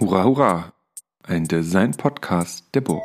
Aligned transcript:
Hurra, 0.00 0.22
hurra! 0.22 0.72
Ein 1.24 1.48
Design-Podcast 1.48 2.66
der 2.72 2.82
Burg. 2.82 3.02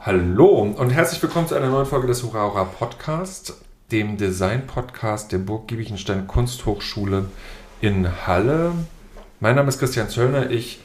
Hallo 0.00 0.72
und 0.76 0.90
herzlich 0.90 1.20
willkommen 1.20 1.48
zu 1.48 1.56
einer 1.56 1.68
neuen 1.68 1.86
Folge 1.86 2.06
des 2.06 2.22
Hurra 2.22 2.44
Hurra 2.44 2.62
Podcast, 2.62 3.54
dem 3.90 4.16
Design-Podcast 4.18 5.32
der 5.32 5.38
Burg 5.38 5.66
Giebichenstein 5.66 6.28
Kunsthochschule 6.28 7.24
in 7.80 8.08
Halle. 8.28 8.74
Mein 9.44 9.56
Name 9.56 9.68
ist 9.68 9.78
Christian 9.78 10.08
Zöllner. 10.08 10.50
Ich 10.50 10.80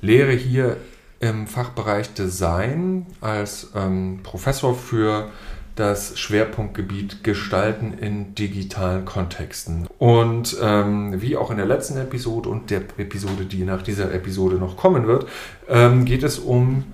lehre 0.00 0.30
hier 0.30 0.76
im 1.18 1.48
Fachbereich 1.48 2.14
Design 2.14 3.06
als 3.20 3.72
ähm, 3.74 4.20
Professor 4.22 4.76
für 4.76 5.32
das 5.74 6.16
Schwerpunktgebiet 6.16 7.24
Gestalten 7.24 7.98
in 7.98 8.36
digitalen 8.36 9.04
Kontexten. 9.04 9.88
Und 9.98 10.56
ähm, 10.62 11.20
wie 11.20 11.36
auch 11.36 11.50
in 11.50 11.56
der 11.56 11.66
letzten 11.66 11.98
Episode 11.98 12.50
und 12.50 12.70
der 12.70 12.82
Episode, 12.98 13.46
die 13.46 13.64
nach 13.64 13.82
dieser 13.82 14.14
Episode 14.14 14.58
noch 14.58 14.76
kommen 14.76 15.08
wird, 15.08 15.26
ähm, 15.68 16.04
geht 16.04 16.22
es 16.22 16.38
um 16.38 16.84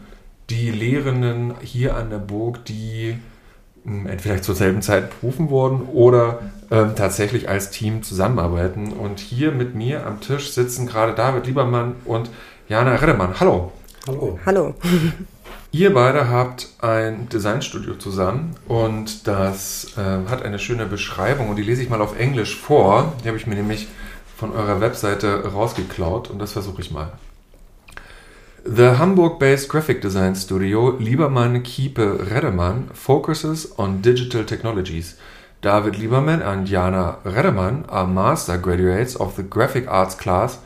die 0.48 0.71
Lehrenden 0.71 1.52
hier 1.60 1.96
an 1.96 2.09
der 2.09 2.16
Burg, 2.16 2.65
die 2.65 3.18
entweder 3.84 4.43
zur 4.43 4.55
selben 4.55 4.83
Zeit 4.83 5.20
berufen 5.20 5.51
wurden 5.51 5.83
oder 5.83 6.41
ähm, 6.71 6.95
tatsächlich 6.95 7.48
als 7.48 7.71
Team 7.71 8.02
zusammenarbeiten. 8.02 8.93
Und 8.93 9.21
hier 9.21 9.52
mit 9.52 9.75
mir 9.75 10.07
am 10.07 10.21
Tisch 10.21 10.52
sitzen 10.52 10.87
gerade 10.87 11.15
David 11.15 11.47
Liebermann 11.47 11.97
und 12.05 12.30
Jana 12.69 12.95
Redemann. 12.96 13.40
Hallo. 13.40 13.73
Hallo. 14.07 14.38
Hallo. 14.46 14.74
Ihr 15.73 15.95
beide 15.95 16.29
habt 16.29 16.68
ein 16.80 17.29
Designstudio 17.29 17.95
zusammen 17.95 18.57
und 18.66 19.29
das 19.29 19.96
äh, 19.96 20.29
hat 20.29 20.43
eine 20.43 20.59
schöne 20.59 20.85
Beschreibung 20.85 21.49
und 21.49 21.57
die 21.57 21.62
lese 21.62 21.80
ich 21.80 21.88
mal 21.88 22.02
auf 22.02 22.18
Englisch 22.18 22.57
vor. 22.57 23.12
Die 23.23 23.29
habe 23.29 23.38
ich 23.38 23.46
mir 23.46 23.55
nämlich 23.55 23.87
von 24.37 24.52
eurer 24.52 24.80
Webseite 24.80 25.52
rausgeklaut 25.52 26.29
und 26.29 26.40
das 26.40 26.52
versuche 26.52 26.80
ich 26.80 26.90
mal. 26.90 27.12
The 28.65 28.97
Hamburg-based 28.97 29.71
graphic 29.71 30.03
design 30.03 30.35
studio 30.35 30.93
Liebermann 30.99 31.63
Kiepe 31.63 32.29
Redemann 32.30 32.93
focuses 32.93 33.73
on 33.79 34.02
digital 34.02 34.45
technologies. 34.45 35.17
David 35.63 35.95
Liebermann 35.95 36.43
and 36.47 36.67
Jana 36.67 37.17
Redemann 37.25 37.87
are 37.89 38.07
master 38.07 38.59
graduates 38.59 39.17
of 39.17 39.37
the 39.37 39.43
graphic 39.43 39.89
arts 39.89 40.15
class 40.15 40.59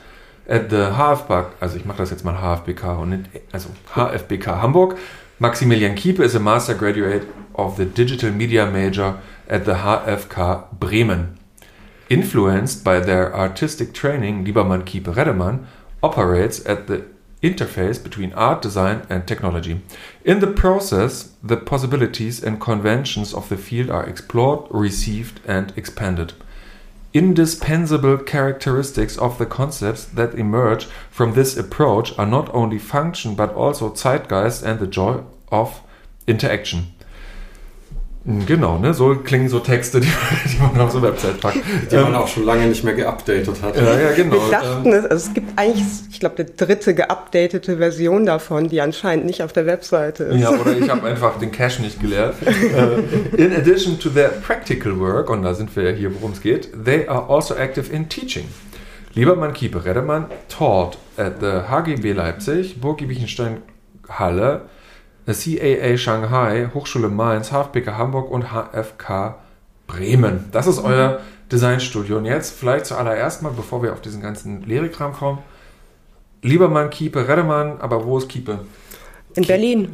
at 0.48 0.70
the 0.70 0.91
HFBK, 0.97 1.53
also 1.61 1.77
ich 1.77 1.84
mache 1.84 1.98
das 1.98 2.11
jetzt 2.11 2.25
mal 2.25 2.34
HFBK 2.34 3.01
und 3.01 3.11
nicht, 3.11 3.31
also 3.53 3.69
HFBK 3.95 4.61
Hamburg. 4.61 4.98
Maximilian 5.39 5.95
Kiepe 5.95 6.25
is 6.25 6.34
a 6.34 6.41
master 6.41 6.75
graduate 6.75 7.29
of 7.55 7.77
the 7.77 7.84
digital 7.84 8.33
media 8.33 8.67
major 8.67 9.20
at 9.48 9.67
the 9.67 9.75
HFK 9.84 10.67
Bremen. 10.81 11.39
Influenced 12.08 12.83
by 12.83 12.98
their 12.98 13.33
artistic 13.33 13.95
training, 13.95 14.45
Liebermann 14.45 14.83
Kiepe 14.83 15.14
Redemann 15.14 15.69
operates 16.03 16.67
at 16.67 16.89
the 16.89 17.14
interface 17.45 18.03
between 18.03 18.33
art, 18.33 18.62
design, 18.62 19.06
and 19.11 19.28
technology. 19.28 19.83
In 20.25 20.41
the 20.41 20.47
process, 20.47 21.34
the 21.42 21.59
possibilities 21.59 22.42
and 22.42 22.59
conventions 22.59 23.34
of 23.34 23.51
the 23.51 23.59
field 23.59 23.91
are 23.91 24.06
explored, 24.06 24.67
received, 24.70 25.41
and 25.47 25.73
expanded. 25.77 26.33
Indispensable 27.12 28.17
characteristics 28.17 29.19
of 29.19 29.36
the 29.39 29.47
concepts 29.47 30.06
that 30.06 30.34
emerge 30.34 30.86
from 31.11 31.34
this 31.34 31.56
approach 31.56 32.19
are 32.19 32.27
not 32.27 32.53
only 32.55 32.78
function 32.78 33.34
but 33.34 33.55
also 33.55 33.92
zeitgeist 33.92 34.64
and 34.64 34.81
the 34.81 34.86
joy 34.86 35.23
of 35.53 35.83
interaction. 36.27 36.93
Genau, 38.27 38.79
ne? 38.79 38.95
So 38.95 39.14
klingen 39.17 39.51
so 39.51 39.61
Texte, 39.61 40.01
die, 40.01 40.07
die 40.07 40.62
man 40.62 40.80
auf 40.80 40.92
so 40.92 40.98
eine 40.98 41.08
Website 41.08 41.40
packt. 41.40 41.58
Die 41.90 41.96
man 41.96 42.14
auch 42.14 42.27
schon 42.27 42.45
lange 42.45 42.67
nicht 42.67 42.83
mehr 42.83 42.95
geupdatet 42.95 43.62
hat. 43.62 43.77
Ja, 43.77 44.01
ja, 44.01 44.12
genau. 44.12 44.33
Wir 44.33 44.51
dachten, 44.51 44.92
es, 44.92 45.05
also 45.05 45.29
es 45.29 45.35
gibt 45.35 45.58
eigentlich, 45.58 45.85
ich 46.11 46.20
glaube, 46.20 46.36
eine 46.39 46.46
dritte 46.46 46.95
geupdatete 46.95 47.77
Version 47.77 48.24
davon, 48.24 48.68
die 48.68 48.80
anscheinend 48.80 49.27
nicht 49.27 49.42
auf 49.42 49.52
der 49.52 49.67
Webseite 49.67 50.24
ist. 50.24 50.40
Ja, 50.40 50.51
oder 50.51 50.74
ich 50.74 50.89
habe 50.89 51.07
einfach 51.07 51.39
den 51.39 51.52
Cache 51.52 51.83
nicht 51.83 52.01
geleert. 52.01 52.35
Äh, 52.74 53.36
in 53.36 53.52
addition 53.52 53.98
to 53.98 54.08
their 54.08 54.29
practical 54.29 54.98
work, 54.98 55.29
und 55.29 55.42
da 55.42 55.55
sind 55.55 55.74
wir 55.77 55.83
ja 55.83 55.91
hier, 55.91 56.14
worum 56.14 56.33
es 56.33 56.41
geht, 56.41 56.70
they 56.85 57.06
are 57.06 57.29
also 57.29 57.55
active 57.55 57.92
in 57.92 58.08
teaching. 58.08 58.46
Liebermann 59.14 59.52
Kiepe 59.52 59.85
Redemann 59.85 60.27
taught 60.48 60.98
at 61.17 61.41
the 61.41 61.68
HGB 61.68 62.12
Leipzig, 62.12 62.80
Burg 62.80 62.98
Giebichenstein 62.98 63.58
Halle, 64.08 64.62
CAA 65.33 65.96
Shanghai, 65.96 66.68
Hochschule 66.74 67.08
Mainz, 67.08 67.51
HFBK 67.51 67.96
Hamburg 67.96 68.30
und 68.30 68.52
HFK 68.52 69.36
Bremen. 69.86 70.45
Das 70.52 70.67
ist 70.67 70.79
euer 70.79 71.20
Designstudio. 71.51 72.18
Und 72.18 72.27
jetzt 72.27 72.58
vielleicht 72.58 72.86
zuallererst 72.86 73.42
mal, 73.42 73.52
bevor 73.55 73.83
wir 73.83 73.92
auf 73.92 74.01
diesen 74.01 74.20
ganzen 74.20 74.62
Lehrekram 74.62 75.12
kommen, 75.12 75.39
Liebermann, 76.42 76.90
Kiepe, 76.90 77.27
Redemann, 77.27 77.80
aber 77.80 78.05
wo 78.05 78.18
ist 78.18 78.29
Kiepe? 78.29 78.61
In 79.35 79.46
Berlin. 79.46 79.89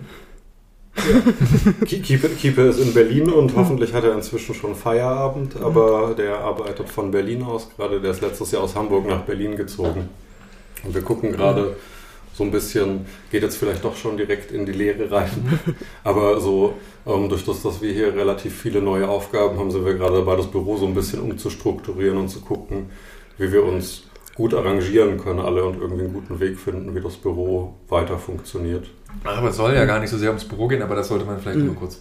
Kiepe, 1.87 2.29
Kiepe 2.31 2.63
ist 2.63 2.81
in 2.81 2.93
Berlin 2.93 3.31
und 3.31 3.55
hoffentlich 3.55 3.95
hat 3.95 4.03
er 4.05 4.13
inzwischen 4.13 4.55
schon 4.55 4.75
Feierabend, 4.75 5.57
aber 5.57 6.15
der 6.17 6.39
arbeitet 6.39 6.89
von 6.89 7.11
Berlin 7.13 7.45
aus 7.45 7.69
gerade. 7.75 8.01
Der 8.01 8.11
ist 8.11 8.21
letztes 8.21 8.51
Jahr 8.51 8.65
aus 8.65 8.75
Hamburg 8.75 9.07
nach 9.07 9.23
Berlin 9.23 9.57
gezogen. 9.57 10.09
Und 10.83 10.95
wir 10.95 11.03
gucken 11.03 11.33
gerade 11.33 11.77
so 12.41 12.45
ein 12.45 12.51
bisschen, 12.51 13.05
geht 13.31 13.43
jetzt 13.43 13.57
vielleicht 13.57 13.85
doch 13.85 13.95
schon 13.95 14.17
direkt 14.17 14.51
in 14.51 14.65
die 14.65 14.73
Lehre 14.73 15.11
rein. 15.11 15.29
Aber 16.05 16.41
so, 16.41 16.75
ähm, 17.07 17.29
durch 17.29 17.45
das, 17.45 17.63
dass 17.63 17.83
wir 17.83 17.93
hier 17.93 18.15
relativ 18.15 18.59
viele 18.59 18.81
neue 18.81 19.07
Aufgaben 19.07 19.59
haben, 19.59 19.71
sind 19.71 19.85
wir 19.85 19.93
gerade 19.93 20.15
dabei, 20.15 20.37
das 20.37 20.51
Büro 20.51 20.79
so 20.79 20.87
ein 20.87 20.95
bisschen 20.95 21.21
umzustrukturieren 21.21 22.17
und 22.17 22.29
zu 22.31 22.41
gucken, 22.41 22.87
wie 23.37 23.53
wir 23.53 23.63
uns 23.63 24.05
gut 24.37 24.55
arrangieren 24.55 25.19
können 25.19 25.39
alle 25.39 25.65
und 25.65 25.79
irgendwie 25.79 26.05
einen 26.05 26.15
guten 26.15 26.41
Weg 26.41 26.59
finden, 26.59 26.95
wie 26.95 27.03
das 27.03 27.19
Büro 27.19 27.75
weiter 27.91 28.17
funktioniert. 28.17 28.87
Aber 29.23 29.51
es 29.51 29.57
soll 29.57 29.75
ja 29.75 29.85
gar 29.85 30.01
nicht 30.01 30.09
so 30.09 30.17
sehr 30.17 30.31
ums 30.31 30.47
Büro 30.47 30.67
gehen, 30.67 30.81
aber 30.81 30.95
das 30.95 31.09
sollte 31.09 31.27
man 31.27 31.41
vielleicht 31.41 31.59
mhm. 31.59 31.67
nur 31.67 31.75
kurz 31.75 32.01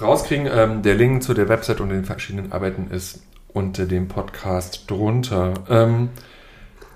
rauskriegen. 0.00 0.48
Ähm, 0.52 0.82
der 0.82 0.94
Link 0.94 1.24
zu 1.24 1.34
der 1.34 1.48
Website 1.48 1.80
und 1.80 1.88
den 1.88 2.04
verschiedenen 2.04 2.52
Arbeiten 2.52 2.92
ist 2.92 3.24
unter 3.52 3.86
dem 3.86 4.06
Podcast 4.06 4.88
drunter. 4.88 5.54
Ähm, 5.68 6.10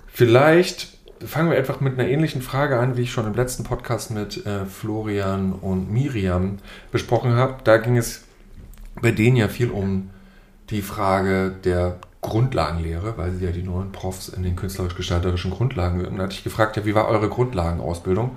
vielleicht 0.07 0.98
fangen 1.27 1.51
wir 1.51 1.59
einfach 1.59 1.81
mit 1.81 1.99
einer 1.99 2.09
ähnlichen 2.09 2.43
Frage 2.43 2.79
an, 2.79 2.97
wie 2.97 3.03
ich 3.03 3.13
schon 3.13 3.27
im 3.27 3.35
letzten 3.35 3.65
Podcast 3.65 4.11
mit 4.11 4.47
äh, 4.47 4.65
Florian 4.67 5.53
und 5.53 5.91
Miriam 5.91 6.59
besprochen 6.93 7.35
habe. 7.35 7.57
Da 7.65 7.77
ging 7.79 7.97
es 7.97 8.25
bei 9.01 9.11
denen 9.11 9.37
ja 9.37 9.49
viel 9.49 9.71
um 9.71 10.11
die 10.71 10.83
Frage 10.83 11.55
der 11.65 11.99
Grundlagenlehre, 12.21 13.17
weil 13.17 13.33
sie 13.33 13.45
ja 13.45 13.53
die 13.53 13.63
neuen 13.63 13.93
Profs 13.93 14.29
in 14.29 14.43
den 14.43 14.57
künstlerisch-gestalterischen 14.57 15.51
Grundlagen 15.51 16.01
würden. 16.01 16.17
Da 16.17 16.25
hatte 16.25 16.35
ich 16.35 16.45
gefragt, 16.45 16.77
ja, 16.77 16.85
wie 16.85 16.95
war 16.95 17.09
eure 17.09 17.29
Grundlagenausbildung? 17.29 18.37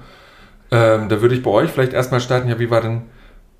Ähm, 0.69 1.09
da 1.09 1.21
würde 1.21 1.35
ich 1.35 1.43
bei 1.43 1.49
euch 1.49 1.71
vielleicht 1.71 1.93
erstmal 1.93 2.21
starten, 2.21 2.47
ja, 2.47 2.59
wie 2.59 2.69
war 2.69 2.81
denn 2.81 3.03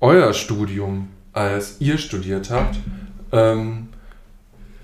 euer 0.00 0.32
Studium, 0.32 1.08
als 1.32 1.80
ihr 1.80 1.98
studiert 1.98 2.50
habt? 2.50 2.76
Ähm, 3.32 3.88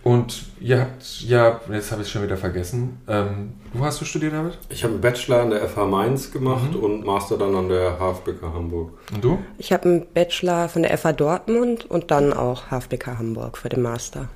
und 0.03 0.45
ihr 0.61 0.81
habt, 0.81 1.21
ja, 1.23 1.61
jetzt 1.71 1.91
habe 1.91 2.03
ich 2.03 2.09
es 2.09 2.11
schon 2.13 2.23
wieder 2.23 2.37
vergessen. 2.37 3.01
Ähm, 3.09 3.55
wo 3.73 3.85
hast 3.85 4.01
du 4.01 4.05
studiert, 4.05 4.33
David? 4.33 4.59
Ich 4.69 4.85
habe 4.85 4.95
einen 4.95 5.03
Bachelor 5.03 5.43
an 5.43 5.51
der 5.51 5.69
FH 5.69 5.87
Mainz 5.87 6.31
gemacht 6.31 6.73
mhm. 6.73 6.81
und 6.81 7.05
Master 7.05 7.37
dann 7.37 7.55
an 7.55 7.69
der 7.69 7.99
HFBK 7.99 8.43
Hamburg. 8.43 8.93
Und 9.13 9.25
du? 9.25 9.39
Ich 9.59 9.73
habe 9.73 9.85
einen 9.85 10.07
Bachelor 10.13 10.69
von 10.69 10.83
der 10.83 10.97
FH 10.97 11.13
Dortmund 11.13 11.85
und 11.91 12.11
dann 12.11 12.33
auch 12.33 12.71
HFBK 12.71 13.19
Hamburg 13.19 13.59
für 13.59 13.69
den 13.69 13.83
Master. 13.83 14.29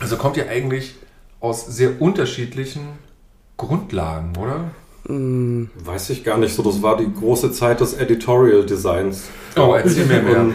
Also 0.00 0.16
kommt 0.16 0.36
ihr 0.36 0.48
eigentlich 0.48 0.94
aus 1.40 1.66
sehr 1.66 2.00
unterschiedlichen 2.00 2.98
Grundlagen, 3.56 4.36
oder? 4.36 4.70
Mm. 5.08 5.64
Weiß 5.74 6.10
ich 6.10 6.24
gar 6.24 6.38
nicht 6.38 6.54
so. 6.54 6.62
Das 6.62 6.82
war 6.82 6.96
die 6.96 7.12
große 7.12 7.52
Zeit 7.52 7.80
des 7.80 7.94
Editorial 7.94 8.64
Designs. 8.64 9.28
Oh, 9.56 9.74
erzähl 9.74 10.06
mir 10.06 10.22
mehr. 10.22 10.46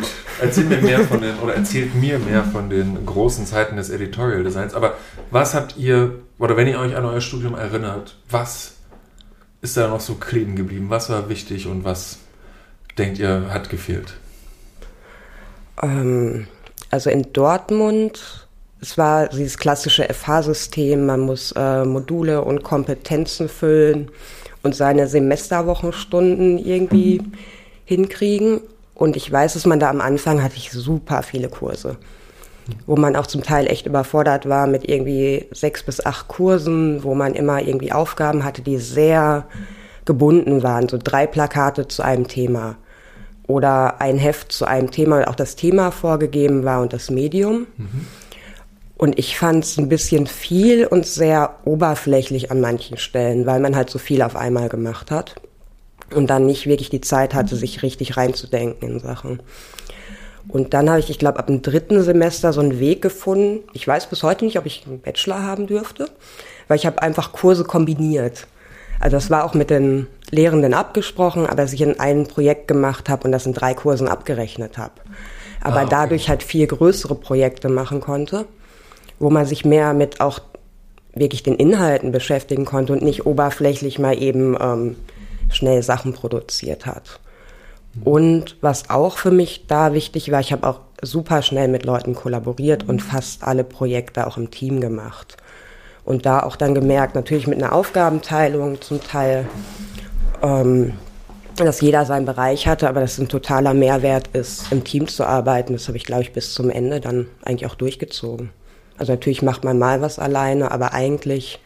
erzähl 0.41 0.65
mir 0.65 0.81
mehr 0.81 1.01
von 1.01 1.21
den, 1.21 1.37
oder 1.39 1.55
erzählt 1.55 1.95
mir 1.95 2.19
mehr 2.19 2.43
von 2.43 2.69
den 2.69 3.05
großen 3.05 3.45
Zeiten 3.45 3.77
des 3.77 3.89
Editorial 3.89 4.43
Designs. 4.43 4.73
Aber 4.73 4.95
was 5.31 5.53
habt 5.53 5.77
ihr, 5.77 6.15
oder 6.39 6.57
wenn 6.57 6.67
ihr 6.67 6.79
euch 6.79 6.95
an 6.95 7.05
euer 7.05 7.21
Studium 7.21 7.55
erinnert, 7.55 8.17
was 8.29 8.73
ist 9.61 9.77
da 9.77 9.87
noch 9.87 10.01
so 10.01 10.15
kleben 10.15 10.55
geblieben? 10.55 10.87
Was 10.89 11.09
war 11.09 11.29
wichtig 11.29 11.67
und 11.67 11.83
was 11.83 12.17
denkt 12.97 13.19
ihr 13.19 13.53
hat 13.53 13.69
gefehlt? 13.69 14.15
Ähm, 15.81 16.47
also 16.89 17.09
in 17.09 17.31
Dortmund 17.33 18.47
es 18.81 18.97
war 18.97 19.27
dieses 19.27 19.57
klassische 19.57 20.05
FH-System, 20.05 21.05
man 21.05 21.19
muss 21.19 21.51
äh, 21.51 21.83
Module 21.83 22.41
und 22.41 22.63
Kompetenzen 22.63 23.49
füllen 23.49 24.09
und 24.63 24.75
seine 24.75 25.07
Semesterwochenstunden 25.07 26.57
irgendwie 26.57 27.21
hinkriegen. 27.85 28.61
Und 28.93 29.15
ich 29.15 29.31
weiß, 29.31 29.53
dass 29.53 29.65
man 29.65 29.79
da 29.79 29.89
am 29.89 30.01
Anfang 30.01 30.43
hatte 30.43 30.57
ich 30.57 30.71
super 30.71 31.23
viele 31.23 31.49
Kurse. 31.49 31.97
wo 32.85 32.95
man 32.95 33.15
auch 33.15 33.27
zum 33.27 33.43
Teil 33.43 33.67
echt 33.67 33.85
überfordert 33.85 34.47
war 34.47 34.67
mit 34.67 34.87
irgendwie 34.87 35.47
sechs 35.51 35.83
bis 35.83 36.05
acht 36.05 36.27
Kursen, 36.27 37.03
wo 37.03 37.15
man 37.15 37.33
immer 37.33 37.61
irgendwie 37.61 37.91
Aufgaben 37.91 38.43
hatte, 38.43 38.61
die 38.61 38.77
sehr 38.77 39.45
gebunden 40.05 40.63
waren, 40.63 40.89
so 40.89 40.97
drei 41.01 41.27
Plakate 41.27 41.87
zu 41.87 42.03
einem 42.03 42.27
Thema 42.27 42.75
oder 43.47 44.01
ein 44.01 44.17
Heft 44.17 44.51
zu 44.51 44.65
einem 44.65 44.91
Thema, 44.91 45.27
auch 45.27 45.35
das 45.35 45.55
Thema 45.55 45.91
vorgegeben 45.91 46.63
war 46.63 46.81
und 46.81 46.93
das 46.93 47.09
Medium. 47.09 47.67
Mhm. 47.77 48.07
Und 48.99 49.17
ich 49.17 49.39
fand 49.39 49.63
es 49.63 49.77
ein 49.77 49.87
bisschen 49.87 50.27
viel 50.27 50.85
und 50.85 51.05
sehr 51.05 51.55
oberflächlich 51.63 52.51
an 52.51 52.59
manchen 52.59 52.97
Stellen, 52.97 53.45
weil 53.45 53.61
man 53.61 53.77
halt 53.77 53.89
so 53.89 53.97
viel 53.97 54.21
auf 54.21 54.35
einmal 54.35 54.67
gemacht 54.67 55.09
hat 55.09 55.35
und 56.13 56.29
dann 56.29 56.45
nicht 56.45 56.67
wirklich 56.67 56.89
die 56.89 56.99
Zeit 56.99 57.33
hatte, 57.33 57.55
sich 57.55 57.81
richtig 57.81 58.17
reinzudenken 58.17 58.89
in 58.89 58.99
Sachen. 58.99 59.41
Und 60.49 60.73
dann 60.73 60.89
habe 60.89 60.99
ich, 60.99 61.09
ich 61.09 61.17
glaube, 61.17 61.39
ab 61.39 61.47
dem 61.47 61.61
dritten 61.61 62.03
Semester 62.03 62.51
so 62.51 62.59
einen 62.59 62.81
Weg 62.81 63.01
gefunden. 63.01 63.63
Ich 63.71 63.87
weiß 63.87 64.07
bis 64.07 64.21
heute 64.21 64.43
nicht, 64.43 64.59
ob 64.59 64.65
ich 64.65 64.83
einen 64.85 64.99
Bachelor 64.99 65.43
haben 65.43 65.65
dürfte, 65.65 66.09
weil 66.67 66.75
ich 66.75 66.85
habe 66.85 67.01
einfach 67.01 67.31
Kurse 67.31 67.63
kombiniert. 67.63 68.47
Also 68.99 69.15
das 69.15 69.29
war 69.29 69.45
auch 69.45 69.53
mit 69.53 69.69
den 69.69 70.07
Lehrenden 70.29 70.73
abgesprochen, 70.73 71.45
aber 71.45 71.55
dass 71.55 71.71
ich 71.71 71.79
in 71.79 72.01
einem 72.01 72.27
Projekt 72.27 72.67
gemacht 72.67 73.07
habe 73.07 73.23
und 73.23 73.31
das 73.31 73.45
in 73.45 73.53
drei 73.53 73.73
Kursen 73.73 74.09
abgerechnet 74.09 74.77
habe. 74.77 74.95
Aber 75.61 75.77
ah, 75.77 75.83
okay. 75.83 75.89
dadurch 75.89 76.27
halt 76.27 76.43
viel 76.43 76.67
größere 76.67 77.15
Projekte 77.15 77.69
machen 77.69 78.01
konnte 78.01 78.45
wo 79.19 79.29
man 79.29 79.45
sich 79.45 79.65
mehr 79.65 79.93
mit 79.93 80.21
auch 80.21 80.39
wirklich 81.13 81.43
den 81.43 81.55
Inhalten 81.55 82.11
beschäftigen 82.11 82.65
konnte 82.65 82.93
und 82.93 83.01
nicht 83.01 83.25
oberflächlich 83.25 83.99
mal 83.99 84.21
eben 84.21 84.55
ähm, 84.59 84.95
schnell 85.51 85.83
Sachen 85.83 86.13
produziert 86.13 86.85
hat. 86.85 87.19
Und 88.03 88.57
was 88.61 88.89
auch 88.89 89.17
für 89.17 89.31
mich 89.31 89.65
da 89.67 89.93
wichtig 89.93 90.31
war, 90.31 90.39
ich 90.39 90.53
habe 90.53 90.67
auch 90.67 90.79
super 91.01 91.41
schnell 91.41 91.67
mit 91.67 91.85
Leuten 91.85 92.13
kollaboriert 92.15 92.87
und 92.87 93.01
fast 93.01 93.43
alle 93.43 93.63
Projekte 93.63 94.27
auch 94.27 94.37
im 94.37 94.51
Team 94.51 94.79
gemacht. 94.79 95.37
Und 96.05 96.25
da 96.25 96.41
auch 96.41 96.55
dann 96.55 96.75
gemerkt, 96.75 97.15
natürlich 97.15 97.47
mit 97.47 97.61
einer 97.61 97.73
Aufgabenteilung 97.73 98.81
zum 98.81 99.01
Teil, 99.03 99.47
ähm, 100.41 100.93
dass 101.55 101.81
jeder 101.81 102.05
seinen 102.05 102.25
Bereich 102.25 102.67
hatte, 102.67 102.87
aber 102.87 103.01
dass 103.01 103.13
es 103.13 103.19
ein 103.19 103.27
totaler 103.27 103.73
Mehrwert 103.73 104.29
ist, 104.33 104.71
im 104.71 104.83
Team 104.83 105.07
zu 105.07 105.25
arbeiten. 105.25 105.73
Das 105.73 105.87
habe 105.87 105.97
ich, 105.97 106.05
glaube 106.05 106.21
ich, 106.21 106.31
bis 106.31 106.53
zum 106.53 106.69
Ende 106.69 107.01
dann 107.01 107.27
eigentlich 107.43 107.69
auch 107.69 107.75
durchgezogen. 107.75 108.51
Also 108.99 109.13
natürlich 109.13 109.41
macht 109.41 109.63
man 109.63 109.79
mal 109.79 110.01
was 110.01 110.19
alleine, 110.19 110.71
aber 110.71 110.93
eigentlich 110.93 111.59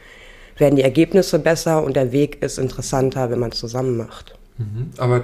werden 0.58 0.76
die 0.76 0.84
Ergebnisse 0.84 1.40
besser 1.40 1.84
und 1.84 1.96
der 1.96 2.12
Weg 2.12 2.42
ist 2.42 2.60
interessanter, 2.60 3.30
wenn 3.32 3.40
man 3.40 3.52
es 3.52 3.60
zusammen 3.60 3.98
macht. 3.98 4.38
Mhm. 4.58 4.92
Aber 4.98 5.24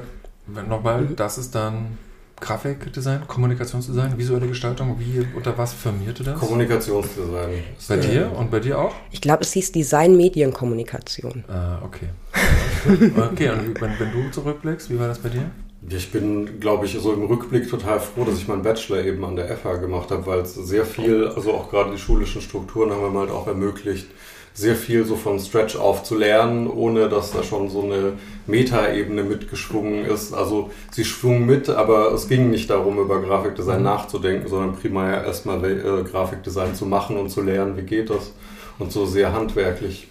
nochmal, 0.67 1.03
mhm. 1.03 1.15
das 1.15 1.37
ist 1.37 1.53
dann 1.53 1.97
Grafikdesign, 2.39 3.27
Kommunikationsdesign, 3.27 4.17
visuelle 4.17 4.47
Gestaltung, 4.47 4.97
wie 4.97 5.27
unter 5.35 5.57
was 5.57 5.73
firmierte 5.73 6.23
das? 6.23 6.39
Kommunikationsdesign. 6.39 7.63
Bei 7.87 7.97
dir 7.97 8.31
und 8.31 8.49
bei 8.49 8.59
dir 8.59 8.79
auch? 8.79 8.95
Ich 9.11 9.21
glaube, 9.21 9.43
es 9.43 9.51
hieß 9.53 9.71
Design 9.71 10.15
Medienkommunikation. 10.15 11.43
Ah, 11.47 11.79
okay. 11.83 12.07
okay, 13.31 13.49
und 13.49 13.81
wenn, 13.81 13.99
wenn 13.99 14.11
du 14.11 14.31
zurückblickst, 14.31 14.89
wie 14.89 14.97
war 14.97 15.07
das 15.07 15.19
bei 15.19 15.29
dir? 15.29 15.51
Ich 15.91 16.11
bin, 16.11 16.59
glaube 16.59 16.85
ich, 16.85 16.97
so 16.99 17.13
im 17.13 17.23
Rückblick 17.23 17.69
total 17.69 17.99
froh, 17.99 18.23
dass 18.23 18.37
ich 18.37 18.47
meinen 18.47 18.61
Bachelor 18.61 19.03
eben 19.03 19.23
an 19.25 19.35
der 19.35 19.47
FH 19.57 19.77
gemacht 19.77 20.11
habe, 20.11 20.25
weil 20.27 20.39
es 20.39 20.53
sehr 20.53 20.85
viel, 20.85 21.27
also 21.27 21.53
auch 21.53 21.69
gerade 21.69 21.91
die 21.91 21.97
schulischen 21.97 22.41
Strukturen 22.41 22.91
haben 22.91 23.11
mir 23.13 23.19
halt 23.19 23.31
auch 23.31 23.47
ermöglicht, 23.47 24.07
sehr 24.53 24.75
viel 24.75 25.05
so 25.05 25.15
von 25.15 25.39
Stretch 25.39 25.75
auf 25.75 26.03
zu 26.03 26.15
lernen, 26.15 26.67
ohne 26.67 27.07
dass 27.07 27.31
da 27.31 27.43
schon 27.43 27.69
so 27.69 27.81
eine 27.81 28.13
Metaebene 28.45 29.23
mitgeschwungen 29.23 30.05
ist. 30.05 30.33
Also 30.33 30.69
sie 30.91 31.05
schwungen 31.05 31.45
mit, 31.45 31.69
aber 31.69 32.11
es 32.13 32.27
ging 32.27 32.49
nicht 32.49 32.69
darum, 32.69 32.99
über 32.99 33.21
Grafikdesign 33.21 33.77
mhm. 33.77 33.85
nachzudenken, 33.85 34.47
sondern 34.47 34.75
primär 34.75 35.23
erstmal 35.23 35.63
äh, 35.63 36.03
Grafikdesign 36.03 36.75
zu 36.75 36.85
machen 36.85 37.17
und 37.17 37.29
zu 37.29 37.41
lernen, 37.41 37.77
wie 37.77 37.83
geht 37.83 38.09
das. 38.09 38.33
Und 38.79 38.91
so 38.91 39.05
sehr 39.05 39.33
handwerklich 39.33 40.07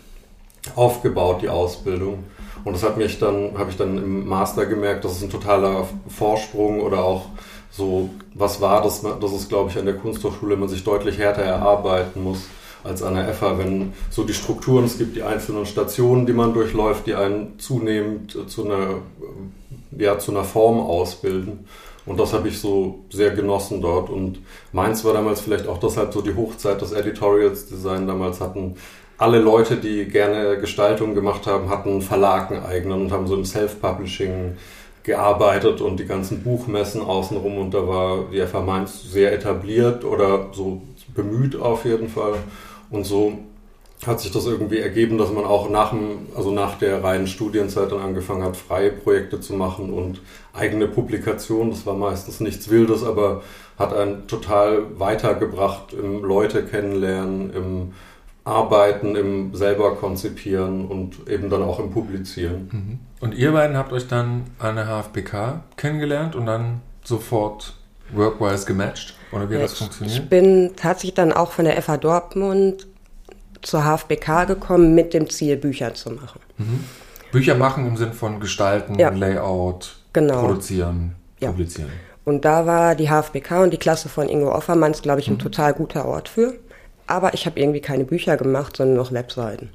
aufgebaut, 0.74 1.42
die 1.42 1.48
Ausbildung. 1.48 2.24
Und 2.64 2.72
das 2.74 2.82
hat 2.82 2.96
mich 2.96 3.18
dann, 3.18 3.56
habe 3.56 3.70
ich 3.70 3.76
dann 3.76 3.96
im 3.98 4.28
Master 4.28 4.66
gemerkt, 4.66 5.04
das 5.04 5.12
ist 5.12 5.22
ein 5.22 5.30
totaler 5.30 5.86
Vorsprung 6.08 6.80
oder 6.80 7.04
auch 7.04 7.26
so, 7.70 8.10
was 8.34 8.60
war 8.60 8.82
das? 8.82 9.02
Das 9.02 9.32
ist, 9.32 9.48
glaube 9.48 9.70
ich, 9.70 9.78
an 9.78 9.86
der 9.86 9.96
Kunsthochschule 9.96 10.56
man 10.56 10.68
sich 10.68 10.84
deutlich 10.84 11.18
härter 11.18 11.42
erarbeiten 11.42 12.22
muss 12.22 12.46
als 12.84 13.02
an 13.02 13.14
der 13.14 13.32
FH, 13.34 13.58
wenn 13.58 13.92
so 14.10 14.24
die 14.24 14.34
Strukturen, 14.34 14.84
es 14.84 14.98
gibt 14.98 15.16
die 15.16 15.22
einzelnen 15.22 15.66
Stationen, 15.66 16.26
die 16.26 16.32
man 16.32 16.54
durchläuft, 16.54 17.06
die 17.06 17.14
einen 17.14 17.58
zunehmend 17.58 18.36
zu 18.48 18.64
einer, 18.64 19.00
ja, 19.96 20.18
zu 20.18 20.30
einer 20.30 20.44
Form 20.44 20.80
ausbilden. 20.80 21.66
Und 22.06 22.18
das 22.18 22.32
habe 22.32 22.48
ich 22.48 22.58
so 22.58 23.00
sehr 23.10 23.32
genossen 23.32 23.82
dort. 23.82 24.08
Und 24.08 24.38
meins 24.72 25.04
war 25.04 25.12
damals 25.12 25.40
vielleicht 25.40 25.66
auch 25.66 25.78
deshalb 25.78 26.14
so 26.14 26.22
die 26.22 26.34
Hochzeit 26.34 26.80
des 26.80 26.92
Editorials 26.92 27.66
Design. 27.66 28.06
Damals 28.06 28.40
hatten 28.40 28.76
alle 29.18 29.40
Leute, 29.40 29.76
die 29.76 30.06
gerne 30.06 30.58
Gestaltung 30.58 31.14
gemacht 31.14 31.46
haben, 31.46 31.68
hatten 31.68 32.00
Verlag 32.00 32.50
einen 32.50 32.64
eigenen 32.64 33.02
und 33.02 33.12
haben 33.12 33.26
so 33.26 33.34
im 33.34 33.44
Self-Publishing 33.44 34.56
gearbeitet 35.02 35.80
und 35.80 35.98
die 35.98 36.06
ganzen 36.06 36.42
Buchmessen 36.42 37.02
außenrum 37.02 37.58
und 37.58 37.74
da 37.74 37.86
war 37.86 38.26
die 38.32 38.40
FH 38.40 38.60
Mainz 38.60 39.10
sehr 39.10 39.32
etabliert 39.32 40.04
oder 40.04 40.48
so 40.52 40.82
bemüht 41.14 41.56
auf 41.56 41.84
jeden 41.84 42.08
Fall. 42.08 42.34
Und 42.90 43.04
so 43.04 43.32
hat 44.06 44.20
sich 44.20 44.30
das 44.30 44.46
irgendwie 44.46 44.78
ergeben, 44.78 45.18
dass 45.18 45.32
man 45.32 45.44
auch 45.44 45.68
nach, 45.68 45.90
dem, 45.90 46.28
also 46.36 46.52
nach 46.52 46.76
der 46.78 47.02
reinen 47.02 47.26
Studienzeit 47.26 47.90
dann 47.90 48.00
angefangen 48.00 48.44
hat, 48.44 48.56
freie 48.56 48.92
Projekte 48.92 49.40
zu 49.40 49.54
machen 49.54 49.92
und 49.92 50.20
eigene 50.52 50.86
Publikationen. 50.86 51.70
Das 51.70 51.84
war 51.86 51.94
meistens 51.94 52.38
nichts 52.38 52.70
Wildes, 52.70 53.02
aber 53.02 53.42
hat 53.78 53.92
einen 53.92 54.28
total 54.28 54.98
weitergebracht 54.98 55.92
im 55.92 56.22
Leute 56.22 56.64
kennenlernen, 56.64 57.52
im 57.52 57.92
Arbeiten, 58.48 59.14
im 59.14 59.54
selber 59.54 59.94
konzipieren 59.96 60.86
und 60.86 61.28
eben 61.28 61.50
dann 61.50 61.62
auch 61.62 61.78
im 61.78 61.90
Publizieren. 61.90 62.68
Mhm. 62.72 62.98
Und 63.20 63.34
ihr 63.34 63.52
beiden 63.52 63.76
habt 63.76 63.92
euch 63.92 64.08
dann 64.08 64.44
an 64.58 64.76
der 64.76 64.86
HFBK 64.86 65.60
kennengelernt 65.76 66.34
und 66.34 66.46
dann 66.46 66.80
sofort 67.04 67.74
workwise 68.12 68.66
gematcht? 68.66 69.14
Oder 69.32 69.50
wie 69.50 69.56
hat 69.56 69.64
das 69.64 69.74
funktioniert? 69.74 70.18
Ich 70.18 70.28
bin 70.28 70.72
tatsächlich 70.76 71.14
dann 71.14 71.32
auch 71.32 71.52
von 71.52 71.64
der 71.64 71.80
FH 71.80 71.98
Dortmund 71.98 72.86
zur 73.62 73.82
HFBK 73.82 74.46
gekommen 74.46 74.94
mit 74.94 75.14
dem 75.14 75.28
Ziel, 75.28 75.56
Bücher 75.56 75.94
zu 75.94 76.10
machen. 76.10 76.40
Mhm. 76.58 76.84
Bücher 77.32 77.54
machen 77.54 77.86
im 77.86 77.96
Sinn 77.96 78.12
von 78.12 78.40
Gestalten, 78.40 78.98
ja. 78.98 79.10
Layout, 79.10 79.96
genau. 80.12 80.40
produzieren, 80.40 81.14
ja. 81.40 81.50
publizieren. 81.50 81.90
Und 82.24 82.44
da 82.44 82.66
war 82.66 82.94
die 82.94 83.08
HFBK 83.08 83.62
und 83.62 83.70
die 83.72 83.78
Klasse 83.78 84.08
von 84.08 84.28
Ingo 84.28 84.54
Offermanns, 84.54 85.02
glaube 85.02 85.20
ich, 85.20 85.28
ein 85.28 85.34
mhm. 85.34 85.40
total 85.40 85.74
guter 85.74 86.04
Ort 86.06 86.28
für. 86.28 86.54
Aber 87.08 87.34
ich 87.34 87.46
habe 87.46 87.58
irgendwie 87.58 87.80
keine 87.80 88.04
Bücher 88.04 88.36
gemacht, 88.36 88.76
sondern 88.76 88.96
noch 88.96 89.12
Webseiten. 89.12 89.70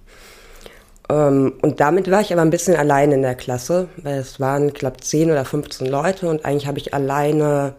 Ähm, 1.09 1.53
und 1.61 1.79
damit 1.79 2.09
war 2.09 2.21
ich 2.21 2.31
aber 2.31 2.41
ein 2.41 2.49
bisschen 2.49 2.75
allein 2.75 3.11
in 3.11 3.23
der 3.23 3.35
Klasse, 3.35 3.89
weil 3.97 4.19
es 4.19 4.39
waren, 4.39 4.71
glaube, 4.71 4.97
10 4.97 5.31
oder 5.31 5.43
15 5.43 5.87
Leute 5.87 6.29
und 6.29 6.45
eigentlich 6.45 6.67
habe 6.67 6.79
ich 6.79 6.93
alleine 6.93 7.73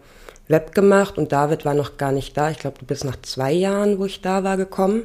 Web 0.47 0.75
gemacht 0.75 1.17
und 1.17 1.31
David 1.31 1.65
war 1.65 1.73
noch 1.73 1.97
gar 1.97 2.11
nicht 2.11 2.37
da. 2.37 2.51
Ich 2.51 2.59
glaube, 2.59 2.77
du 2.79 2.85
bist 2.85 3.03
nach 3.03 3.19
zwei 3.23 3.51
Jahren, 3.51 3.97
wo 3.97 4.05
ich 4.05 4.21
da 4.21 4.43
war, 4.43 4.57
gekommen. 4.57 5.03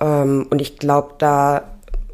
Ähm, 0.00 0.46
und 0.50 0.60
ich 0.60 0.78
glaube, 0.78 1.14
da 1.18 1.64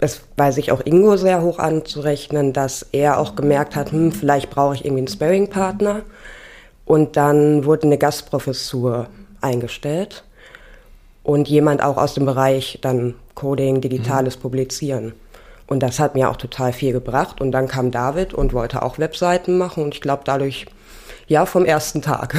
es 0.00 0.22
weiß 0.36 0.58
ich 0.58 0.70
auch 0.70 0.80
Ingo 0.84 1.16
sehr 1.16 1.42
hoch 1.42 1.58
anzurechnen, 1.58 2.52
dass 2.52 2.86
er 2.92 3.18
auch 3.18 3.34
gemerkt 3.34 3.74
hat, 3.74 3.90
hm, 3.90 4.12
vielleicht 4.12 4.48
brauche 4.48 4.74
ich 4.74 4.84
irgendwie 4.84 5.00
einen 5.00 5.08
Sparring-Partner. 5.08 6.02
Und 6.84 7.16
dann 7.16 7.64
wurde 7.64 7.86
eine 7.88 7.98
Gastprofessur 7.98 9.08
eingestellt 9.40 10.24
und 11.28 11.46
jemand 11.46 11.84
auch 11.84 11.98
aus 11.98 12.14
dem 12.14 12.24
Bereich 12.24 12.78
dann 12.80 13.14
Coding, 13.34 13.82
Digitales 13.82 14.38
mhm. 14.38 14.40
Publizieren. 14.40 15.12
Und 15.66 15.82
das 15.82 16.00
hat 16.00 16.14
mir 16.14 16.30
auch 16.30 16.36
total 16.36 16.72
viel 16.72 16.94
gebracht. 16.94 17.42
Und 17.42 17.52
dann 17.52 17.68
kam 17.68 17.90
David 17.90 18.32
und 18.32 18.54
wollte 18.54 18.80
auch 18.80 18.98
Webseiten 18.98 19.58
machen. 19.58 19.84
Und 19.84 19.94
ich 19.94 20.00
glaube, 20.00 20.22
dadurch 20.24 20.64
ja, 21.26 21.44
vom 21.44 21.66
ersten 21.66 22.00
Tag. 22.00 22.34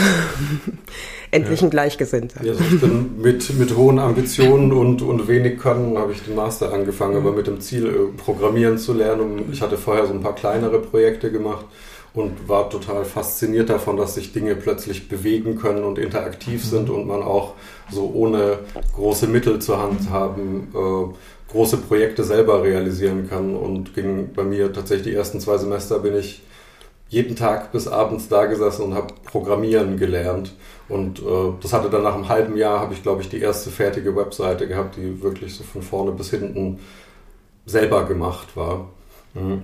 Endlich 1.32 1.62
ja. 1.62 1.68
ein 1.68 1.70
Gleichgesinnter. 1.70 2.44
Ja, 2.44 2.54
also 2.54 2.64
ich 2.64 2.82
bin 2.82 3.22
mit, 3.22 3.60
mit 3.60 3.78
hohen 3.78 4.00
Ambitionen 4.00 4.74
und, 4.74 5.04
und 5.04 5.28
wenig 5.28 5.60
Können 5.60 5.96
habe 5.96 6.14
ich 6.14 6.24
den 6.24 6.34
Master 6.34 6.74
angefangen, 6.74 7.16
aber 7.16 7.34
mit 7.34 7.46
dem 7.46 7.62
Ziel, 7.62 7.86
äh, 7.86 8.18
Programmieren 8.18 8.80
zu 8.80 8.94
lernen. 8.94 9.52
Ich 9.52 9.62
hatte 9.62 9.78
vorher 9.78 10.08
so 10.08 10.14
ein 10.14 10.22
paar 10.22 10.34
kleinere 10.34 10.80
Projekte 10.80 11.32
gemacht 11.32 11.66
und 12.16 12.50
war 12.50 12.72
total 12.72 13.06
fasziniert 13.06 13.70
davon, 13.70 13.98
dass 13.98 14.16
sich 14.16 14.34
Dinge 14.34 14.56
plötzlich 14.56 15.08
bewegen 15.08 15.60
können 15.60 15.84
und 15.84 16.00
interaktiv 16.00 16.66
sind 16.66 16.90
und 16.90 17.06
man 17.06 17.22
auch 17.22 17.54
so 17.92 18.12
ohne 18.14 18.60
große 18.96 19.28
Mittel 19.28 19.60
zur 19.60 19.82
Hand 19.82 20.10
haben, 20.10 20.68
äh, 20.74 21.52
große 21.52 21.78
Projekte 21.78 22.24
selber 22.24 22.64
realisieren 22.64 23.30
kann. 23.30 23.56
Und 23.56 23.94
ging 23.96 24.34
bei 24.34 24.44
mir 24.44 24.72
tatsächlich 24.72 25.14
die 25.14 25.16
ersten 25.16 25.40
zwei 25.40 25.58
Semester 25.58 26.00
bin 26.00 26.16
ich 26.16 26.42
jeden 27.10 27.36
Tag 27.36 27.72
bis 27.72 27.88
abends 27.88 28.30
da 28.30 28.46
gesessen 28.46 28.84
und 28.84 28.94
habe 28.94 29.14
Programmieren 29.26 29.98
gelernt. 29.98 30.54
Und 30.88 31.20
äh, 31.20 31.54
das 31.62 31.74
hatte 31.74 31.90
dann 31.90 32.04
nach 32.04 32.16
einem 32.16 32.30
halben 32.30 32.56
Jahr, 32.56 32.80
habe 32.80 32.94
ich 32.94 33.02
glaube 33.02 33.22
ich 33.22 33.30
die 33.30 33.42
erste 33.42 33.72
fertige 33.72 34.16
Webseite 34.16 34.68
gehabt, 34.68 34.96
die 34.96 35.22
wirklich 35.22 35.56
so 35.56 35.64
von 35.64 35.82
vorne 35.82 36.12
bis 36.12 36.30
hinten 36.30 36.80
selber 37.66 38.06
gemacht 38.06 38.56
war. 38.56 38.90
Mhm. 39.34 39.64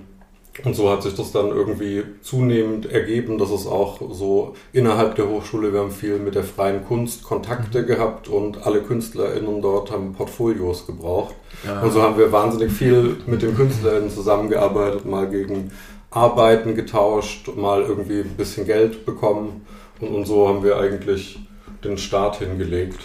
Und 0.63 0.73
so 0.73 0.89
hat 0.89 1.03
sich 1.03 1.15
das 1.15 1.33
dann 1.33 1.49
irgendwie 1.49 2.03
zunehmend 2.21 2.89
ergeben, 2.89 3.37
dass 3.37 3.51
es 3.51 3.67
auch 3.67 3.99
so 4.11 4.55
innerhalb 4.71 5.15
der 5.15 5.27
Hochschule, 5.29 5.73
wir 5.73 5.81
haben 5.81 5.91
viel 5.91 6.17
mit 6.17 6.35
der 6.35 6.45
freien 6.45 6.85
Kunst 6.85 7.23
Kontakte 7.23 7.81
mhm. 7.81 7.87
gehabt 7.87 8.27
und 8.29 8.65
alle 8.65 8.81
KünstlerInnen 8.81 9.61
dort 9.61 9.91
haben 9.91 10.13
Portfolios 10.13 10.87
gebraucht. 10.87 11.35
Ja. 11.65 11.81
Und 11.81 11.91
so 11.91 12.01
haben 12.01 12.17
wir 12.17 12.31
wahnsinnig 12.31 12.71
viel 12.71 13.17
mit 13.27 13.41
den 13.41 13.55
KünstlerInnen 13.55 14.09
zusammengearbeitet, 14.09 15.05
mal 15.05 15.29
gegen 15.29 15.71
Arbeiten 16.09 16.75
getauscht, 16.75 17.49
mal 17.57 17.81
irgendwie 17.81 18.21
ein 18.21 18.37
bisschen 18.37 18.65
Geld 18.65 19.05
bekommen. 19.05 19.65
Und, 19.99 20.07
und 20.07 20.25
so 20.25 20.47
haben 20.47 20.63
wir 20.63 20.77
eigentlich 20.77 21.37
den 21.83 21.97
Start 21.97 22.37
hingelegt. 22.37 22.99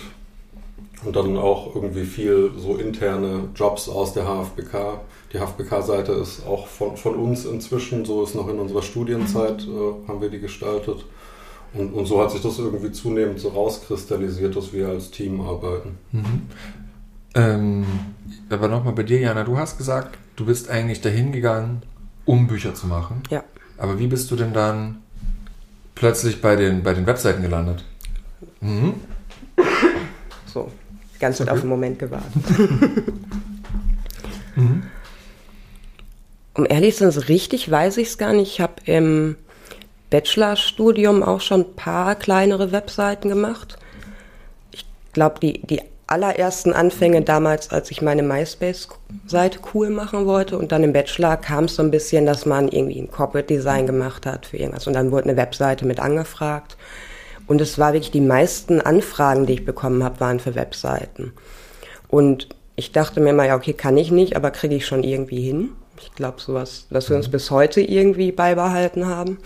Und 1.04 1.16
dann 1.16 1.36
auch 1.36 1.74
irgendwie 1.74 2.04
viel 2.04 2.52
so 2.56 2.76
interne 2.76 3.48
Jobs 3.56 3.88
aus 3.88 4.12
der 4.12 4.24
HFBK 4.26 5.00
die 5.32 5.38
HFBK-Seite 5.38 6.12
ist 6.12 6.46
auch 6.46 6.66
von, 6.66 6.96
von 6.96 7.14
uns 7.14 7.44
inzwischen, 7.44 8.04
so 8.04 8.24
ist 8.24 8.34
noch 8.34 8.48
in 8.48 8.58
unserer 8.58 8.82
Studienzeit, 8.82 9.62
äh, 9.62 10.08
haben 10.08 10.20
wir 10.20 10.28
die 10.28 10.40
gestaltet. 10.40 11.04
Und, 11.72 11.92
und 11.92 12.06
so 12.06 12.20
hat 12.20 12.32
sich 12.32 12.42
das 12.42 12.58
irgendwie 12.58 12.90
zunehmend 12.90 13.38
so 13.38 13.50
rauskristallisiert, 13.50 14.56
dass 14.56 14.72
wir 14.72 14.88
als 14.88 15.10
Team 15.10 15.40
arbeiten. 15.40 15.98
Mhm. 16.10 16.42
Ähm, 17.34 17.86
aber 18.48 18.66
nochmal 18.66 18.92
bei 18.92 19.04
dir, 19.04 19.20
Jana, 19.20 19.44
du 19.44 19.56
hast 19.56 19.78
gesagt, 19.78 20.18
du 20.34 20.46
bist 20.46 20.68
eigentlich 20.68 21.00
dahin 21.00 21.30
gegangen, 21.30 21.82
um 22.24 22.48
Bücher 22.48 22.74
zu 22.74 22.88
machen. 22.88 23.22
Ja. 23.30 23.44
Aber 23.78 24.00
wie 24.00 24.08
bist 24.08 24.30
du 24.32 24.36
denn 24.36 24.52
dann 24.52 24.98
plötzlich 25.94 26.42
bei 26.42 26.56
den, 26.56 26.82
bei 26.82 26.92
den 26.92 27.06
Webseiten 27.06 27.42
gelandet? 27.42 27.84
Mhm. 28.60 28.94
So, 30.52 30.72
ganz 31.20 31.40
okay. 31.40 31.50
auf 31.50 31.60
den 31.60 31.68
Moment 31.68 32.00
gewartet. 32.00 32.32
mhm. 34.56 34.82
Um 36.60 36.66
ehrlich 36.68 36.96
zu 36.96 37.10
sein, 37.10 37.22
richtig 37.22 37.70
weiß 37.70 37.96
ich 37.96 38.08
es 38.08 38.18
gar 38.18 38.34
nicht. 38.34 38.52
Ich 38.52 38.60
habe 38.60 38.74
im 38.84 39.36
Bachelorstudium 40.10 41.22
auch 41.22 41.40
schon 41.40 41.60
ein 41.62 41.74
paar 41.74 42.16
kleinere 42.16 42.70
Webseiten 42.70 43.30
gemacht. 43.30 43.78
Ich 44.70 44.84
glaube, 45.14 45.36
die, 45.40 45.66
die 45.66 45.80
allerersten 46.06 46.74
Anfänge 46.74 47.22
damals, 47.22 47.70
als 47.70 47.90
ich 47.90 48.02
meine 48.02 48.22
MySpace-Seite 48.22 49.60
cool 49.72 49.88
machen 49.88 50.26
wollte 50.26 50.58
und 50.58 50.70
dann 50.70 50.84
im 50.84 50.92
Bachelor 50.92 51.38
kam 51.38 51.64
es 51.64 51.76
so 51.76 51.82
ein 51.82 51.90
bisschen, 51.90 52.26
dass 52.26 52.44
man 52.44 52.68
irgendwie 52.68 53.00
ein 53.00 53.10
Corporate 53.10 53.46
Design 53.46 53.86
gemacht 53.86 54.26
hat 54.26 54.44
für 54.44 54.58
irgendwas 54.58 54.86
und 54.86 54.92
dann 54.92 55.12
wurde 55.12 55.30
eine 55.30 55.38
Webseite 55.38 55.86
mit 55.86 55.98
angefragt. 55.98 56.76
Und 57.46 57.62
es 57.62 57.78
war 57.78 57.94
wirklich 57.94 58.10
die 58.10 58.20
meisten 58.20 58.82
Anfragen, 58.82 59.46
die 59.46 59.54
ich 59.54 59.64
bekommen 59.64 60.04
habe, 60.04 60.20
waren 60.20 60.40
für 60.40 60.54
Webseiten. 60.54 61.32
Und 62.06 62.48
ich 62.76 62.92
dachte 62.92 63.20
mir 63.20 63.32
mal, 63.32 63.46
ja, 63.46 63.56
okay, 63.56 63.72
kann 63.72 63.96
ich 63.96 64.10
nicht, 64.10 64.36
aber 64.36 64.50
kriege 64.50 64.74
ich 64.74 64.84
schon 64.84 65.04
irgendwie 65.04 65.40
hin. 65.40 65.70
Ich 66.02 66.14
glaube, 66.14 66.40
sowas, 66.40 66.86
was 66.90 67.08
wir 67.10 67.16
uns 67.16 67.28
mhm. 67.28 67.32
bis 67.32 67.50
heute 67.50 67.80
irgendwie 67.80 68.32
beibehalten 68.32 69.06
haben. 69.06 69.38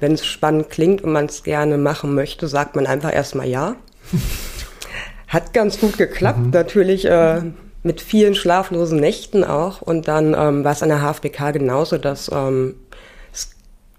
Wenn 0.00 0.12
es 0.12 0.26
spannend 0.26 0.70
klingt 0.70 1.02
und 1.02 1.12
man 1.12 1.26
es 1.26 1.42
gerne 1.42 1.78
machen 1.78 2.14
möchte, 2.14 2.48
sagt 2.48 2.76
man 2.76 2.86
einfach 2.86 3.12
erstmal 3.12 3.48
ja. 3.48 3.76
Hat 5.28 5.54
ganz 5.54 5.80
gut 5.80 5.96
geklappt, 5.96 6.40
mhm. 6.40 6.50
natürlich 6.50 7.06
äh, 7.06 7.40
mit 7.82 8.00
vielen 8.00 8.34
schlaflosen 8.34 9.00
Nächten 9.00 9.44
auch. 9.44 9.80
Und 9.80 10.08
dann 10.08 10.34
ähm, 10.38 10.64
war 10.64 10.72
es 10.72 10.82
an 10.82 10.90
der 10.90 11.00
HFBK 11.00 11.52
genauso, 11.52 11.98
dass 11.98 12.30
ähm, 12.32 12.74
es 13.32 13.50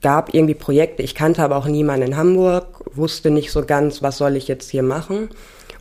gab 0.02 0.34
irgendwie 0.34 0.54
Projekte. 0.54 1.04
Ich 1.04 1.16
kannte 1.16 1.44
aber 1.44 1.58
auch 1.58 1.66
niemanden 1.66 2.08
in 2.08 2.18
Hamburg, 2.18 2.82
wusste 2.94 3.32
nicht 3.32 3.52
so 3.52 3.66
ganz, 3.66 4.04
was 4.04 4.18
soll 4.18 4.36
ich 4.36 4.48
jetzt 4.48 4.70
hier 4.70 4.84
machen. 4.84 5.30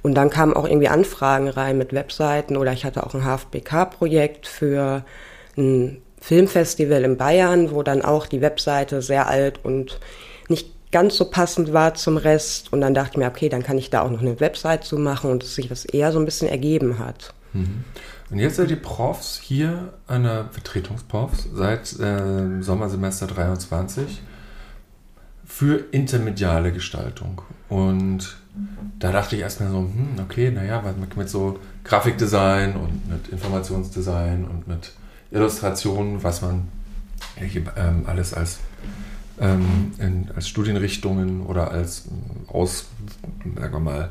Und 0.02 0.14
dann 0.14 0.30
kamen 0.30 0.54
auch 0.54 0.66
irgendwie 0.66 0.88
Anfragen 0.88 1.48
rein 1.48 1.78
mit 1.78 1.92
Webseiten 1.92 2.56
oder 2.56 2.72
ich 2.72 2.84
hatte 2.84 3.06
auch 3.06 3.14
ein 3.14 3.24
HFBK-Projekt 3.24 4.46
für 4.48 5.04
ein 5.56 6.02
Filmfestival 6.22 7.02
in 7.02 7.16
Bayern, 7.16 7.72
wo 7.72 7.82
dann 7.82 8.00
auch 8.00 8.26
die 8.26 8.40
Webseite 8.40 9.02
sehr 9.02 9.26
alt 9.26 9.64
und 9.64 9.98
nicht 10.48 10.70
ganz 10.92 11.16
so 11.16 11.24
passend 11.24 11.72
war 11.72 11.94
zum 11.94 12.16
Rest. 12.16 12.72
Und 12.72 12.80
dann 12.80 12.94
dachte 12.94 13.12
ich 13.12 13.16
mir, 13.18 13.26
okay, 13.26 13.48
dann 13.48 13.64
kann 13.64 13.76
ich 13.76 13.90
da 13.90 14.02
auch 14.02 14.10
noch 14.10 14.20
eine 14.20 14.38
Website 14.38 14.84
zu 14.84 14.98
machen 14.98 15.30
und 15.30 15.42
dass 15.42 15.56
sich 15.56 15.68
das 15.68 15.84
eher 15.84 16.12
so 16.12 16.20
ein 16.20 16.24
bisschen 16.24 16.48
ergeben 16.48 17.00
hat. 17.00 17.34
Mhm. 17.52 17.84
Und 18.30 18.38
jetzt 18.38 18.56
seid 18.56 18.70
ihr 18.70 18.80
Profs 18.80 19.40
hier 19.42 19.92
an 20.06 20.22
der 20.22 20.48
Vertretungsprofs 20.52 21.48
seit 21.52 21.98
äh, 21.98 22.62
Sommersemester 22.62 23.26
23 23.26 24.22
für 25.44 25.84
intermediale 25.90 26.72
Gestaltung. 26.72 27.42
Und 27.68 28.36
da 28.98 29.12
dachte 29.12 29.34
ich 29.34 29.42
erstmal 29.42 29.70
so, 29.70 29.78
hm, 29.78 30.20
okay, 30.22 30.50
naja, 30.50 30.82
mit, 30.98 31.16
mit 31.16 31.28
so 31.28 31.58
Grafikdesign 31.84 32.76
und 32.76 33.10
mit 33.10 33.28
Informationsdesign 33.28 34.44
und 34.44 34.68
mit 34.68 34.92
Illustrationen, 35.32 36.22
was 36.22 36.42
man 36.42 36.68
ähm, 37.40 38.04
alles 38.06 38.34
als, 38.34 38.60
ähm, 39.40 39.92
in, 39.98 40.30
als 40.34 40.48
Studienrichtungen 40.48 41.46
oder 41.46 41.70
als 41.70 42.06
äh, 42.06 42.52
aus, 42.52 42.86
sagen 43.56 43.72
wir 43.72 43.80
mal, 43.80 44.10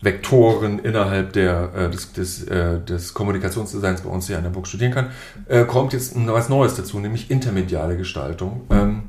Vektoren 0.00 0.78
innerhalb 0.78 1.32
der, 1.32 1.74
äh, 1.74 1.90
des, 1.90 2.12
des, 2.12 2.44
äh, 2.44 2.80
des 2.80 3.14
Kommunikationsdesigns 3.14 4.02
bei 4.02 4.10
uns 4.10 4.28
hier 4.28 4.36
an 4.36 4.44
der 4.44 4.50
Burg 4.50 4.66
studieren 4.66 4.92
kann, 4.92 5.10
äh, 5.46 5.64
kommt 5.64 5.92
jetzt 5.92 6.14
was 6.14 6.48
Neues 6.48 6.76
dazu, 6.76 7.00
nämlich 7.00 7.30
intermediale 7.30 7.96
Gestaltung. 7.96 8.62
Ähm, 8.70 9.08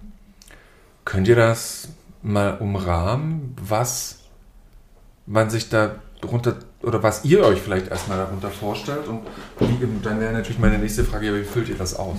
könnt 1.06 1.28
ihr 1.28 1.36
das 1.36 1.90
mal 2.24 2.58
umrahmen, 2.58 3.56
was 3.62 4.20
man 5.28 5.50
sich 5.50 5.70
da 5.70 5.96
darunter 6.22 6.56
oder 6.82 7.04
was 7.04 7.26
ihr 7.26 7.44
euch 7.44 7.60
vielleicht 7.60 7.90
erstmal 7.90 8.18
darunter 8.18 8.50
vorstellt 8.50 9.08
und 9.08 9.22
wie, 9.60 9.88
dann 10.04 10.20
wäre 10.20 10.34
natürlich 10.34 10.60
meine 10.60 10.78
nächste 10.78 11.04
Frage, 11.04 11.36
wie 11.36 11.44
füllt 11.44 11.70
ihr 11.70 11.76
das 11.76 11.98
aus? 11.98 12.18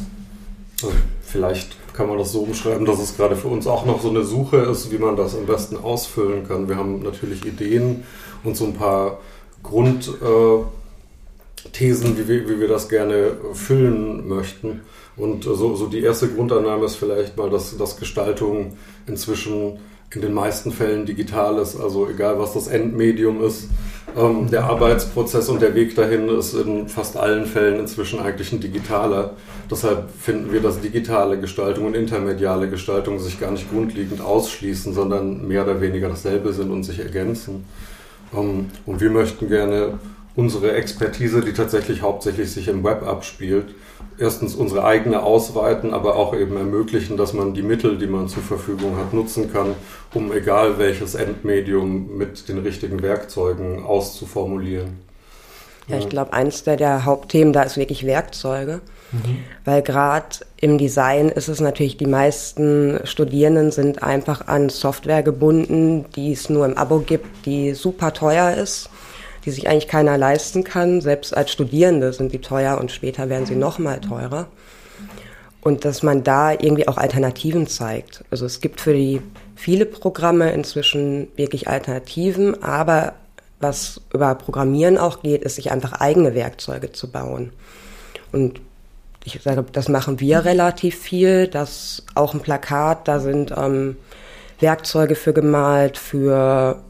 Also 0.83 0.95
vielleicht 1.23 1.77
kann 1.95 2.09
man 2.09 2.19
das 2.19 2.33
so 2.33 2.41
umschreiben, 2.41 2.87
dass 2.87 2.99
es 2.99 3.17
gerade 3.17 3.37
für 3.37 3.49
uns 3.49 3.67
auch 3.67 3.85
noch 3.85 4.01
so 4.03 4.11
eine 4.11 4.25
Suche 4.25 4.59
ist, 4.59 4.91
wie 4.91 4.99
man 4.99 5.17
das 5.17 5.37
am 5.37 5.47
besten 5.47 5.77
ausfüllen 5.77 6.47
kann. 6.47 6.69
Wir 6.69 6.77
haben 6.77 7.03
natürlich 7.03 7.45
Ideen 7.45 8.05
und 8.45 8.57
so 8.57 8.65
ein 8.65 8.75
paar 8.75 9.19
Grundthesen, 9.63 10.69
äh, 11.73 12.19
wie, 12.19 12.29
wir, 12.29 12.49
wie 12.49 12.61
wir 12.61 12.69
das 12.69 12.89
gerne 12.89 13.33
füllen 13.53 14.27
möchten. 14.29 14.81
Und 15.17 15.45
so, 15.45 15.75
so 15.75 15.87
die 15.87 16.01
erste 16.01 16.29
Grundannahme 16.29 16.87
ist 16.87 16.97
vielleicht 16.97 17.37
mal, 17.37 17.51
dass, 17.51 17.77
dass 17.77 17.99
Gestaltung 17.99 18.77
inzwischen 19.07 19.79
in 20.15 20.23
den 20.23 20.35
meisten 20.35 20.73
Fällen 20.73 21.07
digital 21.07 21.59
ist, 21.59 21.79
also 21.79 22.09
egal 22.09 22.39
was 22.39 22.55
das 22.55 22.67
Endmedium 22.67 23.43
ist. 23.45 23.69
Ähm, 24.17 24.51
der 24.51 24.65
Arbeitsprozess 24.65 25.49
und 25.49 25.63
der 25.63 25.75
Weg 25.77 25.95
dahin 25.95 26.29
ist 26.29 26.55
in 26.55 26.89
fast 26.89 27.17
allen 27.17 27.47
Fällen 27.47 27.79
inzwischen 27.79 28.19
eigentlich 28.19 28.53
ein 28.53 28.61
digitaler. 28.61 29.35
Deshalb 29.71 30.11
finden 30.11 30.53
wir, 30.53 30.61
dass 30.61 30.81
digitale 30.81 31.39
Gestaltung 31.39 31.87
und 31.87 31.95
intermediale 31.95 32.69
Gestaltung 32.69 33.21
sich 33.21 33.39
gar 33.39 33.53
nicht 33.53 33.71
grundlegend 33.71 34.21
ausschließen, 34.21 34.95
sondern 34.95 35.47
mehr 35.47 35.63
oder 35.63 35.81
weniger 35.81 36.09
dasselbe 36.09 36.53
sind 36.53 36.73
und 36.73 36.83
sich 36.83 36.99
ergänzen. 36.99 37.65
Ähm, 38.35 38.67
und 38.87 39.01
wir 39.01 39.11
möchten 39.11 39.49
gerne 39.49 40.01
unsere 40.35 40.73
Expertise, 40.73 41.41
die 41.41 41.53
tatsächlich 41.53 42.03
hauptsächlich 42.03 42.51
sich 42.51 42.67
im 42.67 42.83
Web 42.83 43.07
abspielt, 43.07 43.75
erstens 44.19 44.55
unsere 44.55 44.85
eigene 44.85 45.23
ausweiten, 45.23 45.95
aber 45.95 46.17
auch 46.17 46.35
eben 46.35 46.57
ermöglichen, 46.57 47.17
dass 47.17 47.33
man 47.33 47.55
die 47.55 47.63
Mittel, 47.63 47.99
die 47.99 48.07
man 48.07 48.29
zur 48.29 48.43
Verfügung 48.43 48.97
hat, 48.97 49.13
nutzen 49.13 49.53
kann, 49.53 49.75
um 50.15 50.33
egal 50.33 50.79
welches 50.79 51.15
Endmedium 51.15 52.17
mit 52.17 52.49
den 52.49 52.59
richtigen 52.59 53.03
Werkzeugen 53.03 53.85
auszuformulieren. 53.85 54.99
Ja, 55.89 55.99
ich 55.99 56.09
glaube, 56.09 56.33
eins 56.33 56.63
der, 56.63 56.77
der, 56.77 57.05
Hauptthemen 57.05 57.53
da 57.53 57.63
ist 57.63 57.77
wirklich 57.77 58.07
Werkzeuge. 58.07 58.81
Mhm. 59.13 59.39
Weil 59.65 59.83
gerade 59.83 60.37
im 60.61 60.79
Design 60.79 61.31
ist 61.31 61.49
es 61.49 61.61
natürlich, 61.61 61.97
die 61.97 62.07
meisten 62.07 63.01
Studierenden 63.05 63.73
sind 63.73 64.03
einfach 64.03 64.47
an 64.47 64.69
Software 64.69 65.25
gebunden, 65.25 66.05
die 66.15 66.33
es 66.33 66.49
nur 66.49 66.65
im 66.65 66.77
Abo 66.77 67.01
gibt, 67.01 67.45
die 67.45 67.75
super 67.75 68.13
teuer 68.13 68.55
ist 68.55 68.89
die 69.45 69.51
sich 69.51 69.69
eigentlich 69.69 69.89
keiner 69.89 70.19
leisten 70.19 70.65
kann. 70.65 71.01
Selbst 71.01 71.37
als 71.37 71.51
Studierende 71.51 72.13
sind 72.13 72.33
die 72.33 72.41
teuer 72.41 72.79
und 72.79 72.91
später 72.91 73.29
werden 73.29 73.47
sie 73.47 73.57
noch 73.57 73.79
mal 73.79 74.01
teurer. 74.01 74.49
Und 75.63 75.85
dass 75.85 76.03
man 76.03 76.25
da 76.25 76.53
irgendwie 76.53 76.89
auch 76.89 76.97
Alternativen 76.97 77.67
zeigt. 77.67 78.25
Also 78.31 78.47
es 78.47 78.61
gibt 78.61 78.81
für 78.81 78.95
die 78.95 79.21
viele 79.57 79.85
Programme 79.85 80.53
inzwischen 80.53 81.29
wirklich 81.37 81.69
Alternativen, 81.69 82.63
aber 82.63 83.15
was 83.61 84.01
über 84.15 84.35
Programmieren 84.35 84.97
auch 84.97 85.23
geht, 85.23 85.43
ist 85.43 85.57
sich 85.57 85.71
einfach 85.71 85.93
eigene 85.93 86.35
Werkzeuge 86.35 86.93
zu 86.93 87.11
bauen. 87.11 87.53
Und 88.33 88.61
ich 89.25 89.39
sage, 89.43 89.65
das 89.71 89.89
machen 89.89 90.19
wir 90.19 90.47
relativ 90.47 90.99
viel. 90.99 91.47
Das 91.47 92.05
auch 92.15 92.33
ein 92.33 92.41
Plakat, 92.41 93.07
da 93.07 93.21
sind 93.21 93.53
ähm, 93.55 93.97
Werkzeuge 94.61 95.15
für 95.15 95.35
gemalt, 95.35 95.99
für 95.99 96.83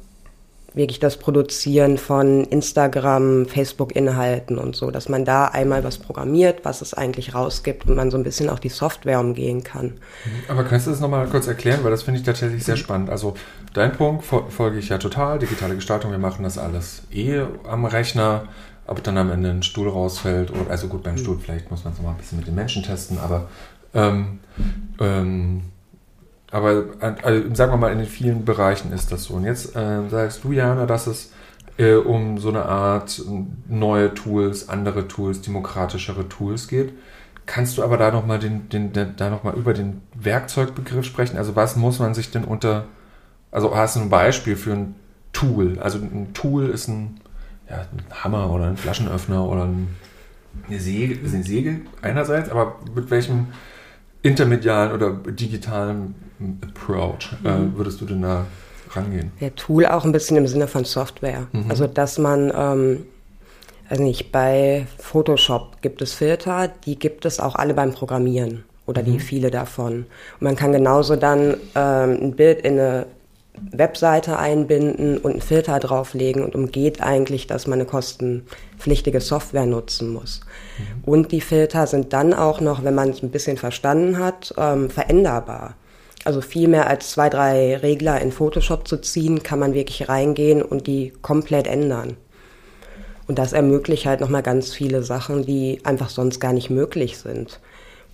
wirklich 0.75 1.01
das 1.01 1.17
Produzieren 1.17 1.99
von 1.99 2.45
Instagram, 2.45 3.47
Facebook-Inhalten 3.47 4.59
und 4.59 4.77
so, 4.77 4.91
dass 4.91 5.09
man 5.09 5.25
da 5.25 5.47
einmal 5.47 5.85
was 5.85 5.99
programmiert, 5.99 6.65
was 6.65 6.81
es 6.83 6.95
eigentlich 6.95 7.35
rausgibt 7.35 7.89
und 7.89 7.97
man 7.97 8.11
so 8.11 8.17
ein 8.17 8.23
bisschen 8.23 8.49
auch 8.49 8.59
die 8.59 8.69
Software 8.69 9.21
umgehen 9.21 9.65
kann. 9.65 9.87
Mhm. 9.87 10.31
Aber 10.49 10.65
kannst 10.65 10.87
du 10.87 10.91
das 10.91 11.01
nochmal 11.01 11.27
kurz 11.29 11.47
erklären, 11.47 11.81
weil 11.83 11.91
das 11.91 12.03
finde 12.03 12.21
ich 12.21 12.27
tatsächlich 12.27 12.65
sehr 12.65 12.77
spannend. 12.77 13.11
Also 13.11 13.35
dein 13.75 13.93
Punkt 13.93 14.25
folge 14.25 14.79
ich 14.79 14.89
ja 14.89 14.99
total, 14.99 15.39
digitale 15.39 15.75
Gestaltung, 15.75 16.11
wir 16.11 16.19
machen 16.19 16.43
das 16.45 16.59
alles 16.59 17.03
eh 17.13 17.43
am 17.69 17.85
Rechner, 17.85 18.45
ob 18.87 19.03
dann 19.03 19.19
am 19.19 19.31
Ende 19.31 19.51
ein 19.51 19.63
Stuhl 19.63 19.89
rausfällt 19.89 20.51
oder, 20.51 20.71
also 20.71 20.89
gut, 20.89 21.03
beim 21.03 21.17
Stuhl 21.17 21.39
vielleicht 21.39 21.71
muss 21.71 21.85
man 21.85 21.93
es 21.93 21.99
nochmal 21.99 22.15
ein 22.15 22.19
bisschen 22.19 22.39
mit 22.39 22.47
den 22.47 22.55
Menschen 22.55 22.83
testen, 22.83 23.19
aber 23.19 23.49
Ähm, 23.93 24.39
ähm, 25.01 25.63
aber 26.51 26.85
also, 27.01 27.55
sagen 27.55 27.73
wir 27.73 27.77
mal, 27.77 27.93
in 27.93 27.99
den 27.99 28.07
vielen 28.07 28.45
Bereichen 28.45 28.93
ist 28.93 29.13
das 29.13 29.25
so. 29.25 29.35
Und 29.35 29.45
jetzt 29.45 29.77
äh, 29.77 30.09
sagst 30.09 30.43
du, 30.45 30.53
Jana, 30.53 30.87
dass 30.87 31.07
es 31.07 31.33
äh, 31.79 31.95
um 31.95 32.39
so 32.39 32.49
eine 32.49 32.65
Art 32.67 33.23
neue 33.69 34.13
Tools, 34.15 34.69
andere 34.69 35.09
Tools, 35.09 35.41
demokratischere 35.43 36.29
Tools 36.29 36.69
geht. 36.69 36.93
Kannst 37.47 37.79
du 37.79 37.83
aber 37.83 37.97
da 37.97 38.11
nochmal 38.11 38.39
den, 38.39 38.69
den, 38.69 38.93
den, 38.93 39.17
da 39.17 39.31
noch 39.31 39.45
über 39.55 39.75
den 39.75 40.03
Werkzeugbegriff 40.15 41.05
sprechen? 41.05 41.37
Also 41.37 41.57
was 41.57 41.77
muss 41.77 41.99
man 41.99 42.15
sich 42.15 42.31
denn 42.31 42.45
unter, 42.45 42.85
also 43.51 43.75
hast 43.75 43.97
du 43.97 44.01
ein 44.01 44.11
Beispiel 44.11 44.57
für 44.57 44.73
ein 44.73 44.95
Tool? 45.33 45.79
Also 45.81 45.99
ein 45.99 46.33
Tool 46.35 46.69
ist 46.69 46.89
ein, 46.89 47.21
ja, 47.69 47.79
ein 47.79 48.25
Hammer 48.25 48.51
oder 48.51 48.67
ein 48.67 48.77
Flaschenöffner 48.77 49.49
oder 49.49 49.65
ein, 49.65 49.97
eine, 50.69 50.79
Säge, 50.79 51.19
eine 51.27 51.43
Säge 51.43 51.81
einerseits, 52.03 52.51
aber 52.51 52.77
mit 52.95 53.11
welchem 53.11 53.49
intermedialen 54.23 54.93
oder 54.93 55.13
digitalen 55.13 56.15
Approach 56.63 57.31
äh, 57.45 57.51
mhm. 57.51 57.77
würdest 57.77 58.01
du 58.01 58.07
denn 58.07 58.23
da 58.23 58.47
rangehen? 58.91 59.33
Der 59.41 59.55
Tool 59.55 59.87
auch 59.87 60.05
ein 60.05 60.13
bisschen 60.13 60.37
im 60.37 60.47
Sinne 60.47 60.69
von 60.69 60.85
Software. 60.85 61.47
Mhm. 61.53 61.71
Also, 61.71 61.87
dass 61.87 62.19
man, 62.19 62.53
ähm, 62.55 63.07
also 63.89 64.03
nicht, 64.03 64.33
bei 64.33 64.87
Photoshop 64.99 65.83
gibt 65.83 66.03
es 66.03 66.13
Filter, 66.13 66.69
die 66.87 66.99
gibt 66.99 67.25
es 67.25 67.41
auch 67.41 67.57
alle 67.57 67.75
beim 67.75 67.93
Programmieren 67.93 68.65
oder 68.87 69.03
die 69.03 69.13
mhm. 69.13 69.21
viele 69.21 69.51
davon. 69.51 70.07
Und 70.39 70.43
man 70.43 70.57
kann 70.57 70.73
genauso 70.73 71.17
dann 71.17 71.57
ähm, 71.75 72.19
ein 72.23 72.37
Bild 72.37 72.61
in 72.61 72.79
eine 72.79 73.07
Webseite 73.73 74.39
einbinden 74.39 75.19
und 75.19 75.33
einen 75.33 75.41
Filter 75.41 75.79
drauflegen 75.79 76.43
und 76.45 76.55
umgeht 76.55 77.03
eigentlich, 77.03 77.47
dass 77.47 77.67
man 77.67 77.79
eine 77.79 77.89
kostenpflichtige 77.89 79.21
Software 79.21 79.67
nutzen 79.67 80.13
muss. 80.13 80.41
Mhm. 80.79 81.05
Und 81.05 81.33
die 81.33 81.41
Filter 81.41 81.87
sind 81.87 82.13
dann 82.13 82.35
auch 82.35 82.61
noch, 82.61 82.85
wenn 82.85 82.95
man 82.95 83.11
es 83.11 83.23
ein 83.23 83.31
bisschen 83.31 83.57
verstanden 83.57 84.19
hat, 84.19 84.55
ähm, 84.57 84.91
veränderbar. 84.91 85.75
Also 86.25 86.41
viel 86.41 86.69
mehr 86.69 86.87
als 86.87 87.11
zwei, 87.11 87.31
drei 87.31 87.77
Regler 87.77 88.21
in 88.21 88.33
Photoshop 88.33 88.87
zu 88.87 88.99
ziehen, 88.99 89.43
kann 89.43 89.59
man 89.59 89.75
wirklich 89.75 90.09
reingehen 90.09 90.63
und 90.63 90.87
die 90.87 91.13
komplett 91.23 91.67
ändern. 91.67 92.17
Und 93.27 93.39
das 93.39 93.53
ermöglicht 93.53 94.07
halt 94.07 94.21
nochmal 94.21 94.43
ganz 94.43 94.73
viele 94.73 95.03
Sachen, 95.03 95.47
die 95.47 95.81
einfach 95.85 96.11
sonst 96.11 96.41
gar 96.41 96.53
nicht 96.53 96.69
möglich 96.69 97.17
sind. 97.19 97.61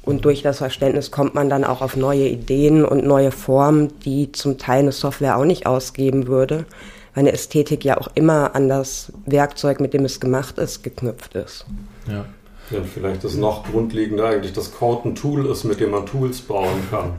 Und 0.07 0.25
durch 0.25 0.41
das 0.41 0.59
Verständnis 0.59 1.11
kommt 1.11 1.35
man 1.35 1.51
dann 1.51 1.65
auch 1.65 1.83
auf 1.83 1.97
neue 1.97 2.29
Ideen 2.29 2.85
und 2.85 3.05
neue 3.05 3.33
Formen, 3.33 3.93
die 4.05 4.33
zum 4.33 4.57
Teil 4.57 4.79
eine 4.79 4.93
Software 4.93 5.37
auch 5.37 5.45
nicht 5.45 5.67
ausgeben 5.67 6.29
würde, 6.29 6.65
weil 7.13 7.25
eine 7.25 7.33
Ästhetik 7.33 7.85
ja 7.85 7.99
auch 7.99 8.09
immer 8.15 8.55
an 8.55 8.69
das 8.69 9.13
Werkzeug, 9.27 9.81
mit 9.81 9.93
dem 9.93 10.05
es 10.05 10.21
gemacht 10.21 10.59
ist, 10.59 10.83
geknüpft 10.85 11.35
ist. 11.35 11.67
Ja. 12.09 12.25
Ja, 12.71 12.81
vielleicht 12.83 13.23
ist 13.23 13.37
noch 13.37 13.65
grundlegender 13.71 14.27
eigentlich, 14.27 14.53
dass 14.53 14.73
Code 14.73 15.11
ein 15.11 15.15
Tool 15.15 15.47
ist, 15.47 15.63
mit 15.63 15.79
dem 15.79 15.91
man 15.91 16.05
Tools 16.05 16.41
bauen 16.41 16.83
kann. 16.91 17.13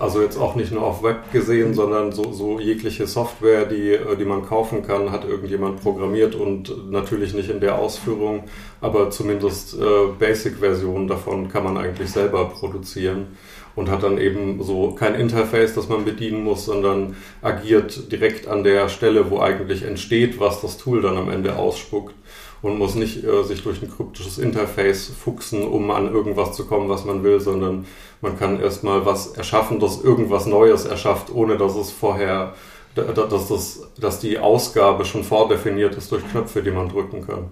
Also 0.00 0.22
jetzt 0.22 0.36
auch 0.36 0.54
nicht 0.54 0.70
nur 0.70 0.84
auf 0.84 1.02
Web 1.02 1.32
gesehen, 1.32 1.74
sondern 1.74 2.12
so, 2.12 2.32
so 2.32 2.60
jegliche 2.60 3.08
Software, 3.08 3.64
die, 3.64 3.94
äh, 3.94 4.16
die 4.16 4.24
man 4.24 4.46
kaufen 4.46 4.86
kann, 4.86 5.10
hat 5.10 5.24
irgendjemand 5.24 5.82
programmiert 5.82 6.36
und 6.36 6.90
natürlich 6.90 7.34
nicht 7.34 7.50
in 7.50 7.60
der 7.60 7.78
Ausführung, 7.78 8.44
aber 8.80 9.10
zumindest 9.10 9.74
äh, 9.74 10.06
Basic-Versionen 10.16 11.08
davon 11.08 11.48
kann 11.48 11.64
man 11.64 11.76
eigentlich 11.76 12.10
selber 12.10 12.44
produzieren 12.48 13.26
und 13.74 13.90
hat 13.90 14.04
dann 14.04 14.18
eben 14.18 14.62
so 14.62 14.92
kein 14.92 15.16
Interface, 15.16 15.74
das 15.74 15.88
man 15.88 16.04
bedienen 16.04 16.44
muss, 16.44 16.64
sondern 16.64 17.16
agiert 17.42 18.12
direkt 18.12 18.46
an 18.46 18.62
der 18.62 18.88
Stelle, 18.88 19.30
wo 19.30 19.40
eigentlich 19.40 19.82
entsteht, 19.82 20.38
was 20.38 20.60
das 20.60 20.78
Tool 20.78 21.02
dann 21.02 21.16
am 21.16 21.28
Ende 21.28 21.56
ausspuckt 21.56 22.14
und 22.62 22.78
muss 22.78 22.94
nicht 22.94 23.24
äh, 23.24 23.42
sich 23.44 23.62
durch 23.62 23.82
ein 23.82 23.90
kryptisches 23.90 24.38
Interface 24.38 25.08
fuchsen, 25.08 25.62
um 25.62 25.90
an 25.90 26.12
irgendwas 26.12 26.54
zu 26.54 26.66
kommen, 26.66 26.88
was 26.88 27.04
man 27.04 27.22
will, 27.22 27.40
sondern 27.40 27.86
man 28.20 28.38
kann 28.38 28.60
erstmal 28.60 29.06
was 29.06 29.28
erschaffen, 29.28 29.78
das 29.78 30.02
irgendwas 30.02 30.46
Neues 30.46 30.84
erschafft, 30.84 31.32
ohne 31.32 31.56
dass 31.56 31.76
es 31.76 31.90
vorher, 31.90 32.54
dass, 32.94 33.48
das, 33.48 33.80
dass 34.00 34.18
die 34.18 34.38
Ausgabe 34.38 35.04
schon 35.04 35.22
vordefiniert 35.22 35.94
ist 35.94 36.10
durch 36.10 36.28
Knöpfe, 36.28 36.62
die 36.62 36.72
man 36.72 36.88
drücken 36.88 37.24
kann. 37.24 37.50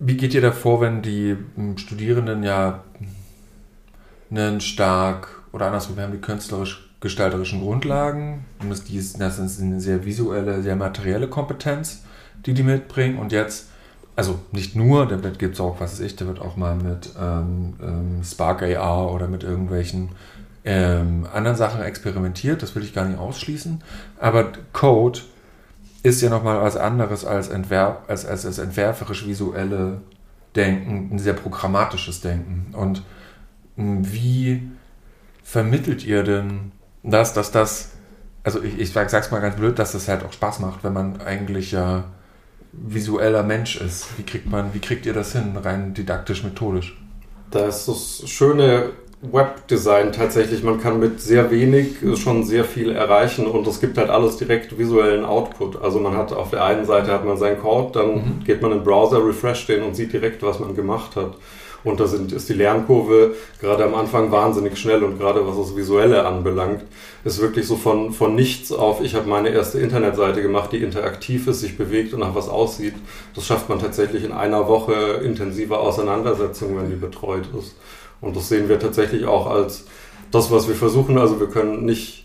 Wie 0.00 0.16
geht 0.16 0.34
ihr 0.34 0.40
davor, 0.40 0.80
wenn 0.80 1.02
die 1.02 1.36
hm, 1.54 1.78
Studierenden 1.78 2.42
ja 2.42 2.82
einen 4.30 4.60
stark 4.60 5.42
oder 5.52 5.66
andersrum, 5.66 5.96
wir 5.96 6.04
haben 6.04 6.12
die 6.12 6.20
künstlerisch-gestalterischen 6.20 7.62
Grundlagen, 7.62 8.44
das 8.68 8.80
ist 8.80 9.60
eine 9.60 9.80
sehr 9.80 10.04
visuelle, 10.04 10.62
sehr 10.62 10.76
materielle 10.76 11.28
Kompetenz 11.28 12.02
die 12.46 12.54
die 12.54 12.62
mitbringen. 12.62 13.18
Und 13.18 13.32
jetzt, 13.32 13.68
also 14.16 14.38
nicht 14.52 14.76
nur, 14.76 15.06
da 15.06 15.16
gibt 15.16 15.54
es 15.54 15.60
auch, 15.60 15.80
was 15.80 15.92
weiß 15.92 16.00
ich, 16.00 16.16
da 16.16 16.26
wird 16.26 16.40
auch 16.40 16.56
mal 16.56 16.74
mit 16.74 17.10
ähm, 17.20 17.74
ähm, 17.82 18.20
Spark 18.24 18.62
AR 18.62 19.12
oder 19.12 19.28
mit 19.28 19.42
irgendwelchen 19.42 20.10
ähm, 20.64 21.26
anderen 21.32 21.56
Sachen 21.56 21.82
experimentiert. 21.82 22.62
Das 22.62 22.74
will 22.74 22.82
ich 22.82 22.94
gar 22.94 23.04
nicht 23.06 23.18
ausschließen. 23.18 23.82
Aber 24.18 24.52
Code 24.72 25.20
ist 26.02 26.20
ja 26.20 26.30
nochmal 26.30 26.60
was 26.62 26.76
anderes 26.76 27.24
als, 27.24 27.48
Entwerf, 27.48 27.98
als, 28.08 28.26
als 28.26 28.42
das 28.42 28.58
entwerferisch-visuelle 28.58 30.00
Denken, 30.56 31.10
ein 31.12 31.18
sehr 31.18 31.34
programmatisches 31.34 32.20
Denken. 32.20 32.74
Und 32.74 33.02
hm, 33.76 34.12
wie 34.12 34.68
vermittelt 35.42 36.04
ihr 36.04 36.22
denn 36.22 36.72
das, 37.02 37.32
dass 37.32 37.50
das, 37.50 37.90
also 38.42 38.62
ich, 38.62 38.78
ich 38.78 38.92
sag's 38.92 39.30
mal 39.30 39.40
ganz 39.40 39.56
blöd, 39.56 39.78
dass 39.78 39.92
das 39.92 40.08
halt 40.08 40.24
auch 40.24 40.32
Spaß 40.32 40.60
macht, 40.60 40.84
wenn 40.84 40.92
man 40.92 41.20
eigentlich 41.20 41.72
ja 41.72 42.04
visueller 42.72 43.42
Mensch 43.42 43.80
ist. 43.80 44.08
Wie 44.16 44.22
kriegt 44.22 44.50
man, 44.50 44.74
wie 44.74 44.80
kriegt 44.80 45.06
ihr 45.06 45.14
das 45.14 45.32
hin, 45.32 45.56
rein 45.56 45.94
didaktisch, 45.94 46.44
methodisch? 46.44 46.96
Da 47.50 47.66
ist 47.66 47.88
das 47.88 48.24
schöne 48.26 48.90
Webdesign 49.20 50.12
tatsächlich. 50.12 50.62
Man 50.62 50.80
kann 50.80 51.00
mit 51.00 51.20
sehr 51.20 51.50
wenig 51.50 51.96
schon 52.16 52.44
sehr 52.44 52.64
viel 52.64 52.92
erreichen 52.92 53.46
und 53.46 53.66
es 53.66 53.80
gibt 53.80 53.98
halt 53.98 54.10
alles 54.10 54.36
direkt 54.36 54.78
visuellen 54.78 55.24
Output. 55.24 55.80
Also 55.82 55.98
man 55.98 56.16
hat 56.16 56.32
auf 56.32 56.50
der 56.50 56.64
einen 56.64 56.84
Seite 56.84 57.12
hat 57.12 57.24
man 57.24 57.36
seinen 57.36 57.58
Code, 57.58 57.98
dann 57.98 58.14
mhm. 58.14 58.44
geht 58.44 58.62
man 58.62 58.70
in 58.72 58.78
den 58.78 58.84
Browser, 58.84 59.26
refresht 59.26 59.68
den 59.68 59.82
und 59.82 59.96
sieht 59.96 60.12
direkt, 60.12 60.42
was 60.42 60.60
man 60.60 60.74
gemacht 60.74 61.16
hat. 61.16 61.34
Und 61.84 62.00
da 62.00 62.06
sind, 62.06 62.32
ist 62.32 62.48
die 62.48 62.54
Lernkurve 62.54 63.34
gerade 63.60 63.84
am 63.84 63.94
Anfang 63.94 64.32
wahnsinnig 64.32 64.76
schnell 64.78 65.04
und 65.04 65.18
gerade 65.18 65.46
was 65.46 65.56
das 65.56 65.76
Visuelle 65.76 66.26
anbelangt, 66.26 66.82
ist 67.24 67.40
wirklich 67.40 67.66
so 67.66 67.76
von, 67.76 68.12
von 68.12 68.34
nichts 68.34 68.72
auf, 68.72 69.00
ich 69.00 69.14
habe 69.14 69.28
meine 69.28 69.50
erste 69.50 69.78
Internetseite 69.78 70.42
gemacht, 70.42 70.72
die 70.72 70.78
interaktiv 70.78 71.46
ist, 71.46 71.60
sich 71.60 71.78
bewegt 71.78 72.12
und 72.14 72.20
nach 72.20 72.34
was 72.34 72.48
aussieht. 72.48 72.94
Das 73.34 73.46
schafft 73.46 73.68
man 73.68 73.78
tatsächlich 73.78 74.24
in 74.24 74.32
einer 74.32 74.66
Woche 74.66 75.20
intensiver 75.22 75.80
Auseinandersetzung, 75.80 76.76
wenn 76.76 76.90
die 76.90 76.96
betreut 76.96 77.48
ist. 77.58 77.76
Und 78.20 78.36
das 78.36 78.48
sehen 78.48 78.68
wir 78.68 78.80
tatsächlich 78.80 79.26
auch 79.26 79.46
als 79.46 79.84
das, 80.32 80.50
was 80.50 80.66
wir 80.66 80.74
versuchen. 80.74 81.16
Also 81.18 81.38
wir 81.38 81.48
können 81.48 81.84
nicht 81.84 82.24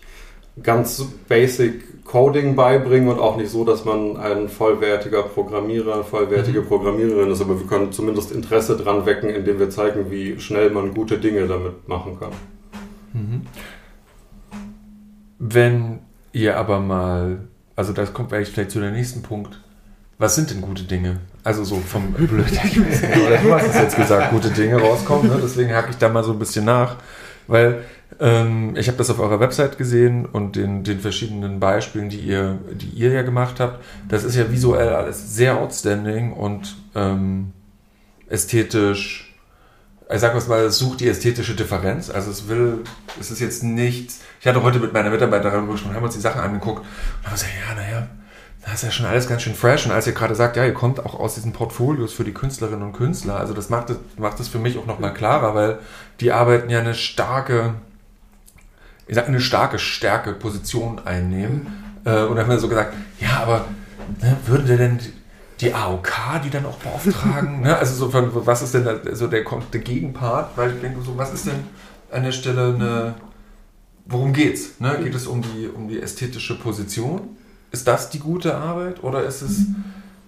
ganz 0.62 1.04
basic 1.28 1.82
Coding 2.04 2.54
beibringen 2.54 3.08
und 3.08 3.18
auch 3.18 3.36
nicht 3.36 3.50
so, 3.50 3.64
dass 3.64 3.84
man 3.84 4.16
ein 4.16 4.48
vollwertiger 4.48 5.22
Programmierer, 5.22 6.04
vollwertige 6.04 6.60
mhm. 6.60 6.66
Programmiererin 6.66 7.30
ist, 7.30 7.40
aber 7.40 7.58
wir 7.58 7.66
können 7.66 7.92
zumindest 7.92 8.30
Interesse 8.30 8.76
dran 8.76 9.06
wecken, 9.06 9.30
indem 9.30 9.58
wir 9.58 9.70
zeigen, 9.70 10.10
wie 10.10 10.38
schnell 10.38 10.70
man 10.70 10.94
gute 10.94 11.18
Dinge 11.18 11.46
damit 11.46 11.88
machen 11.88 12.18
kann. 12.20 12.32
Mhm. 13.14 13.42
Wenn 15.38 16.00
ihr 16.32 16.56
aber 16.58 16.80
mal, 16.80 17.38
also 17.74 17.92
das 17.92 18.12
kommt 18.12 18.30
vielleicht 18.30 18.70
zu 18.70 18.80
dem 18.80 18.92
nächsten 18.92 19.22
Punkt, 19.22 19.60
was 20.18 20.36
sind 20.36 20.50
denn 20.50 20.60
gute 20.60 20.84
Dinge? 20.84 21.20
Also 21.42 21.64
so 21.64 21.76
vom 21.76 22.12
Blöd, 22.12 22.28
du 22.50 23.52
hast 23.52 23.66
es 23.66 23.74
jetzt 23.74 23.96
gesagt, 23.96 24.30
gute 24.30 24.50
Dinge 24.50 24.80
rauskommen, 24.80 25.28
ne? 25.28 25.40
deswegen 25.42 25.74
hake 25.74 25.90
ich 25.90 25.96
da 25.96 26.08
mal 26.08 26.22
so 26.22 26.32
ein 26.32 26.38
bisschen 26.38 26.64
nach, 26.66 26.96
weil 27.46 27.84
ähm, 28.20 28.76
ich 28.76 28.88
habe 28.88 28.98
das 28.98 29.10
auf 29.10 29.18
eurer 29.18 29.40
Website 29.40 29.78
gesehen 29.78 30.26
und 30.26 30.56
den, 30.56 30.84
den 30.84 31.00
verschiedenen 31.00 31.60
Beispielen, 31.60 32.08
die 32.08 32.20
ihr, 32.20 32.58
die 32.72 32.88
ihr 32.88 33.10
ja 33.10 33.22
gemacht 33.22 33.60
habt. 33.60 33.84
Das 34.08 34.24
ist 34.24 34.36
ja 34.36 34.50
visuell 34.50 34.90
alles 34.90 35.34
sehr 35.34 35.58
outstanding 35.58 36.32
und 36.32 36.76
ähm, 36.94 37.52
ästhetisch. 38.28 39.34
Ich 40.12 40.20
sag 40.20 40.48
mal, 40.48 40.60
es 40.60 40.78
sucht 40.78 41.00
die 41.00 41.08
ästhetische 41.08 41.54
Differenz. 41.54 42.10
Also 42.10 42.30
es 42.30 42.46
will, 42.48 42.80
es 43.18 43.30
ist 43.30 43.40
jetzt 43.40 43.62
nichts. 43.64 44.20
Ich 44.40 44.46
hatte 44.46 44.62
heute 44.62 44.78
mit 44.78 44.92
meiner 44.92 45.10
Mitarbeiterin 45.10 45.66
gesprochen, 45.68 45.94
haben 45.94 46.04
uns 46.04 46.14
die 46.14 46.20
Sachen 46.20 46.40
angeguckt 46.40 46.80
und 46.80 47.26
haben 47.26 47.32
gesagt, 47.32 47.52
ja, 47.68 47.74
naja, 47.74 48.08
das 48.64 48.74
ist 48.74 48.82
ja 48.82 48.90
schon 48.90 49.06
alles 49.06 49.28
ganz 49.28 49.42
schön 49.42 49.54
fresh. 49.54 49.84
Und 49.86 49.92
als 49.92 50.06
ihr 50.06 50.14
gerade 50.14 50.34
sagt, 50.34 50.56
ja, 50.56 50.64
ihr 50.64 50.74
kommt 50.74 51.04
auch 51.04 51.18
aus 51.18 51.34
diesen 51.34 51.52
Portfolios 51.52 52.14
für 52.14 52.24
die 52.24 52.32
Künstlerinnen 52.32 52.82
und 52.82 52.92
Künstler, 52.94 53.36
also 53.36 53.52
das 53.52 53.68
macht 53.68 53.90
es, 53.90 53.98
macht 54.16 54.40
für 54.40 54.58
mich 54.58 54.78
auch 54.78 54.86
nochmal 54.86 55.12
klarer, 55.12 55.54
weil 55.54 55.78
die 56.20 56.32
arbeiten 56.32 56.70
ja 56.70 56.80
eine 56.80 56.94
starke, 56.94 57.74
ich 59.06 59.14
sag 59.14 59.28
eine 59.28 59.40
starke 59.40 59.78
Stärke, 59.78 60.32
Position 60.32 61.00
einnehmen. 61.04 61.66
Äh, 62.04 62.22
und 62.22 62.36
dann 62.36 62.46
haben 62.46 62.50
wir 62.50 62.58
so 62.58 62.68
gesagt, 62.68 62.94
ja, 63.20 63.42
aber 63.42 63.66
ne, 64.22 64.36
würden 64.46 64.66
wir 64.66 64.78
denn 64.78 64.98
die 65.60 65.74
AOK, 65.74 66.12
die 66.44 66.50
dann 66.50 66.64
auch 66.64 66.78
beauftragen? 66.78 67.60
ne? 67.62 67.76
Also 67.76 67.94
so 67.94 68.10
von, 68.10 68.30
was 68.46 68.62
ist 68.62 68.72
denn 68.72 68.84
da, 68.84 68.96
so 69.12 69.26
der, 69.26 69.44
der 69.72 69.80
Gegenpart? 69.80 70.56
Weil 70.56 70.74
ich 70.74 70.80
denke 70.80 71.02
so, 71.02 71.18
was 71.18 71.34
ist 71.34 71.46
denn 71.46 71.64
an 72.10 72.22
der 72.22 72.32
Stelle 72.32 72.74
eine, 72.74 73.14
worum 74.06 74.32
geht's? 74.32 74.80
Ne? 74.80 75.00
Geht 75.02 75.14
es 75.14 75.26
um 75.26 75.42
die, 75.42 75.68
um 75.68 75.88
die 75.88 76.00
ästhetische 76.00 76.58
Position? 76.58 77.36
Ist 77.74 77.88
das 77.88 78.08
die 78.08 78.20
gute 78.20 78.54
Arbeit 78.54 79.02
oder 79.02 79.24
ist 79.24 79.42
es 79.42 79.66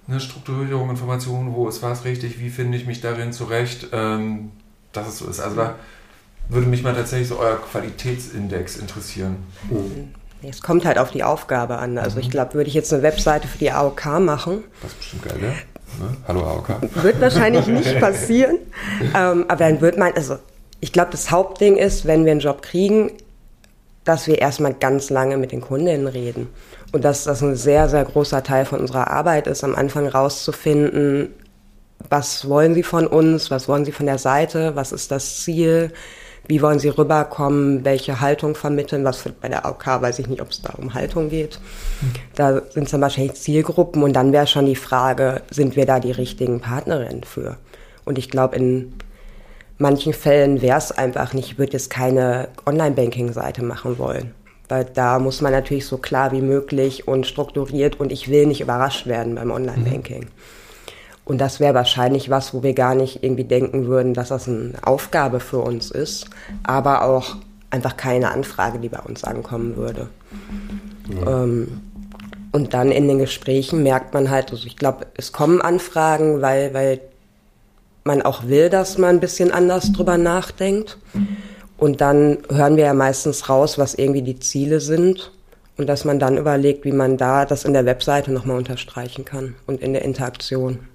eine 0.09 0.19
Strukturierung, 0.19 0.91
Information, 0.91 1.55
wo 1.55 1.69
ist 1.69 1.81
was 1.81 2.05
richtig, 2.05 2.41
wie 2.41 2.51
finde 2.51 2.77
ich 2.77 2.87
mich 2.87 3.01
darin 3.01 3.33
zurecht, 3.33 3.87
ähm, 3.93 4.51
dass 4.93 5.07
es 5.07 5.19
so 5.19 5.29
ist? 5.29 5.39
Also 5.39 5.55
da 5.55 5.77
würde 6.49 6.67
mich 6.67 6.83
mal 6.83 6.93
tatsächlich 6.93 7.29
so 7.29 7.39
euer 7.39 7.55
Qualitätsindex 7.59 8.79
interessieren. 8.79 9.37
Mhm. 9.71 10.13
Es 10.43 10.61
kommt 10.61 10.85
halt 10.85 10.99
auf 10.99 11.13
die 11.13 11.23
Aufgabe 11.23 11.79
an. 11.79 11.99
Also 11.99 12.19
ich 12.19 12.31
glaube, 12.31 12.55
würde 12.55 12.67
ich 12.67 12.75
jetzt 12.75 12.93
eine 12.93 13.05
Webseite 13.05 13.47
für 13.47 13.59
die 13.59 13.71
AOK 13.71 14.19
machen. 14.19 14.65
Das 14.83 14.91
ist 14.91 14.99
bestimmt 14.99 15.23
geil, 15.23 15.39
ja? 15.41 15.49
Ne? 15.49 16.17
Hallo 16.27 16.43
AOK. 16.43 16.69
Wird 17.05 17.21
wahrscheinlich 17.21 17.69
nicht 17.69 18.01
passieren. 18.01 18.59
ähm, 19.15 19.45
aber 19.47 19.69
dann 19.69 19.81
wird 19.81 19.99
man, 19.99 20.13
also 20.15 20.39
ich 20.81 20.91
glaube, 20.91 21.13
das 21.13 21.31
Hauptding 21.31 21.77
ist, 21.77 22.07
wenn 22.07 22.25
wir 22.25 22.33
einen 22.33 22.41
Job 22.41 22.63
kriegen, 22.63 23.13
dass 24.03 24.27
wir 24.27 24.39
erstmal 24.39 24.75
ganz 24.75 25.11
lange 25.11 25.37
mit 25.37 25.53
den 25.53 25.61
Kundinnen 25.61 26.09
reden. 26.09 26.49
Und 26.97 27.03
dass 27.03 27.25
das 27.25 27.43
ein 27.43 27.57
sehr, 27.57 27.91
sehr 27.91 28.07
großer 28.07 28.43
Teil 28.43 28.65
von 28.65 28.81
unserer 28.81 29.11
Arbeit 29.11 29.49
ist, 29.49 29.63
am 29.63 29.75
Anfang 29.75 30.09
rauszufinden, 30.09 31.29
was 32.09 32.49
wollen 32.49 32.73
sie 32.73 32.83
von 32.83 33.07
uns, 33.07 33.51
was 33.51 33.69
wollen 33.69 33.85
sie 33.85 33.93
von 33.93 34.07
der 34.07 34.17
Seite, 34.17 34.77
was 34.77 34.93
ist 34.93 35.11
das 35.11 35.43
Ziel, 35.43 35.93
wie 36.49 36.63
wollen 36.63 36.79
sie 36.79 36.89
rüberkommen, 36.89 37.85
welche 37.85 38.23
Haltung 38.23 38.55
vermitteln, 38.55 39.05
was 39.05 39.19
für, 39.19 39.29
bei 39.29 39.51
der 39.51 39.67
AOK 39.67 39.87
weiß 39.87 40.21
ich 40.21 40.29
nicht, 40.29 40.41
ob 40.41 40.49
es 40.49 40.63
da 40.63 40.73
um 40.79 40.95
Haltung 40.95 41.29
geht. 41.29 41.61
Da 42.35 42.63
sind 42.71 42.85
es 42.85 42.93
dann 42.93 43.03
wahrscheinlich 43.03 43.35
Zielgruppen 43.35 44.03
und 44.03 44.15
dann 44.15 44.33
wäre 44.33 44.47
schon 44.47 44.65
die 44.65 44.75
Frage, 44.75 45.43
sind 45.51 45.77
wir 45.77 45.85
da 45.85 46.01
die 46.01 46.13
richtigen 46.13 46.61
Partnerinnen 46.61 47.25
für? 47.25 47.59
Und 48.07 48.17
ich 48.17 48.31
glaube, 48.31 48.57
in 48.57 48.95
manchen 49.77 50.15
Fällen 50.15 50.63
wäre 50.63 50.79
es 50.79 50.93
einfach 50.93 51.35
nicht, 51.35 51.51
ich 51.51 51.59
würde 51.59 51.75
jetzt 51.75 51.91
keine 51.91 52.49
Online-Banking-Seite 52.65 53.63
machen 53.63 53.99
wollen. 53.99 54.33
Weil 54.69 54.85
da 54.85 55.19
muss 55.19 55.41
man 55.41 55.53
natürlich 55.53 55.87
so 55.87 55.99
klar 55.99 56.33
wie 56.33 56.41
möglich 56.41 57.07
und 57.07 57.27
strukturiert 57.27 58.01
und 58.01 58.11
ich 58.11 58.29
will 58.29 58.47
nicht 58.47 58.61
überrascht 58.61 59.07
werden 59.07 59.37
beim 59.37 59.51
Online-Banking. 59.51 60.23
Mhm. 60.23 60.29
Und 61.25 61.41
das 61.41 61.59
wäre 61.59 61.75
wahrscheinlich 61.75 62.31
was, 62.31 62.55
wo 62.55 62.63
wir 62.63 62.73
gar 62.73 62.95
nicht 62.95 63.25
irgendwie 63.25 63.45
denken 63.45 63.87
würden, 63.87 64.15
dass 64.15 64.29
das 64.29 64.49
eine 64.49 64.75
Aufgabe 64.83 65.41
für 65.41 65.59
uns 65.59 65.91
ist, 65.91 66.31
aber 66.63 67.03
auch 67.03 67.37
einfach 67.71 67.97
keine 67.97 68.31
Anfrage, 68.31 68.79
die 68.79 68.89
bei 68.89 69.01
uns 69.01 69.25
ankommen 69.25 69.77
würde. 69.77 70.09
Ja. 71.09 71.43
Ähm, 71.43 71.81
und 72.53 72.75
dann 72.75 72.93
in 72.93 73.09
den 73.09 73.19
Gesprächen 73.19 73.83
merkt 73.83 74.15
man 74.15 74.31
halt, 74.31 74.53
also 74.53 74.67
ich 74.67 74.77
glaube, 74.77 75.09
es 75.17 75.33
kommen 75.33 75.61
Anfragen, 75.61 76.41
weil, 76.43 76.73
weil 76.73 77.01
man 78.05 78.23
auch 78.23 78.47
will, 78.47 78.71
dass 78.71 78.97
man 78.97 79.17
ein 79.17 79.21
bisschen 79.21 79.51
anders 79.51 79.93
drüber 79.93 80.17
nachdenkt. 80.17 80.97
Und 81.79 82.01
dann 82.01 82.39
hören 82.51 82.77
wir 82.77 82.85
ja 82.85 82.95
meistens 82.95 83.49
raus, 83.49 83.79
was 83.79 83.95
irgendwie 83.95 84.23
die 84.23 84.39
Ziele 84.39 84.81
sind. 84.81 85.33
Und 85.77 85.89
dass 85.89 86.07
man 86.07 86.19
dann 86.19 86.39
überlegt, 86.39 86.87
wie 86.87 86.93
man 86.93 87.19
da 87.19 87.45
das 87.45 87.67
in 87.67 87.75
der 87.75 87.85
Webseite 87.85 88.33
nochmal 88.33 88.57
unterstreichen 88.57 89.27
kann 89.27 89.57
und 89.67 89.83
in 89.83 89.93
der 89.93 90.03
Interaktion. 90.03 90.89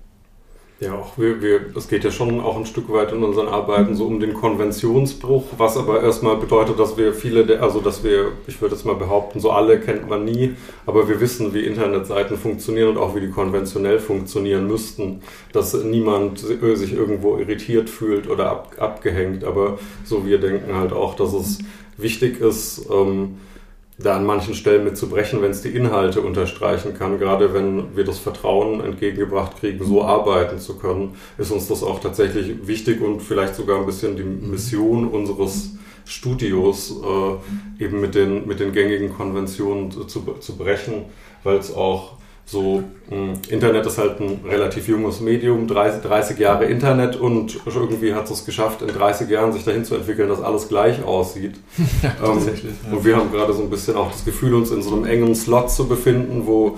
Ja, 0.81 0.95
auch 0.95 1.15
wir, 1.15 1.43
wir, 1.43 1.61
es 1.77 1.87
geht 1.87 2.03
ja 2.03 2.09
schon 2.09 2.41
auch 2.41 2.57
ein 2.57 2.65
Stück 2.65 2.91
weit 2.91 3.11
in 3.11 3.23
unseren 3.23 3.47
Arbeiten 3.47 3.95
so 3.95 4.07
um 4.07 4.19
den 4.19 4.33
Konventionsbruch, 4.33 5.43
was 5.59 5.77
aber 5.77 6.01
erstmal 6.01 6.37
bedeutet, 6.37 6.79
dass 6.79 6.97
wir 6.97 7.13
viele, 7.13 7.45
der, 7.45 7.61
also 7.61 7.81
dass 7.81 8.03
wir, 8.03 8.31
ich 8.47 8.59
würde 8.63 8.73
jetzt 8.73 8.83
mal 8.83 8.95
behaupten, 8.95 9.39
so 9.39 9.51
alle 9.51 9.79
kennt 9.79 10.09
man 10.09 10.25
nie, 10.25 10.55
aber 10.87 11.07
wir 11.07 11.21
wissen, 11.21 11.53
wie 11.53 11.59
Internetseiten 11.59 12.35
funktionieren 12.35 12.89
und 12.89 12.97
auch 12.97 13.15
wie 13.15 13.19
die 13.19 13.29
konventionell 13.29 13.99
funktionieren 13.99 14.65
müssten, 14.65 15.21
dass 15.53 15.75
niemand 15.75 16.39
sich 16.39 16.93
irgendwo 16.93 17.37
irritiert 17.37 17.87
fühlt 17.87 18.27
oder 18.27 18.49
ab, 18.49 18.75
abgehängt, 18.79 19.43
aber 19.43 19.77
so 20.03 20.25
wir 20.25 20.39
denken 20.39 20.75
halt 20.75 20.93
auch, 20.93 21.13
dass 21.13 21.33
es 21.33 21.59
wichtig 21.97 22.41
ist, 22.41 22.87
ähm, 22.91 23.37
da 24.01 24.15
an 24.15 24.25
manchen 24.25 24.53
Stellen 24.53 24.83
mit 24.83 24.97
zu 24.97 25.09
brechen, 25.09 25.41
wenn 25.41 25.51
es 25.51 25.61
die 25.61 25.69
Inhalte 25.69 26.21
unterstreichen 26.21 26.93
kann. 26.93 27.19
Gerade 27.19 27.53
wenn 27.53 27.95
wir 27.95 28.03
das 28.03 28.19
Vertrauen 28.19 28.81
entgegengebracht 28.81 29.57
kriegen, 29.59 29.85
so 29.85 30.03
arbeiten 30.03 30.59
zu 30.59 30.77
können, 30.77 31.15
ist 31.37 31.51
uns 31.51 31.67
das 31.67 31.83
auch 31.83 31.99
tatsächlich 31.99 32.67
wichtig 32.67 33.01
und 33.01 33.21
vielleicht 33.21 33.55
sogar 33.55 33.79
ein 33.79 33.85
bisschen 33.85 34.15
die 34.15 34.23
Mission 34.23 35.07
unseres 35.07 35.75
Studios, 36.05 36.95
äh, 37.01 37.83
eben 37.83 38.01
mit 38.01 38.15
den, 38.15 38.47
mit 38.47 38.59
den 38.59 38.71
gängigen 38.71 39.13
Konventionen 39.13 39.91
zu, 39.91 40.05
zu 40.39 40.57
brechen, 40.57 41.05
weil 41.43 41.57
es 41.57 41.73
auch 41.73 42.20
so, 42.45 42.83
hm, 43.09 43.33
Internet 43.49 43.85
ist 43.85 43.97
halt 43.97 44.19
ein 44.19 44.41
relativ 44.45 44.87
junges 44.87 45.21
Medium, 45.21 45.67
30, 45.67 46.01
30 46.01 46.37
Jahre 46.37 46.65
Internet 46.65 47.15
und 47.15 47.59
irgendwie 47.65 48.13
hat 48.13 48.29
es 48.29 48.45
geschafft, 48.45 48.81
in 48.81 48.89
30 48.89 49.29
Jahren 49.29 49.53
sich 49.53 49.63
dahin 49.63 49.85
zu 49.85 49.95
entwickeln, 49.95 50.27
dass 50.27 50.41
alles 50.41 50.67
gleich 50.67 51.03
aussieht. 51.03 51.55
Ja, 52.01 52.09
ähm, 52.09 52.33
tatsächlich. 52.35 52.73
Ja. 52.85 52.97
Und 52.97 53.05
wir 53.05 53.15
haben 53.15 53.31
gerade 53.31 53.53
so 53.53 53.61
ein 53.61 53.69
bisschen 53.69 53.95
auch 53.95 54.11
das 54.11 54.25
Gefühl, 54.25 54.55
uns 54.55 54.71
in 54.71 54.81
so 54.81 54.95
einem 54.95 55.05
engen 55.05 55.35
Slot 55.35 55.69
zu 55.69 55.87
befinden, 55.87 56.47
wo 56.47 56.77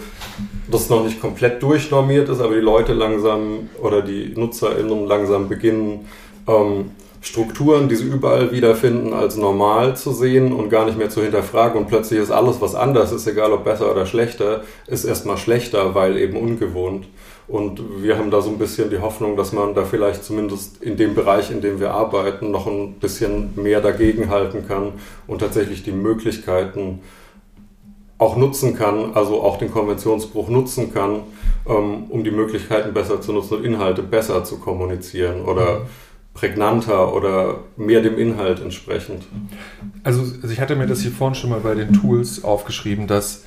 das 0.69 0.89
noch 0.89 1.03
nicht 1.03 1.21
komplett 1.21 1.63
durchnormiert 1.63 2.29
ist, 2.29 2.41
aber 2.41 2.55
die 2.55 2.61
Leute 2.61 2.93
langsam 2.93 3.69
oder 3.81 4.01
die 4.01 4.33
NutzerInnen 4.35 5.07
langsam 5.07 5.47
beginnen, 5.47 6.07
ähm, 6.47 6.91
Strukturen, 7.23 7.87
die 7.87 7.95
sie 7.95 8.03
überall 8.03 8.51
wiederfinden, 8.51 9.13
als 9.13 9.37
normal 9.37 9.95
zu 9.95 10.11
sehen 10.11 10.51
und 10.51 10.69
gar 10.69 10.85
nicht 10.85 10.97
mehr 10.97 11.09
zu 11.09 11.21
hinterfragen. 11.21 11.79
Und 11.79 11.87
plötzlich 11.87 12.19
ist 12.19 12.31
alles, 12.31 12.59
was 12.59 12.75
anders 12.75 13.13
ist, 13.13 13.25
egal 13.27 13.53
ob 13.53 13.63
besser 13.63 13.89
oder 13.89 14.05
schlechter, 14.05 14.63
ist 14.87 15.05
erstmal 15.05 15.37
schlechter, 15.37 15.95
weil 15.95 16.17
eben 16.17 16.35
ungewohnt. 16.35 17.07
Und 17.47 18.03
wir 18.03 18.17
haben 18.17 18.29
da 18.29 18.41
so 18.41 18.49
ein 18.49 18.57
bisschen 18.57 18.89
die 18.89 18.99
Hoffnung, 18.99 19.37
dass 19.37 19.53
man 19.53 19.73
da 19.73 19.85
vielleicht 19.85 20.25
zumindest 20.25 20.83
in 20.83 20.97
dem 20.97 21.15
Bereich, 21.15 21.49
in 21.49 21.61
dem 21.61 21.79
wir 21.79 21.91
arbeiten, 21.91 22.51
noch 22.51 22.67
ein 22.67 22.95
bisschen 22.95 23.51
mehr 23.55 23.79
dagegenhalten 23.79 24.67
kann 24.67 24.91
und 25.25 25.39
tatsächlich 25.39 25.81
die 25.81 25.93
Möglichkeiten 25.93 26.99
auch 28.17 28.35
nutzen 28.35 28.75
kann, 28.75 29.13
also 29.15 29.41
auch 29.41 29.57
den 29.57 29.71
Konventionsbruch 29.71 30.49
nutzen 30.49 30.93
kann, 30.93 31.21
ähm, 31.67 32.05
um 32.09 32.23
die 32.25 32.31
Möglichkeiten 32.31 32.93
besser 32.93 33.21
zu 33.21 33.31
nutzen 33.31 33.57
und 33.57 33.65
Inhalte 33.65 34.03
besser 34.03 34.43
zu 34.43 34.59
kommunizieren 34.59 35.45
oder 35.45 35.79
mhm 35.79 36.12
prägnanter 36.33 37.13
oder 37.13 37.59
mehr 37.77 38.01
dem 38.01 38.17
Inhalt 38.17 38.59
entsprechend. 38.59 39.23
Also, 40.03 40.21
also 40.21 40.49
ich 40.49 40.59
hatte 40.59 40.75
mir 40.75 40.87
das 40.87 41.01
hier 41.01 41.11
vorhin 41.11 41.35
schon 41.35 41.51
mal 41.51 41.59
bei 41.59 41.75
den 41.75 41.93
Tools 41.93 42.43
aufgeschrieben, 42.43 43.05
dass, 43.05 43.43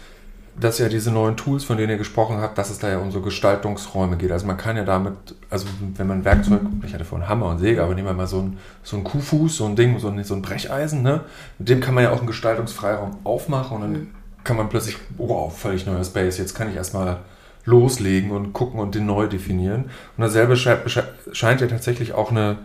dass 0.59 0.79
ja 0.79 0.88
diese 0.88 1.11
neuen 1.11 1.37
Tools, 1.37 1.64
von 1.64 1.77
denen 1.77 1.90
ihr 1.90 1.99
gesprochen 1.99 2.38
habt, 2.40 2.57
dass 2.59 2.70
es 2.70 2.79
da 2.79 2.88
ja 2.88 2.99
um 2.99 3.11
so 3.11 3.20
Gestaltungsräume 3.20 4.16
geht. 4.16 4.31
Also 4.31 4.46
man 4.46 4.57
kann 4.57 4.77
ja 4.77 4.85
damit, 4.85 5.14
also 5.51 5.66
wenn 5.96 6.07
man 6.07 6.25
Werkzeug, 6.25 6.61
ich 6.87 6.94
hatte 6.94 7.05
vorhin 7.05 7.29
Hammer 7.29 7.46
und 7.51 7.59
Säge, 7.59 7.83
aber 7.83 7.94
nehmen 7.94 8.07
wir 8.07 8.14
mal 8.14 8.29
so 8.29 8.40
ein, 8.40 8.59
so 8.85 8.96
ein 8.96 9.03
Kuhfuß, 9.03 9.57
so 9.57 9.66
ein 9.66 9.75
Ding, 9.75 9.99
so 9.99 10.09
ein, 10.09 10.22
so 10.22 10.35
ein 10.35 10.42
Brecheisen, 10.42 11.03
ne? 11.03 11.22
mit 11.59 11.68
dem 11.68 11.81
kann 11.81 11.94
man 11.94 12.05
ja 12.05 12.12
auch 12.12 12.18
einen 12.18 12.29
Gestaltungsfreiraum 12.29 13.18
aufmachen 13.25 13.77
und 13.77 13.83
dann 13.83 14.07
kann 14.44 14.57
man 14.57 14.68
plötzlich, 14.68 14.96
wow, 15.16 15.55
völlig 15.55 15.87
neuer 15.87 16.05
Space, 16.05 16.38
jetzt 16.38 16.55
kann 16.55 16.70
ich 16.70 16.77
erstmal 16.77 17.18
loslegen 17.66 18.31
und 18.31 18.53
gucken 18.53 18.81
und 18.81 18.94
den 18.94 19.07
neu 19.07 19.27
definieren. 19.27 19.87
Und 20.16 20.22
dasselbe 20.22 20.57
scheint 20.57 21.61
ja 21.61 21.66
tatsächlich 21.66 22.14
auch 22.14 22.31
eine, 22.31 22.59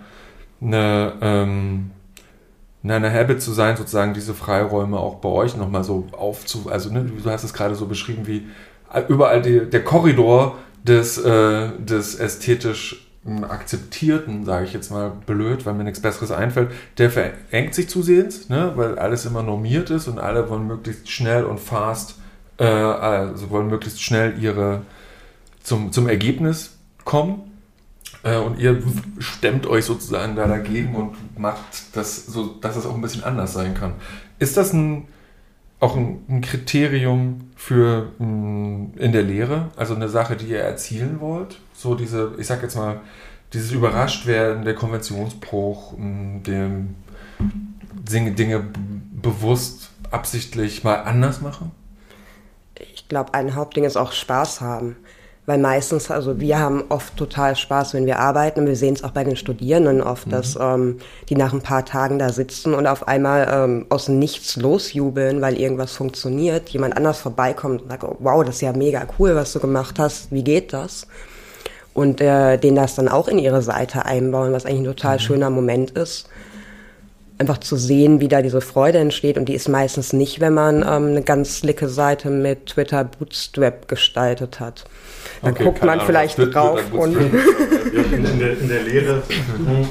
eine, 0.62 1.14
ähm, 1.22 1.92
eine 2.84 3.14
Habit 3.14 3.42
zu 3.42 3.52
sein, 3.52 3.78
sozusagen 3.78 4.14
diese 4.14 4.34
Freiräume 4.34 4.98
auch 4.98 5.16
bei 5.16 5.30
euch 5.30 5.56
nochmal 5.56 5.84
so 5.84 6.08
aufzu... 6.12 6.70
Also 6.70 6.92
ne, 6.92 7.04
du 7.04 7.30
hast 7.30 7.44
es 7.44 7.54
gerade 7.54 7.76
so 7.76 7.86
beschrieben, 7.86 8.28
wie 8.28 8.48
überall 9.08 9.42
die, 9.42 9.70
der 9.70 9.84
Korridor 9.84 10.58
des, 10.84 11.18
äh, 11.18 11.70
des 11.80 12.16
ästhetisch 12.16 13.08
akzeptierten, 13.48 14.46
sage 14.46 14.66
ich 14.66 14.74
jetzt 14.74 14.90
mal 14.90 15.12
blöd, 15.28 15.66
weil 15.66 15.76
mir 15.76 15.84
nichts 15.84 16.02
Besseres 16.02 16.32
einfällt, 16.32 16.72
der 16.98 17.12
verengt 17.12 17.76
sich 17.76 17.88
zusehends, 17.88 18.50
ne, 18.50 18.72
weil 18.76 18.98
alles 18.98 19.26
immer 19.26 19.44
normiert 19.44 19.92
ist 19.92 20.08
und 20.08 20.18
alle 20.18 20.50
wollen 20.50 20.66
möglichst 20.66 21.10
schnell 21.10 21.44
und 21.44 21.60
fast, 21.60 22.16
äh, 22.58 22.64
also 22.66 23.52
wollen 23.52 23.68
möglichst 23.68 24.02
schnell 24.02 24.42
ihre 24.42 24.82
zum, 25.62 25.92
zum 25.92 26.10
Ergebnis 26.10 26.78
kommen. 27.06 27.51
Äh, 28.24 28.38
und 28.38 28.60
ihr 28.60 28.82
stemmt 29.20 29.66
euch 29.68 29.86
sozusagen 29.86 30.36
da 30.36 30.48
dagegen 30.48 30.96
und 30.96 31.40
macht 31.40 31.96
das 31.96 32.26
so, 32.26 32.56
dass 32.62 32.76
es 32.76 32.86
auch 32.86 32.96
ein 32.96 33.02
bisschen 33.02 33.24
anders 33.24 33.54
sein 33.54 33.74
kann. 33.74 33.94
Ist 34.40 34.58
das 34.58 34.74
ein, 34.74 35.08
auch 35.80 35.96
ein, 35.96 36.24
ein 36.30 36.42
Kriterium 36.42 37.52
für 37.56 38.12
mh, 38.20 38.98
in 38.98 39.12
der 39.12 39.24
Lehre? 39.24 39.70
Also 39.76 39.96
eine 39.96 40.10
Sache, 40.10 40.36
die 40.36 40.48
ihr 40.48 40.62
erzielen 40.62 41.20
wollt? 41.20 41.60
So 41.74 41.96
diese, 41.96 42.34
ich 42.38 42.48
sag 42.48 42.62
jetzt 42.62 42.76
mal, 42.76 43.02
dieses 43.54 43.72
Überraschtwerden, 43.72 44.64
der 44.64 44.76
Konventionsbruch, 44.76 45.98
mh, 45.98 46.40
dem 46.44 46.96
Dinge, 47.92 48.32
Dinge 48.32 48.64
bewusst, 49.22 49.90
absichtlich 50.12 50.84
mal 50.84 51.04
anders 51.04 51.42
machen? 51.42 51.72
Ich 52.94 53.08
glaube, 53.08 53.34
ein 53.34 53.56
Hauptding 53.56 53.84
ist 53.84 53.98
auch 53.98 54.12
Spaß 54.12 54.62
haben. 54.62 54.96
Weil 55.48 55.58
meistens, 55.58 56.12
also 56.12 56.40
wir 56.40 56.60
haben 56.60 56.84
oft 56.90 57.18
total 57.18 57.56
Spaß, 57.56 57.96
wenn 57.96 58.06
wir 58.06 58.20
arbeiten. 58.20 58.68
Wir 58.68 58.76
sehen 58.76 58.94
es 58.94 59.04
auch 59.04 59.10
bei 59.10 59.24
den 59.24 59.36
Studierenden 59.36 60.02
oft, 60.02 60.28
mhm. 60.28 60.32
dass 60.32 60.56
ähm, 60.60 61.00
die 61.30 61.36
nach 61.36 61.52
ein 61.52 61.62
paar 61.62 61.84
Tagen 61.84 62.20
da 62.20 62.30
sitzen 62.30 62.76
und 62.76 62.86
auf 62.86 63.08
einmal 63.08 63.48
ähm, 63.52 63.86
aus 63.90 64.08
nichts 64.08 64.56
losjubeln, 64.56 65.42
weil 65.42 65.60
irgendwas 65.60 65.94
funktioniert. 65.94 66.70
Jemand 66.70 66.96
anders 66.96 67.20
vorbeikommt 67.20 67.82
und 67.82 67.90
sagt, 67.90 68.04
oh, 68.04 68.18
wow, 68.20 68.44
das 68.46 68.56
ist 68.56 68.62
ja 68.62 68.74
mega 68.74 69.08
cool, 69.18 69.36
was 69.36 69.52
du 69.54 69.60
gemacht 69.60 69.98
hast. 69.98 70.32
Wie 70.32 70.44
geht 70.44 70.74
das? 70.74 71.08
Und 71.94 72.22
äh, 72.22 72.58
denen 72.58 72.76
das 72.76 72.96
dann 72.96 73.10
auch 73.10 73.28
in 73.28 73.40
ihre 73.40 73.64
Seite 73.64 74.06
einbauen, 74.06 74.54
was 74.54 74.66
eigentlich 74.66 74.82
ein 74.82 74.96
total 74.96 75.16
mhm. 75.16 75.22
schöner 75.22 75.50
Moment 75.50 75.92
ist 75.92 76.30
einfach 77.42 77.58
zu 77.58 77.76
sehen, 77.76 78.22
wie 78.22 78.28
da 78.28 78.44
diese 78.44 78.62
Freude 78.62 79.00
entsteht. 79.00 79.36
Und 79.38 79.50
die 79.50 79.56
ist 79.56 79.68
meistens 79.68 80.14
nicht, 80.14 80.40
wenn 80.40 80.54
man 80.54 80.84
ähm, 80.84 81.08
eine 81.08 81.24
ganz 81.24 81.58
slicke 81.58 81.90
Seite 81.90 82.30
mit 82.30 82.68
Twitter 82.68 83.04
Bootstrap 83.04 83.88
gestaltet 83.88 84.60
hat. 84.60 84.86
Dann 85.42 85.54
Okay, 85.54 85.64
guckt 85.64 85.80
man 85.82 85.90
Ahnung, 85.90 86.06
vielleicht 86.06 86.38
wird, 86.38 86.54
drauf 86.56 86.80
wird, 86.92 87.02
und 87.02 87.16
in, 87.16 88.26
in, 88.26 88.40
der, 88.40 88.60
in 88.60 88.68
der 88.70 88.84
Lehre 88.84 89.24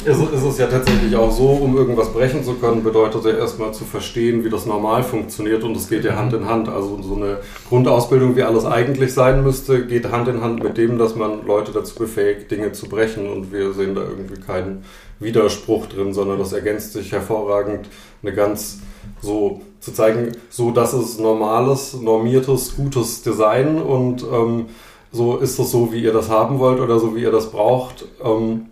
ist, 0.04 0.18
es- 0.18 0.32
ist 0.32 0.44
es 0.44 0.58
ja 0.58 0.66
tatsächlich 0.66 1.14
auch 1.16 1.30
so, 1.32 1.48
um 1.48 1.76
irgendwas 1.76 2.12
brechen 2.12 2.44
zu 2.44 2.54
können, 2.54 2.82
bedeutet 2.82 3.24
ja 3.24 3.32
erstmal 3.32 3.72
zu 3.74 3.84
verstehen, 3.84 4.44
wie 4.44 4.50
das 4.50 4.66
normal 4.66 5.02
funktioniert 5.02 5.64
und 5.64 5.76
es 5.76 5.88
geht 5.88 6.04
ja 6.04 6.16
Hand 6.16 6.32
in 6.32 6.46
Hand. 6.46 6.68
Also 6.68 7.00
so 7.02 7.16
eine 7.16 7.38
Grundausbildung, 7.68 8.36
wie 8.36 8.42
alles 8.42 8.64
eigentlich 8.64 9.12
sein 9.12 9.42
müsste, 9.42 9.86
geht 9.86 10.10
Hand 10.10 10.28
in 10.28 10.40
Hand 10.40 10.62
mit 10.62 10.76
dem, 10.76 10.98
dass 10.98 11.14
man 11.16 11.46
Leute 11.46 11.72
dazu 11.72 11.94
befähigt, 11.96 12.50
Dinge 12.50 12.72
zu 12.72 12.88
brechen 12.88 13.28
und 13.28 13.52
wir 13.52 13.72
sehen 13.72 13.94
da 13.94 14.02
irgendwie 14.02 14.40
keinen 14.40 14.84
Widerspruch 15.18 15.86
drin, 15.86 16.14
sondern 16.14 16.38
das 16.38 16.52
ergänzt 16.52 16.92
sich 16.94 17.12
hervorragend, 17.12 17.88
eine 18.22 18.32
ganz 18.32 18.78
so 19.20 19.60
zu 19.80 19.92
zeigen, 19.92 20.32
so 20.50 20.70
das 20.70 20.92
ist 20.94 21.20
normales, 21.20 21.94
normiertes, 22.00 22.76
gutes 22.76 23.22
Design 23.22 23.80
und 23.80 24.22
ähm, 24.22 24.66
so 25.12 25.38
ist 25.38 25.59
das 25.59 25.70
so, 25.70 25.92
wie 25.92 26.03
ihr 26.03 26.12
das 26.12 26.29
haben 26.29 26.59
wollt 26.59 26.81
oder 26.81 26.99
so, 26.99 27.16
wie 27.16 27.23
ihr 27.23 27.33
das 27.33 27.51
braucht. 27.51 28.05
Ähm, 28.25 28.66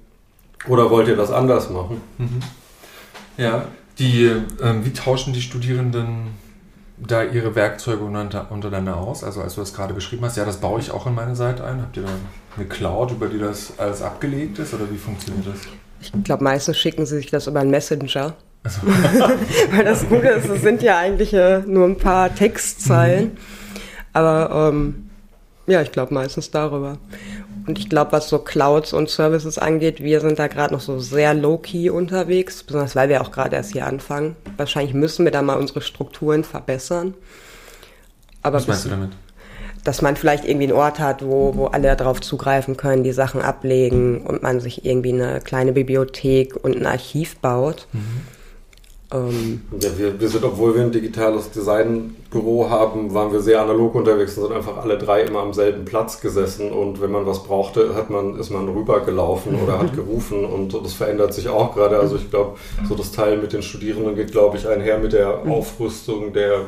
oder 0.69 0.91
wollt 0.91 1.09
ihr 1.09 1.17
das 1.17 1.31
anders 1.31 1.71
machen? 1.71 2.01
Mhm. 2.19 2.41
Ja, 3.37 3.67
die, 3.99 4.31
ähm, 4.63 4.85
wie 4.85 4.93
tauschen 4.93 5.33
die 5.33 5.41
Studierenden 5.41 6.35
da 6.97 7.23
ihre 7.23 7.55
Werkzeuge 7.55 8.03
untereinander 8.03 8.51
untereinander 8.51 8.97
aus? 8.97 9.23
Also 9.25 9.41
als 9.41 9.55
du 9.55 9.61
das 9.61 9.75
gerade 9.75 9.95
beschrieben 9.95 10.25
hast, 10.25 10.37
ja, 10.37 10.45
das 10.45 10.59
baue 10.59 10.81
ich 10.81 10.91
auch 10.91 11.07
in 11.07 11.15
meine 11.15 11.37
Seite 11.37 11.65
ein. 11.65 11.81
Habt 11.81 11.97
ihr 11.97 12.03
da 12.03 12.09
eine 12.57 12.67
Cloud, 12.67 13.13
über 13.13 13.29
die 13.29 13.39
das 13.39 13.79
alles 13.79 14.03
abgelegt 14.03 14.59
ist 14.59 14.75
oder 14.75 14.91
wie 14.91 14.99
funktioniert 14.99 15.47
das? 15.47 15.61
ich 16.01 16.13
glaube, 16.25 16.45
meistens 16.45 16.79
schicken 16.79 17.07
sie 17.07 17.17
sich 17.17 17.31
das 17.31 17.47
über 17.47 17.61
einen 17.61 17.71
Messenger. 17.71 18.35
Also, 18.63 18.81
Weil 19.71 19.85
das 19.85 20.09
Gute 20.09 20.29
ist, 20.29 20.49
es 20.49 20.63
sind 20.63 20.83
ja 20.83 20.99
eigentlich 20.99 21.33
äh, 21.33 21.61
nur 21.61 21.87
ein 21.87 21.97
paar 21.97 22.35
Textzeilen. 22.35 23.37
Aber 24.13 24.71
ähm, 24.73 25.08
ja, 25.69 25.83
ich 25.83 25.93
glaube 25.93 26.15
meistens 26.15 26.51
darüber. 26.51 26.99
Und 27.67 27.79
ich 27.79 27.89
glaube, 27.89 28.13
was 28.13 28.29
so 28.29 28.39
Clouds 28.39 28.93
und 28.93 29.11
Services 29.11 29.59
angeht, 29.59 30.03
wir 30.03 30.21
sind 30.21 30.39
da 30.39 30.47
gerade 30.49 30.73
noch 30.73 30.81
so 30.81 30.99
sehr 30.99 31.35
low-key 31.35 31.91
unterwegs, 31.91 32.63
besonders 32.63 32.97
weil 32.97 33.09
wir 33.11 33.21
auch 33.21 33.31
gerade 33.31 33.57
erst 33.57 33.73
hier 33.73 33.87
anfangen. 33.87 34.37
Wahrscheinlich 34.57 34.95
müssen 34.95 35.25
wir 35.25 35.33
da 35.33 35.43
mal 35.43 35.59
unsere 35.59 35.83
Strukturen 35.83 36.45
verbessern. 36.45 37.15
Aber 38.43 38.57
was 38.57 38.67
meinst 38.67 38.87
du 38.87 38.91
damit? 38.91 39.11
dass 39.85 40.03
man 40.03 40.17
vielleicht 40.17 40.45
irgendwie 40.45 40.67
einen 40.67 40.77
Ort 40.77 40.99
hat, 40.99 41.25
wo, 41.25 41.55
wo 41.57 41.67
alle 41.67 41.97
darauf 41.97 42.21
zugreifen 42.21 42.77
können, 42.77 43.05
die 43.05 43.13
Sachen 43.13 43.41
ablegen 43.41 44.21
und 44.21 44.43
man 44.43 44.61
sich 44.61 44.85
irgendwie 44.85 45.15
eine 45.15 45.41
kleine 45.41 45.73
Bibliothek 45.73 46.63
und 46.63 46.77
ein 46.77 46.85
Archiv 46.85 47.37
baut. 47.39 47.87
Ähm, 49.11 49.63
Ja, 49.81 49.89
wir, 49.97 50.21
wir 50.21 50.29
sind, 50.29 50.45
obwohl 50.45 50.75
wir 50.75 50.83
ein 50.83 50.93
digitales 50.93 51.51
Designbüro 51.51 52.69
haben, 52.69 53.15
waren 53.15 53.33
wir 53.33 53.41
sehr 53.41 53.63
analog 53.63 53.95
unterwegs 53.95 54.37
und 54.37 54.45
sind 54.49 54.57
einfach 54.57 54.77
alle 54.77 54.99
drei 54.99 55.23
immer 55.23 55.41
am 55.41 55.55
selben 55.55 55.85
Platz 55.87 56.21
gesessen 56.21 56.71
und 56.71 57.01
wenn 57.01 57.11
man 57.11 57.25
was 57.27 57.43
brauchte, 57.43 57.95
hat 57.95 58.11
man, 58.11 58.39
ist 58.39 58.51
man 58.51 58.69
rübergelaufen 58.69 59.55
oder 59.55 59.79
hat 59.79 59.93
gerufen 59.97 60.45
und 60.45 60.75
das 60.75 60.93
verändert 60.93 61.33
sich 61.33 61.49
auch 61.49 61.75
gerade. 61.75 61.99
Also 61.99 62.17
ich 62.17 62.29
glaube, 62.29 62.57
so 62.87 62.95
das 62.95 63.13
Teil 63.13 63.39
mit 63.39 63.53
den 63.55 63.63
Studierenden 63.63 64.15
geht, 64.15 64.33
glaube 64.33 64.59
ich, 64.59 64.69
einher 64.69 64.99
mit 64.99 65.13
der 65.15 65.39
Aufrüstung 65.47 66.33
der 66.35 66.67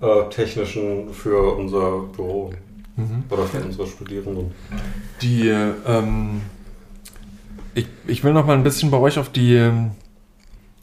äh, 0.00 0.28
technischen 0.30 1.10
für 1.12 1.54
unser 1.56 2.00
Büro 2.16 2.50
Mhm. 2.98 3.24
oder 3.28 3.42
für 3.42 3.58
unsere 3.62 3.86
Studierenden. 3.86 4.52
Die, 5.20 5.50
ähm, 5.86 6.40
ich, 7.74 7.86
ich 8.06 8.24
will 8.24 8.32
noch 8.32 8.46
mal 8.46 8.54
ein 8.54 8.62
bisschen 8.62 8.90
bei 8.90 8.96
euch 8.98 9.18
auf 9.18 9.28
die, 9.28 9.54
ähm, 9.54 9.90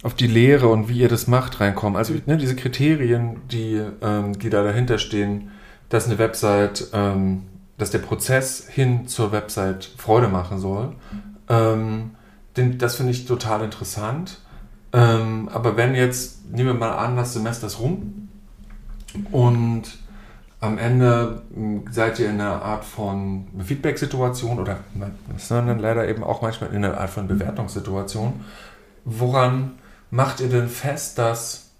auf 0.03 0.13
die 0.13 0.27
Lehre 0.27 0.67
und 0.67 0.89
wie 0.89 0.99
ihr 0.99 1.07
das 1.07 1.27
macht 1.27 1.61
reinkommen. 1.61 1.95
Also 1.95 2.13
ne, 2.25 2.37
diese 2.37 2.55
Kriterien, 2.55 3.41
die, 3.49 3.81
ähm, 4.01 4.37
die 4.37 4.49
da 4.49 4.61
dahinter 4.63 4.97
stehen, 4.97 5.51
dass 5.89 6.07
eine 6.07 6.17
Website, 6.17 6.89
ähm, 6.93 7.43
dass 7.77 7.89
der 7.89 7.99
Prozess 7.99 8.67
hin 8.67 9.07
zur 9.07 9.31
Website 9.31 9.89
Freude 9.97 10.27
machen 10.27 10.59
soll, 10.59 10.93
ähm, 11.49 12.11
den, 12.57 12.77
das 12.77 12.97
finde 12.97 13.13
ich 13.13 13.25
total 13.25 13.63
interessant. 13.63 14.39
Ähm, 14.91 15.49
aber 15.51 15.77
wenn 15.77 15.95
jetzt, 15.95 16.51
nehmen 16.51 16.67
wir 16.67 16.73
mal 16.73 16.97
an, 16.97 17.15
das 17.15 17.33
Semester 17.33 17.67
ist 17.67 17.79
rum 17.79 18.27
und 19.31 19.83
am 20.59 20.77
Ende 20.77 21.41
seid 21.91 22.19
ihr 22.19 22.29
in 22.29 22.39
einer 22.39 22.61
Art 22.61 22.85
von 22.85 23.47
Feedback-Situation 23.59 24.59
oder 24.59 24.79
sondern 25.37 25.79
leider 25.79 26.07
eben 26.07 26.23
auch 26.23 26.41
manchmal 26.41 26.69
in 26.69 26.85
einer 26.85 26.97
Art 26.99 27.09
von 27.09 27.27
Bewertungssituation. 27.27 28.45
Woran 29.03 29.73
macht 30.13 30.39
ihr 30.39 30.49
denn 30.49 30.69
fest, 30.69 31.17
dass, 31.17 31.71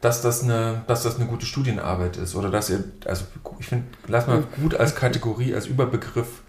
dass, 0.00 0.22
das 0.22 0.42
eine, 0.42 0.82
dass 0.86 1.02
das 1.02 1.16
eine 1.16 1.26
gute 1.26 1.46
Studienarbeit 1.46 2.16
ist? 2.16 2.34
Oder 2.34 2.50
dass 2.50 2.70
ihr, 2.70 2.84
also 3.04 3.24
ich 3.58 3.66
finde, 3.66 3.86
lass 4.06 4.26
mal 4.26 4.42
gut 4.60 4.74
als 4.74 4.94
Kategorie, 4.94 5.54
als 5.54 5.66
Überbegriff 5.66 6.42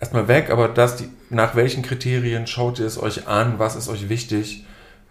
erstmal 0.00 0.28
weg, 0.28 0.50
aber 0.50 0.68
dass 0.68 0.96
die, 0.96 1.08
nach 1.30 1.54
welchen 1.54 1.82
Kriterien 1.82 2.46
schaut 2.46 2.78
ihr 2.78 2.86
es 2.86 3.00
euch 3.00 3.26
an? 3.26 3.58
Was 3.58 3.76
ist 3.76 3.88
euch 3.88 4.08
wichtig? 4.08 4.64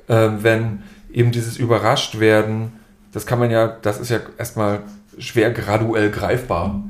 äh, 0.07 0.29
wenn 0.41 0.83
eben 1.11 1.31
dieses 1.31 1.57
überrascht 1.57 2.19
werden, 2.19 2.73
das 3.11 3.25
kann 3.25 3.39
man 3.39 3.51
ja, 3.51 3.67
das 3.67 3.99
ist 3.99 4.09
ja 4.09 4.19
erstmal 4.37 4.81
schwer 5.17 5.51
graduell 5.51 6.11
greifbar. 6.11 6.83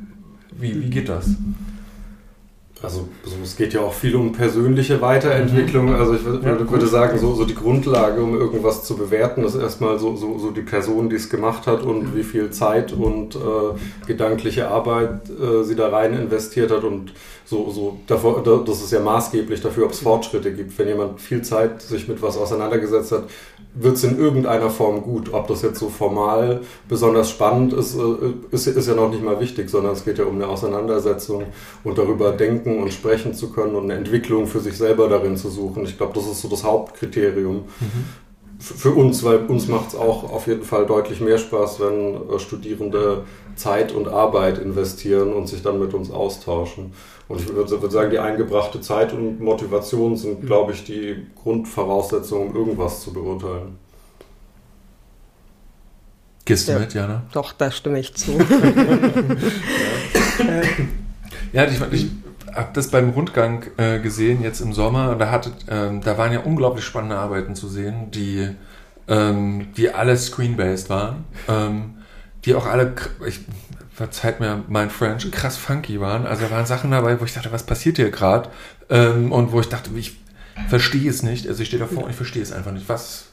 Wie, 0.51 0.81
wie 0.81 0.89
geht 0.89 1.09
das? 1.09 1.27
Also 2.83 3.07
so, 3.25 3.35
es 3.41 3.55
geht 3.55 3.73
ja 3.73 3.81
auch 3.81 3.93
viel 3.93 4.15
um 4.15 4.33
persönliche 4.33 5.01
Weiterentwicklung. 5.01 5.95
Also 5.95 6.13
ich 6.13 6.23
würde, 6.23 6.47
Ja, 6.47 6.69
würde 6.69 6.87
sagen, 6.87 7.17
so, 7.17 7.33
so 7.33 7.43
die 7.43 7.55
Grundlage, 7.55 8.21
um 8.21 8.37
irgendwas 8.37 8.83
zu 8.83 8.95
bewerten, 8.95 9.43
ist 9.43 9.55
erstmal 9.55 9.97
so, 9.97 10.15
so, 10.15 10.37
so 10.37 10.51
die 10.51 10.61
Person, 10.61 11.09
die 11.09 11.15
es 11.15 11.29
gemacht 11.29 11.65
hat 11.65 11.83
und 11.83 12.15
wie 12.15 12.23
viel 12.23 12.51
Zeit 12.51 12.93
und 12.93 13.35
äh, 13.35 13.39
gedankliche 14.05 14.67
Arbeit 14.67 15.29
äh, 15.29 15.63
sie 15.63 15.75
da 15.75 15.89
rein 15.89 16.13
investiert 16.13 16.71
hat 16.71 16.83
und 16.83 17.13
so, 17.49 17.71
so 17.71 17.97
davor, 18.07 18.43
da- 18.43 18.57
das 18.57 18.81
ist 18.81 18.91
ja 18.91 18.99
maßgeblich 18.99 19.61
dafür, 19.61 19.85
ob 19.85 19.91
es 19.91 19.99
Fortschritte 19.99 20.51
gibt. 20.53 20.77
Wenn 20.77 20.89
jemand 20.89 21.21
viel 21.21 21.41
Zeit 21.43 21.81
sich 21.81 22.07
mit 22.09 22.21
was 22.21 22.37
auseinandergesetzt 22.37 23.13
hat, 23.13 23.23
wird 23.73 23.95
es 23.95 24.03
in 24.03 24.19
irgendeiner 24.19 24.69
Form 24.69 25.01
gut. 25.01 25.33
Ob 25.33 25.47
das 25.47 25.61
jetzt 25.61 25.79
so 25.79 25.87
formal 25.87 26.61
besonders 26.89 27.29
spannend 27.29 27.71
ist, 27.73 27.95
äh, 27.95 28.01
ist, 28.51 28.67
ist 28.67 28.87
ja 28.87 28.95
noch 28.95 29.09
nicht 29.09 29.23
mal 29.23 29.39
wichtig, 29.39 29.69
sondern 29.69 29.93
es 29.93 30.03
geht 30.03 30.17
ja 30.17 30.25
um 30.25 30.35
eine 30.35 30.47
Auseinandersetzung 30.47 31.43
und 31.85 31.97
darüber 31.97 32.31
denken 32.31 32.81
und 32.83 32.91
sprechen 32.91 33.33
zu 33.33 33.49
können 33.51 33.75
und 33.75 33.85
eine 33.85 33.93
Entwicklung 33.93 34.45
für 34.47 34.59
sich 34.59 34.75
selber 34.77 35.07
darin 35.07 35.37
zu 35.37 35.49
suchen. 35.49 35.83
Ich 35.85 35.95
glaube, 35.97 36.13
das 36.15 36.27
ist 36.27 36.41
so 36.41 36.49
das 36.49 36.63
Hauptkriterium 36.65 37.63
f- 37.79 37.85
für 38.59 38.91
uns, 38.91 39.23
weil 39.23 39.45
uns 39.45 39.67
macht 39.67 39.89
es 39.89 39.95
auch 39.95 40.31
auf 40.31 40.47
jeden 40.47 40.63
Fall 40.63 40.85
deutlich 40.85 41.21
mehr 41.21 41.37
Spaß, 41.37 41.79
wenn 41.79 42.15
äh, 42.29 42.39
Studierende 42.39 43.23
Zeit 43.55 43.91
und 43.91 44.07
Arbeit 44.07 44.57
investieren 44.57 45.33
und 45.33 45.47
sich 45.47 45.61
dann 45.61 45.79
mit 45.79 45.93
uns 45.93 46.11
austauschen. 46.11 46.93
Und 47.27 47.41
ich 47.41 47.47
würde 47.53 47.69
würde 47.69 47.89
sagen, 47.91 48.09
die 48.11 48.19
eingebrachte 48.19 48.79
Zeit 48.81 49.13
und 49.13 49.39
Motivation 49.41 50.15
sind, 50.15 50.45
glaube 50.45 50.71
ich, 50.73 50.83
die 50.85 51.25
Grundvoraussetzungen, 51.35 52.49
um 52.49 52.55
irgendwas 52.55 53.01
zu 53.01 53.13
beurteilen. 53.13 53.77
Gehst 56.45 56.67
du 56.67 56.71
Ja. 56.73 56.79
mit, 56.79 56.93
Jana? 56.93 57.23
doch, 57.33 57.51
da 57.53 57.69
stimme 57.71 57.99
ich 57.99 58.13
zu. 58.15 58.31
Ja, 61.53 61.65
ich, 61.65 61.79
ich 61.91 62.07
habe 62.53 62.69
das 62.73 62.89
beim 62.89 63.09
Rundgang 63.09 63.65
äh, 63.77 63.99
gesehen 63.99 64.41
jetzt 64.41 64.61
im 64.61 64.73
Sommer. 64.73 65.15
Da, 65.15 65.31
hatte, 65.31 65.51
ähm, 65.69 66.01
da 66.01 66.17
waren 66.17 66.31
ja 66.31 66.39
unglaublich 66.39 66.85
spannende 66.85 67.17
Arbeiten 67.17 67.55
zu 67.55 67.67
sehen, 67.67 68.11
die, 68.11 68.49
ähm, 69.07 69.67
die 69.75 69.93
alle 69.93 70.17
screen-based 70.17 70.89
waren. 70.89 71.25
Ähm, 71.47 71.95
die 72.45 72.55
auch 72.55 72.65
alle, 72.65 72.93
ich, 73.25 73.41
verzeiht 73.91 74.39
mir 74.39 74.63
mein 74.67 74.89
French, 74.89 75.29
krass 75.31 75.57
funky 75.57 75.99
waren. 75.99 76.25
Also 76.25 76.45
da 76.45 76.51
waren 76.51 76.65
Sachen 76.65 76.91
dabei, 76.91 77.19
wo 77.19 77.25
ich 77.25 77.33
dachte, 77.33 77.51
was 77.51 77.63
passiert 77.63 77.97
hier 77.97 78.11
gerade? 78.11 78.49
Ähm, 78.89 79.31
und 79.31 79.51
wo 79.51 79.59
ich 79.59 79.69
dachte, 79.69 79.89
ich 79.95 80.17
verstehe 80.69 81.09
es 81.09 81.23
nicht. 81.23 81.47
Also 81.47 81.61
ich 81.61 81.67
stehe 81.67 81.81
davor 81.81 82.03
und 82.03 82.11
ich 82.11 82.15
verstehe 82.15 82.43
es 82.43 82.51
einfach 82.51 82.71
nicht. 82.71 82.87
Was, 82.89 83.29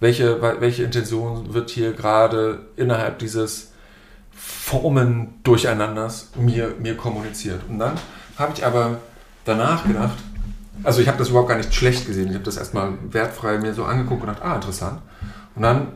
welche, 0.00 0.40
welche 0.40 0.84
Intention 0.84 1.54
wird 1.54 1.70
hier 1.70 1.92
gerade 1.92 2.66
innerhalb 2.76 3.18
dieses 3.18 3.72
Formen 4.32 5.34
durcheinanders 5.42 6.30
mir, 6.36 6.74
mir 6.80 6.96
kommuniziert. 6.96 7.60
Und 7.68 7.78
dann 7.78 7.94
habe 8.38 8.52
ich 8.54 8.64
aber 8.64 8.98
danach 9.44 9.86
gedacht, 9.86 10.18
also 10.82 11.00
ich 11.00 11.08
habe 11.08 11.18
das 11.18 11.28
überhaupt 11.28 11.48
gar 11.48 11.56
nicht 11.56 11.74
schlecht 11.74 12.06
gesehen. 12.06 12.28
Ich 12.28 12.34
habe 12.34 12.44
das 12.44 12.56
erstmal 12.56 12.92
wertfrei 13.10 13.58
mir 13.58 13.74
so 13.74 13.84
angeguckt 13.84 14.22
und 14.22 14.28
gedacht, 14.28 14.44
ah, 14.44 14.56
interessant. 14.56 15.00
Und 15.54 15.62
dann 15.62 15.88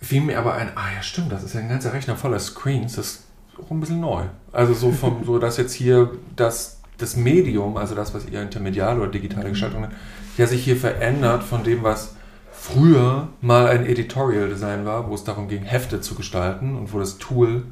fiel 0.00 0.22
mir 0.22 0.38
aber 0.38 0.54
ein, 0.54 0.70
ah 0.74 0.92
ja, 0.94 1.02
stimmt, 1.02 1.32
das 1.32 1.42
ist 1.42 1.54
ja 1.54 1.60
ein 1.60 1.68
ganzer 1.68 1.92
Rechner 1.92 2.16
voller 2.16 2.38
Screens, 2.38 2.96
das 2.96 3.06
ist 3.06 3.22
auch 3.60 3.70
ein 3.70 3.80
bisschen 3.80 4.00
neu. 4.00 4.24
Also 4.52 4.74
so 4.74 4.92
vom, 4.92 5.24
so 5.24 5.38
dass 5.38 5.56
jetzt 5.56 5.72
hier 5.72 6.10
das, 6.36 6.80
das 6.98 7.16
Medium, 7.16 7.76
also 7.76 7.94
das, 7.94 8.14
was 8.14 8.26
ihr 8.26 8.40
intermediale 8.40 9.00
oder 9.00 9.10
digitale 9.10 9.50
Gestaltung 9.50 9.82
nennt, 9.82 9.94
ja 10.36 10.46
sich 10.46 10.64
hier 10.64 10.76
verändert 10.76 11.42
von 11.42 11.64
dem, 11.64 11.82
was 11.82 12.14
früher 12.52 13.28
mal 13.40 13.66
ein 13.66 13.86
Editorial 13.86 14.48
Design 14.48 14.84
war, 14.84 15.08
wo 15.08 15.14
es 15.14 15.24
darum 15.24 15.48
ging, 15.48 15.62
Hefte 15.62 16.00
zu 16.00 16.14
gestalten 16.14 16.76
und 16.76 16.92
wo 16.92 16.98
das 16.98 17.18
Tool 17.18 17.64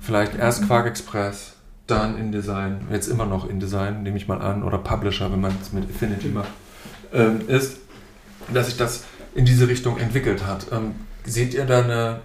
vielleicht 0.00 0.36
erst 0.36 0.66
Quark 0.66 0.86
Express, 0.86 1.53
dann 1.86 2.16
InDesign, 2.18 2.86
jetzt 2.90 3.08
immer 3.08 3.26
noch 3.26 3.48
InDesign, 3.48 4.02
nehme 4.02 4.16
ich 4.16 4.26
mal 4.28 4.40
an, 4.40 4.62
oder 4.62 4.78
Publisher, 4.78 5.30
wenn 5.30 5.40
man 5.40 5.54
es 5.60 5.72
mit 5.72 5.84
Affinity 5.88 6.28
macht, 6.28 6.48
ähm, 7.12 7.42
ist, 7.48 7.78
dass 8.52 8.66
sich 8.66 8.76
das 8.76 9.04
in 9.34 9.44
diese 9.44 9.68
Richtung 9.68 9.98
entwickelt 9.98 10.46
hat. 10.46 10.66
Ähm, 10.72 10.94
seht 11.24 11.54
ihr 11.54 11.66
da 11.66 11.82
eine, 11.82 12.20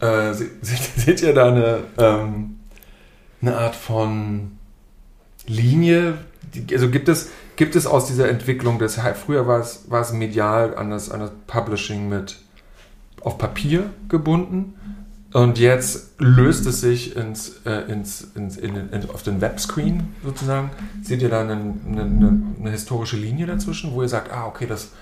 äh, 0.00 0.32
se- 0.32 0.50
seht, 0.96 1.22
ihr 1.22 1.34
da 1.34 1.48
eine, 1.48 1.78
ähm, 1.98 2.56
eine 3.42 3.56
Art 3.56 3.76
von 3.76 4.52
Linie? 5.46 6.18
Also 6.72 6.88
gibt 6.90 7.08
es, 7.08 7.30
gibt 7.56 7.76
es 7.76 7.86
aus 7.86 8.06
dieser 8.06 8.28
Entwicklung 8.28 8.78
des, 8.78 8.98
früher 9.14 9.46
war 9.46 9.60
es, 9.60 9.90
war 9.90 10.00
es 10.00 10.12
medial 10.12 10.76
an 10.76 10.90
das, 10.90 11.10
an 11.10 11.20
das 11.20 11.32
Publishing 11.46 12.08
mit 12.08 12.38
auf 13.20 13.38
Papier 13.38 13.90
gebunden 14.08 14.74
und 15.34 15.58
jetzt 15.58 16.12
löst 16.18 16.64
es 16.64 16.80
sich 16.80 17.16
ins, 17.16 17.60
äh, 17.66 17.90
ins, 17.90 18.28
ins, 18.36 18.56
in, 18.56 18.76
in, 18.76 19.10
auf 19.10 19.24
den 19.24 19.40
Webscreen 19.40 20.14
sozusagen. 20.22 20.70
Seht 21.02 21.22
ihr 21.22 21.28
da 21.28 21.40
eine, 21.40 21.54
eine, 21.54 22.40
eine, 22.60 22.70
historische 22.70 23.16
Linie 23.16 23.46
dazwischen, 23.46 23.92
wo 23.92 24.02
ihr 24.02 24.08
sagt, 24.08 24.32
ah, 24.32 24.46
okay, 24.46 24.66
das, 24.68 24.92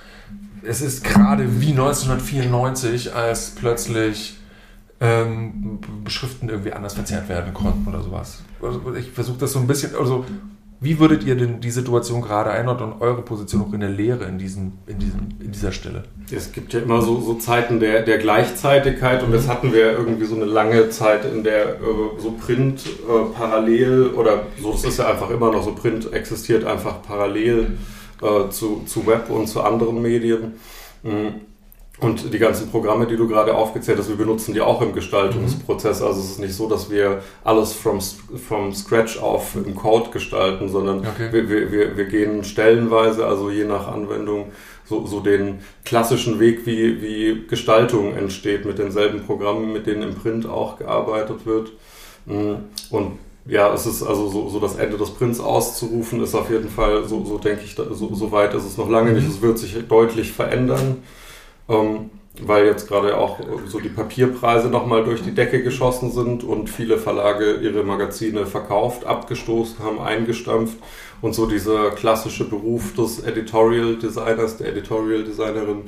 es 0.62 0.80
ist 0.80 1.04
gerade 1.04 1.60
wie 1.60 1.72
1994, 1.72 3.14
als 3.14 3.50
plötzlich 3.50 4.38
ähm, 5.00 5.80
Beschriften 6.02 6.48
irgendwie 6.48 6.72
anders 6.72 6.94
verzerrt 6.94 7.28
werden 7.28 7.52
konnten 7.52 7.86
oder 7.86 8.00
sowas. 8.00 8.38
Also 8.62 8.94
ich 8.94 9.10
versuche 9.10 9.36
das 9.36 9.52
so 9.52 9.58
ein 9.58 9.66
bisschen, 9.66 9.94
also 9.96 10.24
wie 10.82 10.98
würdet 10.98 11.22
ihr 11.24 11.36
denn 11.36 11.60
die 11.60 11.70
Situation 11.70 12.22
gerade 12.22 12.50
einordnen 12.50 12.92
und 12.92 13.00
eure 13.00 13.22
Position 13.22 13.62
auch 13.62 13.72
in 13.72 13.80
der 13.80 13.88
Lehre 13.88 14.24
in, 14.24 14.36
diesem, 14.38 14.72
in, 14.86 14.98
diesem, 14.98 15.28
in 15.40 15.52
dieser 15.52 15.70
Stelle? 15.70 16.02
Es 16.34 16.50
gibt 16.50 16.72
ja 16.72 16.80
immer 16.80 17.00
so, 17.02 17.20
so 17.20 17.34
Zeiten 17.34 17.78
der, 17.78 18.02
der 18.02 18.18
Gleichzeitigkeit 18.18 19.22
und 19.22 19.32
das 19.32 19.46
hatten 19.48 19.72
wir 19.72 19.92
irgendwie 19.92 20.24
so 20.24 20.34
eine 20.34 20.44
lange 20.44 20.90
Zeit, 20.90 21.24
in 21.24 21.44
der 21.44 21.74
äh, 21.74 22.18
so 22.18 22.32
Print 22.32 22.84
äh, 22.84 23.32
parallel 23.32 24.08
oder 24.08 24.42
so, 24.60 24.72
das 24.72 24.84
ist 24.84 24.98
ja 24.98 25.08
einfach 25.08 25.30
immer 25.30 25.52
noch 25.52 25.62
so, 25.62 25.72
Print 25.72 26.12
existiert 26.12 26.64
einfach 26.64 27.00
parallel 27.02 27.78
äh, 28.20 28.50
zu, 28.50 28.82
zu 28.84 29.06
Web 29.06 29.30
und 29.30 29.46
zu 29.46 29.62
anderen 29.62 30.02
Medien. 30.02 30.54
Mhm. 31.04 31.51
Und 32.00 32.32
die 32.32 32.38
ganzen 32.38 32.70
Programme, 32.70 33.06
die 33.06 33.16
du 33.16 33.28
gerade 33.28 33.54
aufgezählt 33.54 33.98
hast, 33.98 34.08
wir 34.08 34.16
benutzen 34.16 34.54
die 34.54 34.60
auch 34.60 34.82
im 34.82 34.92
Gestaltungsprozess. 34.92 36.00
Mhm. 36.00 36.06
Also 36.06 36.20
es 36.20 36.30
ist 36.30 36.40
nicht 36.40 36.54
so, 36.54 36.68
dass 36.68 36.90
wir 36.90 37.22
alles 37.44 37.74
from, 37.74 38.00
from 38.00 38.74
scratch 38.74 39.18
auf 39.18 39.54
im 39.54 39.76
Code 39.76 40.10
gestalten, 40.10 40.68
sondern 40.68 41.00
okay. 41.00 41.28
wir, 41.30 41.48
wir, 41.48 41.96
wir 41.96 42.04
gehen 42.06 42.44
stellenweise, 42.44 43.26
also 43.26 43.50
je 43.50 43.64
nach 43.64 43.88
Anwendung, 43.88 44.46
so, 44.84 45.06
so 45.06 45.20
den 45.20 45.60
klassischen 45.84 46.40
Weg, 46.40 46.66
wie, 46.66 47.00
wie 47.02 47.46
Gestaltung 47.46 48.16
entsteht, 48.16 48.64
mit 48.64 48.78
denselben 48.78 49.24
Programmen, 49.24 49.72
mit 49.72 49.86
denen 49.86 50.02
im 50.02 50.14
Print 50.14 50.46
auch 50.46 50.78
gearbeitet 50.78 51.46
wird. 51.46 51.72
Mhm. 52.26 52.56
Und 52.90 53.12
ja, 53.46 53.72
es 53.72 53.86
ist 53.86 54.02
also 54.02 54.28
so, 54.28 54.48
so 54.48 54.60
das 54.60 54.76
Ende 54.76 54.96
des 54.96 55.10
Prints 55.10 55.40
auszurufen, 55.40 56.22
ist 56.22 56.34
auf 56.34 56.50
jeden 56.50 56.68
Fall, 56.68 57.04
so, 57.06 57.24
so 57.24 57.38
denke 57.38 57.62
ich, 57.64 57.74
so, 57.74 58.14
so 58.14 58.32
weit 58.32 58.54
ist 58.54 58.64
es 58.64 58.76
noch 58.76 58.88
lange 58.88 59.12
nicht. 59.12 59.24
Mhm. 59.24 59.30
Es 59.30 59.42
wird 59.42 59.58
sich 59.58 59.76
deutlich 59.88 60.32
verändern 60.32 61.02
ähm, 61.68 62.10
weil 62.40 62.66
jetzt 62.66 62.88
gerade 62.88 63.18
auch 63.18 63.40
so 63.66 63.78
die 63.78 63.90
Papierpreise 63.90 64.68
nochmal 64.68 65.04
durch 65.04 65.22
die 65.22 65.34
Decke 65.34 65.62
geschossen 65.62 66.10
sind 66.10 66.44
und 66.44 66.70
viele 66.70 66.96
Verlage 66.96 67.56
ihre 67.56 67.84
Magazine 67.84 68.46
verkauft, 68.46 69.04
abgestoßen 69.04 69.78
haben, 69.80 70.00
eingestampft. 70.00 70.78
Und 71.20 71.34
so 71.34 71.46
dieser 71.46 71.90
klassische 71.90 72.48
Beruf 72.48 72.94
des 72.94 73.22
Editorial 73.22 73.96
Designers, 73.96 74.56
der 74.56 74.70
Editorial 74.70 75.24
Designerin, 75.24 75.82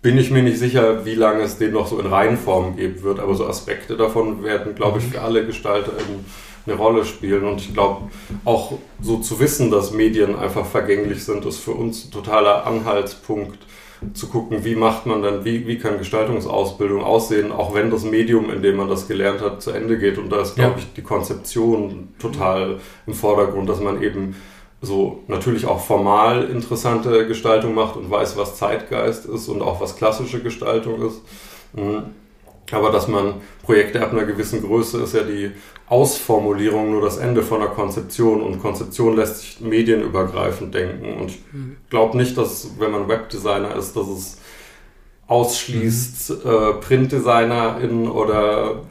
bin 0.00 0.16
ich 0.16 0.30
mir 0.30 0.42
nicht 0.42 0.58
sicher, 0.58 1.04
wie 1.04 1.14
lange 1.14 1.42
es 1.42 1.58
den 1.58 1.72
noch 1.72 1.88
so 1.88 1.98
in 1.98 2.06
Reihenform 2.06 2.76
geben 2.76 3.02
wird, 3.02 3.18
aber 3.18 3.34
so 3.34 3.46
Aspekte 3.46 3.96
davon 3.96 4.44
werden, 4.44 4.74
glaube 4.74 4.98
ich, 5.00 5.06
für 5.06 5.22
alle 5.22 5.44
Gestalter 5.44 5.92
eine 6.66 6.76
Rolle 6.76 7.04
spielen. 7.04 7.44
Und 7.44 7.60
ich 7.60 7.74
glaube, 7.74 8.02
auch 8.44 8.74
so 9.00 9.16
zu 9.18 9.40
wissen, 9.40 9.70
dass 9.70 9.92
Medien 9.92 10.36
einfach 10.36 10.66
vergänglich 10.66 11.24
sind, 11.24 11.44
ist 11.46 11.58
für 11.58 11.72
uns 11.72 12.04
ein 12.04 12.10
totaler 12.12 12.66
Anhaltspunkt, 12.66 13.58
zu 14.14 14.28
gucken, 14.28 14.64
wie 14.64 14.74
macht 14.74 15.06
man 15.06 15.22
dann, 15.22 15.44
wie, 15.44 15.66
wie 15.66 15.78
kann 15.78 15.98
Gestaltungsausbildung 15.98 17.02
aussehen, 17.02 17.52
auch 17.52 17.74
wenn 17.74 17.90
das 17.90 18.04
Medium, 18.04 18.50
in 18.50 18.62
dem 18.62 18.76
man 18.76 18.88
das 18.88 19.08
gelernt 19.08 19.40
hat, 19.40 19.60
zu 19.62 19.70
Ende 19.70 19.98
geht. 19.98 20.18
Und 20.18 20.30
da 20.30 20.40
ist, 20.40 20.54
glaube 20.54 20.72
ja. 20.72 20.78
ich, 20.78 20.92
die 20.94 21.02
Konzeption 21.02 22.08
total 22.18 22.78
im 23.06 23.14
Vordergrund, 23.14 23.68
dass 23.68 23.80
man 23.80 24.02
eben 24.02 24.36
so 24.80 25.24
natürlich 25.26 25.66
auch 25.66 25.80
formal 25.80 26.44
interessante 26.44 27.26
Gestaltung 27.26 27.74
macht 27.74 27.96
und 27.96 28.10
weiß, 28.10 28.36
was 28.36 28.56
Zeitgeist 28.56 29.26
ist 29.26 29.48
und 29.48 29.62
auch 29.62 29.80
was 29.80 29.96
klassische 29.96 30.40
Gestaltung 30.40 31.02
ist. 31.06 31.20
Mhm. 31.74 32.04
Aber 32.72 32.90
dass 32.90 33.08
man 33.08 33.34
Projekte 33.62 34.02
ab 34.02 34.12
einer 34.12 34.24
gewissen 34.24 34.62
Größe 34.62 35.02
ist 35.02 35.14
ja 35.14 35.22
die 35.22 35.50
Ausformulierung 35.88 36.90
nur 36.90 37.00
das 37.00 37.16
Ende 37.16 37.42
von 37.42 37.62
einer 37.62 37.70
Konzeption 37.70 38.42
und 38.42 38.60
Konzeption 38.60 39.16
lässt 39.16 39.40
sich 39.40 39.60
medienübergreifend 39.60 40.74
denken. 40.74 41.18
Und 41.18 41.30
ich 41.30 41.42
mhm. 41.52 41.76
glaube 41.88 42.16
nicht, 42.16 42.36
dass, 42.36 42.72
wenn 42.78 42.90
man 42.90 43.08
Webdesigner 43.08 43.74
ist, 43.74 43.96
dass 43.96 44.08
es 44.08 44.38
ausschließt, 45.26 46.44
mhm. 46.44 46.50
äh, 46.50 46.72
PrintdesignerInnen 46.74 48.08
oder 48.08 48.82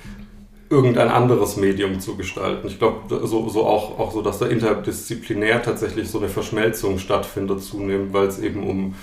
irgendein 0.70 1.10
anderes 1.10 1.56
Medium 1.56 2.00
zu 2.00 2.18
gestalten. 2.18 2.68
Ich 2.68 2.80
glaube 2.80 3.26
so, 3.26 3.48
so 3.48 3.66
auch, 3.66 4.00
auch 4.00 4.12
so, 4.12 4.22
dass 4.22 4.40
da 4.40 4.48
interdisziplinär 4.48 5.62
tatsächlich 5.62 6.10
so 6.10 6.18
eine 6.18 6.30
Verschmelzung 6.30 7.00
stattfindet 7.00 7.62
zunehmend, 7.62 8.14
weil 8.14 8.28
es 8.28 8.40
eben 8.40 8.68
um 8.68 8.96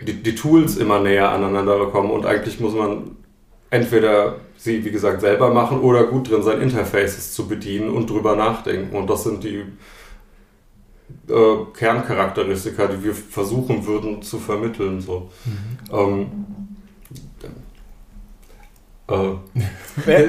die, 0.00 0.22
die 0.22 0.34
Tools 0.34 0.76
immer 0.76 0.98
näher 1.00 1.30
aneinander 1.30 1.86
kommen 1.86 2.10
und 2.10 2.26
eigentlich 2.26 2.60
muss 2.60 2.74
man 2.74 3.16
entweder 3.72 4.36
sie, 4.58 4.84
wie 4.84 4.90
gesagt, 4.90 5.22
selber 5.22 5.52
machen 5.52 5.80
oder 5.80 6.04
gut 6.04 6.30
drin 6.30 6.42
sein, 6.42 6.60
Interfaces 6.60 7.32
zu 7.32 7.48
bedienen 7.48 7.88
und 7.88 8.10
drüber 8.10 8.36
nachdenken. 8.36 8.94
Und 8.94 9.08
das 9.08 9.24
sind 9.24 9.42
die 9.42 9.64
äh, 11.28 11.56
Kerncharakteristika, 11.74 12.86
die 12.86 13.02
wir 13.02 13.14
versuchen 13.14 13.86
würden 13.86 14.20
zu 14.20 14.38
vermitteln. 14.38 15.00
So. 15.00 15.30
Mhm. 15.46 15.96
Ähm, 15.96 16.30
äh, 19.08 19.14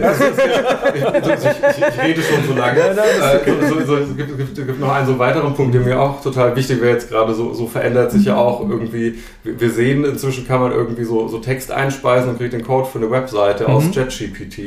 also, 0.03 0.23
ich, 0.25 1.47
ich, 1.77 1.88
ich, 1.88 2.03
rede 2.03 2.21
schon 2.21 2.43
so 2.47 2.53
lange. 2.53 2.79
Äh, 2.79 3.67
so, 3.69 3.86
so, 3.86 3.95
es 3.97 4.17
gibt, 4.17 4.38
gibt, 4.38 4.55
gibt, 4.55 4.79
noch 4.79 4.91
einen 4.91 5.07
so 5.07 5.19
weiteren 5.19 5.53
Punkt, 5.53 5.73
der 5.73 5.81
mir 5.81 6.01
auch 6.01 6.21
total 6.21 6.55
wichtig 6.55 6.81
wäre. 6.81 6.93
Jetzt 6.93 7.09
gerade 7.09 7.33
so, 7.33 7.53
so 7.53 7.67
verändert 7.67 8.12
sich 8.12 8.25
ja 8.25 8.36
auch 8.36 8.67
irgendwie. 8.67 9.19
Wir 9.43 9.69
sehen 9.69 10.03
inzwischen 10.05 10.47
kann 10.47 10.59
man 10.59 10.71
irgendwie 10.71 11.03
so, 11.03 11.27
so 11.27 11.39
Text 11.39 11.71
einspeisen 11.71 12.31
und 12.31 12.38
kriegt 12.38 12.53
den 12.53 12.63
Code 12.63 12.88
für 12.88 12.97
eine 12.97 13.12
Webseite 13.12 13.65
mhm. 13.67 13.75
aus 13.75 13.91
ChatGPT. 13.91 14.59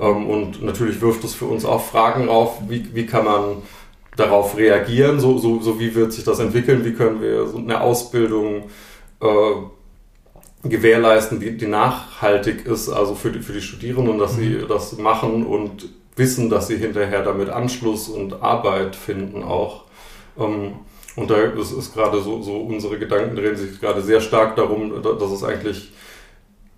Ähm, 0.00 0.26
und 0.28 0.62
natürlich 0.62 1.00
wirft 1.00 1.22
es 1.24 1.34
für 1.34 1.46
uns 1.46 1.64
auch 1.64 1.84
Fragen 1.84 2.28
auf, 2.28 2.58
wie, 2.68 2.94
wie 2.94 3.06
kann 3.06 3.24
man 3.24 3.42
darauf 4.16 4.56
reagieren, 4.56 5.20
so, 5.20 5.38
so, 5.38 5.60
so 5.60 5.80
wie 5.80 5.94
wird 5.94 6.12
sich 6.12 6.24
das 6.24 6.38
entwickeln, 6.38 6.84
wie 6.84 6.92
können 6.92 7.20
wir 7.20 7.46
so 7.46 7.58
eine 7.58 7.80
Ausbildung 7.80 8.70
äh, 9.20 9.26
gewährleisten, 10.64 11.40
die, 11.40 11.56
die 11.56 11.66
nachhaltig 11.66 12.66
ist, 12.66 12.88
also 12.88 13.14
für 13.14 13.30
die, 13.30 13.40
für 13.40 13.52
die 13.52 13.60
Studierenden, 13.60 14.18
dass 14.18 14.36
sie 14.36 14.48
mhm. 14.48 14.68
das 14.68 14.96
machen 14.96 15.46
und 15.46 15.88
wissen, 16.16 16.48
dass 16.48 16.68
sie 16.68 16.76
hinterher 16.76 17.22
damit 17.22 17.50
Anschluss 17.50 18.08
und 18.08 18.42
Arbeit 18.42 18.96
finden 18.96 19.42
auch. 19.42 19.84
Ähm, 20.38 20.74
und 21.16 21.30
da 21.30 21.36
ist, 21.36 21.72
ist 21.72 21.94
gerade 21.94 22.20
so, 22.20 22.42
so, 22.42 22.56
unsere 22.56 22.98
Gedanken 22.98 23.36
drehen 23.36 23.56
sich 23.56 23.80
gerade 23.80 24.02
sehr 24.02 24.20
stark 24.20 24.56
darum, 24.56 25.02
dass 25.02 25.30
es 25.30 25.44
eigentlich 25.44 25.92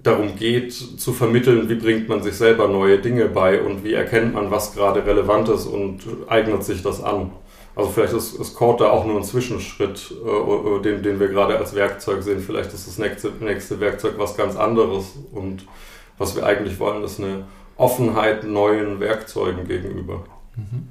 darum 0.02 0.36
geht, 0.36 0.72
zu 0.72 1.12
vermitteln, 1.12 1.68
wie 1.68 1.74
bringt 1.74 2.08
man 2.08 2.22
sich 2.22 2.34
selber 2.34 2.68
neue 2.68 2.98
Dinge 2.98 3.26
bei 3.26 3.60
und 3.60 3.82
wie 3.82 3.94
erkennt 3.94 4.34
man, 4.34 4.50
was 4.50 4.74
gerade 4.74 5.04
relevant 5.04 5.48
ist 5.48 5.66
und 5.66 6.00
eignet 6.28 6.64
sich 6.64 6.82
das 6.82 7.02
an. 7.02 7.30
Also 7.76 7.90
vielleicht 7.90 8.14
ist, 8.14 8.34
ist 8.34 8.54
Code 8.54 8.84
da 8.84 8.90
auch 8.90 9.04
nur 9.04 9.18
ein 9.18 9.24
Zwischenschritt, 9.24 10.10
äh, 10.24 10.28
äh, 10.28 10.82
den, 10.82 11.02
den 11.02 11.20
wir 11.20 11.28
gerade 11.28 11.58
als 11.58 11.74
Werkzeug 11.74 12.22
sehen. 12.22 12.40
Vielleicht 12.40 12.72
ist 12.72 12.86
das 12.86 12.98
nächste, 12.98 13.28
nächste 13.38 13.78
Werkzeug 13.80 14.14
was 14.16 14.34
ganz 14.34 14.56
anderes. 14.56 15.12
Und 15.32 15.66
was 16.16 16.34
wir 16.34 16.46
eigentlich 16.46 16.80
wollen, 16.80 17.04
ist 17.04 17.20
eine 17.20 17.44
Offenheit 17.76 18.44
neuen 18.44 18.98
Werkzeugen 18.98 19.68
gegenüber. 19.68 20.24
Mhm. 20.56 20.88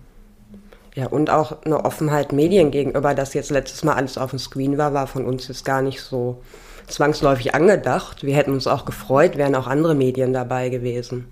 Ja, 0.93 1.07
und 1.07 1.31
auch 1.31 1.63
eine 1.63 1.83
Offenheit 1.83 2.31
Medien 2.31 2.69
gegenüber, 2.69 3.15
dass 3.15 3.33
jetzt 3.33 3.49
letztes 3.49 3.83
Mal 3.83 3.93
alles 3.93 4.17
auf 4.19 4.29
dem 4.29 4.39
Screen 4.39 4.77
war, 4.77 4.93
war 4.93 5.07
von 5.07 5.25
uns 5.25 5.47
jetzt 5.47 5.65
gar 5.65 5.81
nicht 5.81 5.99
so 5.99 6.41
zwangsläufig 6.87 7.55
angedacht. 7.55 8.23
Wir 8.23 8.35
hätten 8.35 8.53
uns 8.53 8.67
auch 8.67 8.85
gefreut, 8.85 9.37
wären 9.37 9.55
auch 9.55 9.67
andere 9.67 9.95
Medien 9.95 10.33
dabei 10.33 10.69
gewesen. 10.69 11.25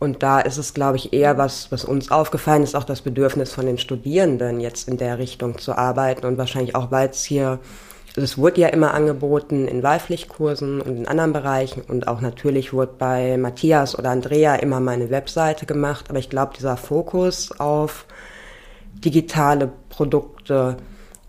Und 0.00 0.22
da 0.22 0.40
ist 0.40 0.56
es, 0.56 0.72
glaube 0.72 0.96
ich, 0.96 1.12
eher 1.12 1.36
was, 1.36 1.70
was 1.70 1.84
uns 1.84 2.10
aufgefallen 2.10 2.62
ist, 2.62 2.74
auch 2.74 2.84
das 2.84 3.02
Bedürfnis 3.02 3.52
von 3.52 3.66
den 3.66 3.76
Studierenden, 3.76 4.58
jetzt 4.58 4.88
in 4.88 4.96
der 4.96 5.18
Richtung 5.18 5.58
zu 5.58 5.76
arbeiten. 5.76 6.24
Und 6.24 6.38
wahrscheinlich 6.38 6.74
auch, 6.74 6.90
weil 6.90 7.10
es 7.10 7.22
hier, 7.22 7.58
es 8.16 8.38
wurde 8.38 8.62
ja 8.62 8.68
immer 8.68 8.94
angeboten 8.94 9.68
in 9.68 9.82
Wahlpflichtkursen 9.82 10.80
und 10.80 10.96
in 10.96 11.06
anderen 11.06 11.34
Bereichen. 11.34 11.82
Und 11.82 12.08
auch 12.08 12.22
natürlich 12.22 12.72
wurde 12.72 12.94
bei 12.98 13.36
Matthias 13.36 13.96
oder 13.96 14.08
Andrea 14.08 14.54
immer 14.54 14.80
meine 14.80 15.10
Webseite 15.10 15.66
gemacht, 15.66 16.06
aber 16.08 16.18
ich 16.18 16.30
glaube, 16.30 16.54
dieser 16.56 16.78
Fokus 16.78 17.52
auf 17.60 18.06
digitale 19.04 19.70
Produkte, 19.90 20.78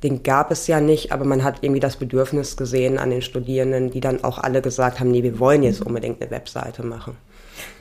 den 0.02 0.24
gab 0.24 0.50
es 0.50 0.68
ja 0.68 0.80
nicht, 0.80 1.12
aber 1.12 1.26
man 1.26 1.44
hat 1.44 1.58
irgendwie 1.60 1.82
das 1.82 1.98
Bedürfnis 1.98 2.56
gesehen 2.56 3.00
an 3.00 3.10
den 3.10 3.22
Studierenden, 3.22 3.92
die 3.92 4.00
dann 4.00 4.24
auch 4.24 4.40
alle 4.40 4.62
gesagt 4.62 5.02
haben, 5.02 5.12
nee, 5.12 5.24
wir 5.24 5.40
wollen 5.40 5.62
jetzt 5.62 5.82
unbedingt 5.82 6.22
eine 6.22 6.32
Webseite 6.32 6.84
machen. 6.84 7.18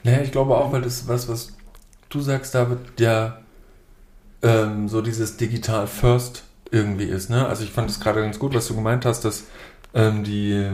Naja, 0.03 0.23
ich 0.23 0.33
glaube 0.33 0.57
auch, 0.57 0.73
weil 0.73 0.83
das 0.83 1.09
was, 1.09 1.29
was 1.29 1.53
du 2.09 2.21
sagst, 2.21 2.55
David, 2.55 2.79
ja 2.99 3.41
ähm, 4.43 4.89
so 4.89 5.03
dieses 5.03 5.37
Digital 5.37 5.87
First 5.87 6.45
irgendwie 6.71 7.05
ist. 7.05 7.31
Ne? 7.31 7.47
Also 7.47 7.65
ich 7.65 7.71
fand 7.71 7.91
es 7.91 8.01
gerade 8.01 8.21
ganz 8.21 8.39
gut, 8.39 8.55
was 8.55 8.69
du 8.69 8.75
gemeint 8.75 9.05
hast, 9.05 9.25
dass 9.25 9.45
ähm, 9.95 10.25
die 10.25 10.71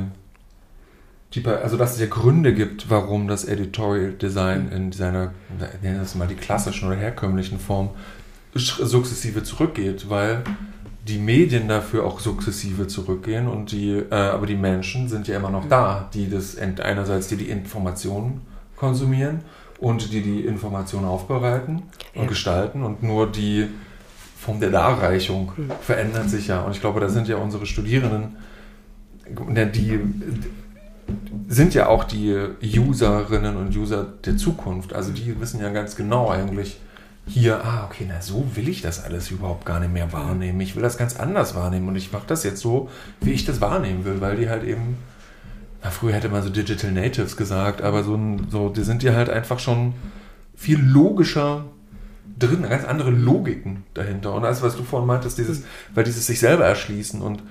die, 1.35 1.45
also 1.47 1.77
dass 1.77 1.95
es 1.95 2.01
ja 2.01 2.07
Gründe 2.07 2.55
gibt, 2.55 2.89
warum 2.89 3.29
das 3.29 3.45
Editorial 3.45 4.13
Design 4.13 4.69
in 4.71 4.93
seiner, 4.93 5.33
nennen 5.83 5.97
wir 5.97 6.03
es 6.03 6.15
mal 6.15 6.29
die 6.29 6.35
klassischen 6.35 6.89
oder 6.89 6.97
herkömmlichen 6.97 7.59
Form, 7.59 7.91
sukzessive 8.55 9.43
zurückgeht, 9.43 10.09
weil 10.09 10.43
die 11.07 11.19
Medien 11.19 11.69
dafür 11.69 12.05
auch 12.05 12.21
sukzessive 12.21 12.87
zurückgehen 12.87 13.49
und 13.49 13.71
die, 13.71 13.91
äh, 13.91 14.15
aber 14.15 14.47
die 14.47 14.57
Menschen 14.57 15.09
sind 15.09 15.29
ja 15.29 15.37
immer 15.37 15.51
noch 15.51 15.69
da, 15.69 16.09
die 16.15 16.31
das 16.31 16.57
einerseits 16.57 17.29
die 17.29 17.37
die 17.37 17.51
Informationen 17.51 18.41
konsumieren 18.77 19.41
und 19.79 20.13
die 20.13 20.23
die 20.23 20.41
Informationen 20.41 21.07
aufbereiten 21.07 21.83
und 22.15 22.23
ja. 22.23 22.27
gestalten 22.27 22.83
und 22.83 23.03
nur 23.03 23.31
die 23.31 23.69
Form 24.39 24.61
der 24.61 24.71
Darreichung 24.71 25.53
mhm. 25.57 25.71
verändert 25.81 26.31
sich 26.31 26.49
ja 26.49 26.63
und 26.63 26.73
ich 26.73 26.81
glaube, 26.81 27.01
da 27.01 27.09
sind 27.09 27.29
ja 27.29 27.37
unsere 27.37 27.67
Studierenden, 27.67 28.37
die 29.29 30.01
sind 31.49 31.75
ja 31.75 31.89
auch 31.89 32.05
die 32.05 32.35
Userinnen 32.79 33.57
und 33.57 33.77
User 33.77 34.07
der 34.25 34.37
Zukunft, 34.37 34.93
also 34.93 35.13
die 35.13 35.41
wissen 35.41 35.61
ja 35.61 35.71
ganz 35.71 35.97
genau 35.97 36.31
eigentlich, 36.31 36.81
hier, 37.29 37.65
ah, 37.65 37.85
okay, 37.85 38.07
na 38.09 38.21
so 38.21 38.47
will 38.55 38.69
ich 38.69 38.83
das 38.83 39.03
alles 39.03 39.31
überhaupt 39.33 39.67
gar 39.67 39.81
nicht 39.81 39.93
mehr 39.93 40.13
wahrnehmen. 40.13 40.61
Ich 40.61 40.77
will 40.77 40.83
das 40.83 40.97
ganz 40.97 41.17
anders 41.17 41.57
wahrnehmen 41.57 41.89
und 41.89 41.97
ich 41.97 42.13
mache 42.13 42.27
das 42.29 42.45
jetzt 42.45 42.61
so, 42.61 42.89
wie 43.21 43.33
ich 43.33 43.45
das 43.45 43.61
wahrnehmen 43.61 44.05
will, 44.05 44.21
weil 44.21 44.37
die 44.37 44.49
halt 44.49 44.63
eben, 44.63 44.97
na, 45.87 45.91
früher 45.93 46.15
hätte 46.15 46.29
man 46.29 46.43
so 46.43 46.51
Digital 46.51 46.91
Natives 46.91 47.37
gesagt, 47.37 47.81
aber 47.81 48.03
so, 48.03 48.19
so 48.51 48.71
die 48.71 48.83
sind 48.83 49.05
ja 49.05 49.15
halt 49.15 49.31
einfach 49.31 49.61
schon 49.61 49.95
viel 50.57 50.81
logischer 50.81 51.65
drin, 52.41 52.67
ganz 52.69 52.85
andere 52.85 53.11
Logiken 53.11 53.85
dahinter. 53.95 54.35
Und 54.35 54.45
alles, 54.45 54.63
was 54.63 54.77
du 54.77 54.83
vorhin 54.83 55.07
meintest, 55.07 55.39
dieses, 55.39 55.63
weil 55.95 56.03
dieses 56.03 56.27
sich 56.27 56.41
selber 56.41 56.65
erschließen 56.65 57.23
und 57.23 57.45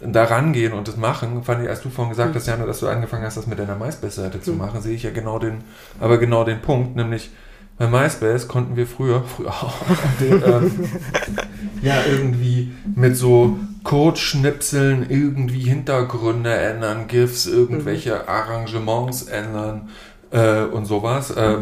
da 0.00 0.24
rangehen 0.24 0.74
und 0.74 0.86
das 0.86 0.98
machen, 0.98 1.42
fand 1.42 1.62
ich, 1.62 1.70
als 1.70 1.80
du 1.80 1.88
vorhin 1.88 2.10
gesagt 2.10 2.34
hast, 2.34 2.46
Jana, 2.46 2.66
dass 2.66 2.80
du 2.80 2.88
angefangen 2.88 3.24
hast, 3.24 3.38
das 3.38 3.46
mit 3.46 3.58
deiner 3.58 3.74
MySpace-Seite 3.74 4.42
zu 4.42 4.52
machen, 4.52 4.82
sehe 4.82 4.94
ich 4.94 5.02
ja 5.04 5.10
genau 5.10 5.38
den, 5.38 5.64
aber 5.98 6.18
genau 6.18 6.44
den 6.44 6.60
Punkt, 6.60 6.94
nämlich, 6.94 7.30
bei 7.78 7.88
MySpace 7.88 8.48
konnten 8.48 8.76
wir 8.76 8.86
früher, 8.86 9.24
früher 9.24 9.48
auch, 9.48 9.76
ähm, 10.20 10.90
ja, 11.80 11.94
irgendwie 12.06 12.72
mit 12.94 13.16
so 13.16 13.58
Codeschnipseln 13.84 15.06
irgendwie 15.08 15.60
Hintergründe 15.60 16.54
ändern, 16.54 17.06
GIFs, 17.08 17.46
irgendwelche 17.46 18.14
mhm. 18.14 18.28
Arrangements 18.28 19.22
ändern 19.22 19.88
äh, 20.30 20.62
und 20.62 20.84
sowas. 20.84 21.30
Äh, 21.30 21.58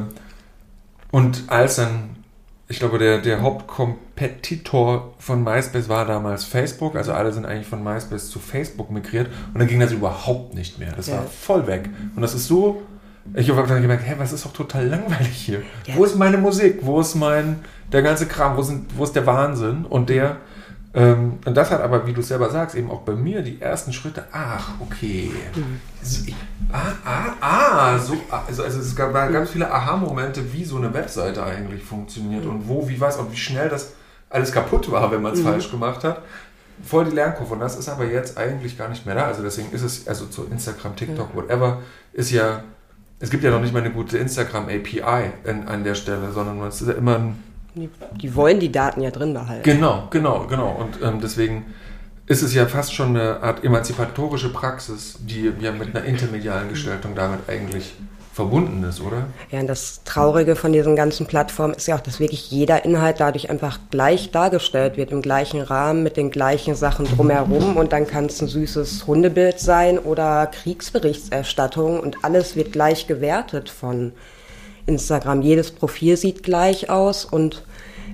und 1.10 1.44
als 1.48 1.76
dann, 1.76 2.16
ich 2.68 2.78
glaube, 2.78 2.98
der, 2.98 3.18
der 3.18 3.42
Hauptkompetitor 3.42 5.14
von 5.18 5.44
MySpace 5.44 5.88
war 5.88 6.04
damals 6.04 6.44
Facebook, 6.44 6.96
also 6.96 7.12
alle 7.12 7.32
sind 7.32 7.46
eigentlich 7.46 7.68
von 7.68 7.82
MySpace 7.82 8.28
zu 8.30 8.38
Facebook 8.38 8.90
migriert 8.90 9.28
und 9.52 9.60
dann 9.60 9.68
ging 9.68 9.80
das 9.80 9.92
überhaupt 9.92 10.54
nicht 10.54 10.78
mehr. 10.78 10.92
Das 10.96 11.06
ja. 11.06 11.18
war 11.18 11.24
voll 11.24 11.66
weg. 11.66 11.88
Und 12.14 12.22
das 12.22 12.34
ist 12.34 12.48
so 12.48 12.82
ich 13.34 13.50
habe 13.50 13.66
dann 13.66 13.82
gemerkt, 13.82 14.06
hä, 14.06 14.14
was 14.18 14.32
ist 14.32 14.44
doch 14.44 14.52
total 14.52 14.86
langweilig 14.86 15.36
hier. 15.36 15.62
Ja. 15.86 15.96
Wo 15.96 16.04
ist 16.04 16.16
meine 16.16 16.38
Musik? 16.38 16.78
Wo 16.82 17.00
ist 17.00 17.14
mein, 17.14 17.60
der 17.92 18.02
ganze 18.02 18.26
Kram? 18.26 18.56
Wo, 18.56 18.62
sind, 18.62 18.96
wo 18.96 19.04
ist 19.04 19.14
der 19.14 19.26
Wahnsinn? 19.26 19.84
Und 19.84 20.08
der, 20.08 20.36
und 21.44 21.54
das 21.54 21.70
hat 21.70 21.82
aber, 21.82 22.06
wie 22.06 22.12
du 22.12 22.22
selber 22.22 22.50
sagst, 22.50 22.74
eben 22.74 22.90
auch 22.90 23.02
bei 23.02 23.12
mir 23.12 23.42
die 23.42 23.60
ersten 23.60 23.92
Schritte, 23.92 24.24
ach, 24.32 24.70
okay. 24.80 25.30
Mhm. 25.54 25.80
Ah, 26.72 26.92
ah, 27.04 27.32
ah, 27.40 27.98
so, 27.98 28.16
also, 28.30 28.62
also 28.62 28.80
es 28.80 28.96
gab 28.96 29.12
ganz 29.12 29.50
viele 29.50 29.70
Aha-Momente, 29.70 30.52
wie 30.52 30.64
so 30.64 30.76
eine 30.76 30.92
Webseite 30.94 31.42
eigentlich 31.42 31.82
funktioniert 31.82 32.44
mhm. 32.44 32.50
und 32.50 32.68
wo, 32.68 32.88
wie 32.88 33.00
was 33.00 33.16
und 33.16 33.30
wie 33.30 33.36
schnell 33.36 33.68
das 33.68 33.92
alles 34.30 34.52
kaputt 34.52 34.90
war, 34.90 35.10
wenn 35.10 35.22
man 35.22 35.32
es 35.32 35.40
mhm. 35.40 35.44
falsch 35.44 35.70
gemacht 35.70 36.04
hat 36.04 36.22
voll 36.84 37.06
die 37.06 37.12
Lernkurve 37.12 37.54
und 37.54 37.60
das 37.60 37.78
ist 37.78 37.88
aber 37.88 38.04
jetzt 38.04 38.36
eigentlich 38.36 38.76
gar 38.76 38.90
nicht 38.90 39.06
mehr 39.06 39.14
da. 39.14 39.24
Also 39.24 39.42
deswegen 39.42 39.72
ist 39.72 39.80
es, 39.80 40.06
also 40.06 40.26
zu 40.26 40.44
Instagram, 40.44 40.94
TikTok, 40.94 41.34
whatever, 41.34 41.80
ist 42.12 42.30
ja 42.30 42.62
es 43.18 43.30
gibt 43.30 43.44
ja 43.44 43.50
noch 43.50 43.60
nicht 43.60 43.72
mal 43.72 43.80
eine 43.80 43.92
gute 43.92 44.18
Instagram-API 44.18 45.30
an 45.66 45.84
der 45.84 45.94
Stelle, 45.94 46.32
sondern 46.32 46.60
es 46.66 46.80
ist 46.82 46.88
ja 46.88 46.94
immer 46.94 47.16
ein. 47.16 47.42
Die 47.76 48.34
wollen 48.34 48.58
die 48.58 48.72
Daten 48.72 49.02
ja 49.02 49.10
drin 49.10 49.34
behalten. 49.34 49.62
Genau, 49.62 50.08
genau, 50.10 50.46
genau. 50.48 50.70
Und 50.70 51.00
ähm, 51.02 51.20
deswegen 51.20 51.66
ist 52.26 52.42
es 52.42 52.54
ja 52.54 52.66
fast 52.66 52.94
schon 52.94 53.10
eine 53.10 53.42
Art 53.42 53.62
emanzipatorische 53.64 54.52
Praxis, 54.52 55.18
die 55.20 55.52
ja 55.60 55.72
mit 55.72 55.94
einer 55.94 56.04
intermedialen 56.04 56.68
Gestaltung 56.70 57.14
damit 57.14 57.40
eigentlich 57.48 57.94
verbunden 58.32 58.84
ist, 58.84 59.00
oder? 59.00 59.28
Ja, 59.50 59.60
und 59.60 59.66
das 59.66 60.02
Traurige 60.04 60.56
von 60.56 60.72
diesen 60.72 60.94
ganzen 60.94 61.26
Plattformen 61.26 61.72
ist 61.72 61.88
ja 61.88 61.96
auch, 61.96 62.00
dass 62.00 62.20
wirklich 62.20 62.50
jeder 62.50 62.84
Inhalt 62.84 63.18
dadurch 63.18 63.48
einfach 63.48 63.78
gleich 63.90 64.30
dargestellt 64.30 64.98
wird, 64.98 65.10
im 65.10 65.22
gleichen 65.22 65.62
Rahmen, 65.62 66.02
mit 66.02 66.18
den 66.18 66.30
gleichen 66.30 66.74
Sachen 66.74 67.06
drumherum. 67.06 67.78
Und 67.78 67.92
dann 67.92 68.06
kann 68.06 68.26
es 68.26 68.42
ein 68.42 68.48
süßes 68.48 69.06
Hundebild 69.06 69.58
sein 69.58 69.98
oder 69.98 70.46
Kriegsberichterstattung 70.48 71.98
und 71.98 72.24
alles 72.24 72.56
wird 72.56 72.72
gleich 72.72 73.06
gewertet 73.06 73.70
von 73.70 74.12
Instagram. 74.86 75.40
Jedes 75.40 75.70
Profil 75.70 76.18
sieht 76.18 76.42
gleich 76.42 76.90
aus 76.90 77.24
und 77.24 77.64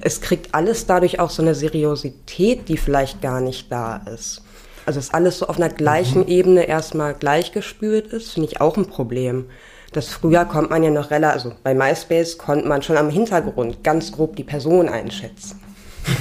es 0.02 0.20
kriegt 0.20 0.54
alles 0.54 0.86
dadurch 0.86 1.20
auch 1.20 1.30
so 1.30 1.42
eine 1.42 1.54
Seriosität, 1.54 2.68
die 2.68 2.76
vielleicht 2.76 3.22
gar 3.22 3.40
nicht 3.40 3.70
da 3.70 4.02
ist. 4.12 4.42
Also 4.84 4.98
dass 4.98 5.14
alles 5.14 5.38
so 5.38 5.46
auf 5.46 5.56
einer 5.56 5.68
gleichen 5.68 6.22
mhm. 6.22 6.28
Ebene 6.28 6.64
erstmal 6.64 7.14
gleichgespült 7.14 8.08
ist, 8.08 8.32
finde 8.32 8.48
ich 8.48 8.60
auch 8.60 8.76
ein 8.76 8.86
Problem. 8.86 9.46
Das 9.92 10.08
früher 10.08 10.44
konnte 10.44 10.70
man 10.70 10.82
ja 10.82 10.90
noch 10.90 11.10
relativ, 11.10 11.44
also 11.44 11.56
bei 11.62 11.74
MySpace 11.74 12.38
konnte 12.38 12.66
man 12.66 12.82
schon 12.82 12.96
am 12.96 13.10
Hintergrund 13.10 13.84
ganz 13.84 14.10
grob 14.10 14.36
die 14.36 14.44
Person 14.44 14.88
einschätzen. 14.88 15.60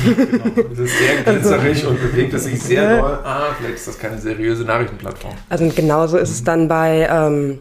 genau. 0.04 0.44
Das 0.70 0.78
ist 0.78 0.98
sehr 0.98 1.24
glitzerig 1.26 1.86
und 1.88 2.00
bewegt 2.00 2.34
es 2.34 2.44
sich 2.44 2.62
sehr 2.62 2.98
doll. 3.02 3.20
Ah, 3.24 3.56
vielleicht 3.58 3.76
ist 3.76 3.88
das 3.88 3.98
keine 3.98 4.20
seriöse 4.20 4.64
Nachrichtenplattform. 4.64 5.34
Also 5.50 5.72
genauso 5.74 6.18
ist 6.18 6.30
es 6.30 6.44
dann 6.44 6.68
bei 6.68 7.08
ähm, 7.10 7.60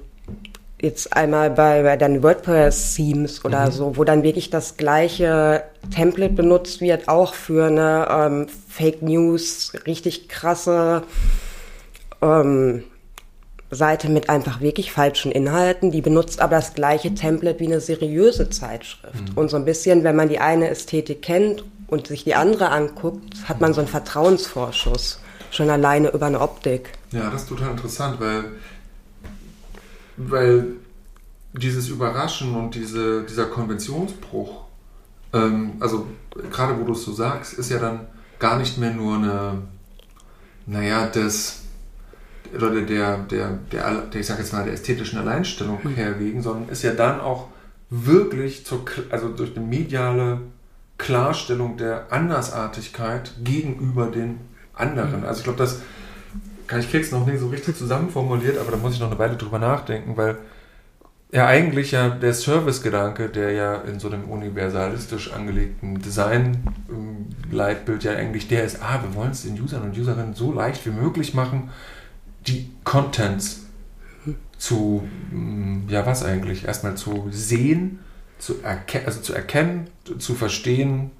jetzt 0.80 1.14
einmal 1.14 1.50
bei, 1.50 1.82
bei 1.82 1.96
den 1.96 2.22
WordPress-Themes 2.22 3.44
oder 3.44 3.66
mhm. 3.66 3.72
so, 3.72 3.96
wo 3.96 4.04
dann 4.04 4.22
wirklich 4.22 4.50
das 4.50 4.76
gleiche 4.76 5.62
Template 5.94 6.34
benutzt 6.34 6.80
wird, 6.80 7.08
auch 7.08 7.34
für 7.34 7.66
eine 7.66 8.08
ähm, 8.10 8.46
Fake 8.68 9.02
News, 9.02 9.72
richtig 9.86 10.28
krasse 10.28 11.02
ähm, 12.22 12.84
Seite 13.70 14.08
mit 14.08 14.28
einfach 14.28 14.60
wirklich 14.60 14.90
falschen 14.90 15.30
Inhalten, 15.30 15.92
die 15.92 16.00
benutzt 16.00 16.40
aber 16.40 16.56
das 16.56 16.74
gleiche 16.74 17.14
Template 17.14 17.60
wie 17.60 17.66
eine 17.66 17.80
seriöse 17.80 18.50
Zeitschrift. 18.50 19.30
Mhm. 19.30 19.38
Und 19.38 19.50
so 19.50 19.56
ein 19.56 19.64
bisschen, 19.64 20.02
wenn 20.02 20.16
man 20.16 20.28
die 20.28 20.40
eine 20.40 20.68
Ästhetik 20.68 21.22
kennt 21.22 21.64
und 21.86 22.08
sich 22.08 22.24
die 22.24 22.34
andere 22.34 22.70
anguckt, 22.70 23.48
hat 23.48 23.60
man 23.60 23.72
so 23.72 23.80
einen 23.80 23.88
Vertrauensvorschuss. 23.88 25.20
Schon 25.52 25.68
alleine 25.68 26.10
über 26.10 26.26
eine 26.26 26.40
Optik. 26.40 26.92
Ja, 27.10 27.28
das 27.30 27.42
ist 27.42 27.48
total 27.48 27.72
interessant, 27.72 28.20
weil, 28.20 28.44
weil 30.28 30.66
dieses 31.52 31.88
Überraschen 31.88 32.54
und 32.54 32.74
diese, 32.74 33.24
dieser 33.24 33.46
Konventionsbruch, 33.46 34.64
ähm, 35.32 35.72
also 35.80 36.06
gerade 36.50 36.78
wo 36.78 36.84
du 36.84 36.92
es 36.92 37.04
so 37.04 37.12
sagst, 37.12 37.54
ist 37.54 37.70
ja 37.70 37.78
dann 37.78 38.06
gar 38.38 38.58
nicht 38.58 38.78
mehr 38.78 38.92
nur 38.92 39.16
eine, 39.16 39.62
naja, 40.66 41.06
das 41.06 41.62
oder 42.54 42.70
der, 42.70 43.18
der, 43.18 43.58
der, 43.70 44.02
der, 44.02 44.20
ich 44.20 44.26
sag 44.26 44.38
jetzt 44.38 44.52
mal, 44.52 44.64
der 44.64 44.74
ästhetischen 44.74 45.18
Alleinstellung 45.18 45.78
mhm. 45.82 45.94
herwegen, 45.94 46.42
sondern 46.42 46.68
ist 46.68 46.82
ja 46.82 46.92
dann 46.92 47.20
auch 47.20 47.48
wirklich 47.90 48.66
zur, 48.66 48.84
also 49.10 49.28
durch 49.28 49.56
eine 49.56 49.64
mediale 49.64 50.40
Klarstellung 50.98 51.76
der 51.76 52.12
Andersartigkeit 52.12 53.32
gegenüber 53.42 54.06
den 54.06 54.40
anderen. 54.74 55.20
Mhm. 55.20 55.26
Also 55.26 55.38
ich 55.38 55.44
glaube, 55.44 55.58
das 55.58 55.80
kann 56.70 56.78
ich 56.78 56.88
krieg's 56.88 57.10
noch 57.10 57.26
nicht 57.26 57.40
so 57.40 57.48
richtig 57.48 57.76
zusammenformuliert, 57.76 58.56
aber 58.56 58.70
da 58.70 58.76
muss 58.76 58.94
ich 58.94 59.00
noch 59.00 59.10
eine 59.10 59.18
Weile 59.18 59.36
drüber 59.36 59.58
nachdenken, 59.58 60.16
weil 60.16 60.38
ja 61.32 61.46
eigentlich 61.46 61.90
ja 61.90 62.10
der 62.10 62.32
Service-Gedanke, 62.32 63.28
der 63.28 63.50
ja 63.50 63.80
in 63.80 63.98
so 63.98 64.08
einem 64.08 64.30
universalistisch 64.30 65.32
angelegten 65.32 66.00
Design-Leitbild 66.00 68.04
ja 68.04 68.12
eigentlich 68.12 68.46
der 68.46 68.62
ist, 68.62 68.80
ah, 68.80 69.02
wir 69.02 69.12
wollen 69.16 69.32
es 69.32 69.42
den 69.42 69.60
Usern 69.60 69.82
und 69.82 69.98
Userinnen 69.98 70.34
so 70.34 70.52
leicht 70.52 70.86
wie 70.86 70.90
möglich 70.90 71.34
machen, 71.34 71.70
die 72.46 72.70
Contents 72.84 73.66
zu, 74.56 75.02
mm, 75.32 75.88
ja, 75.88 76.06
was 76.06 76.22
eigentlich? 76.22 76.66
Erstmal 76.66 76.94
zu 76.94 77.26
sehen, 77.30 77.98
zu, 78.38 78.62
erke 78.62 79.04
also 79.06 79.20
zu 79.20 79.34
erkennen, 79.34 79.88
zu 80.20 80.36
verstehen 80.36 81.10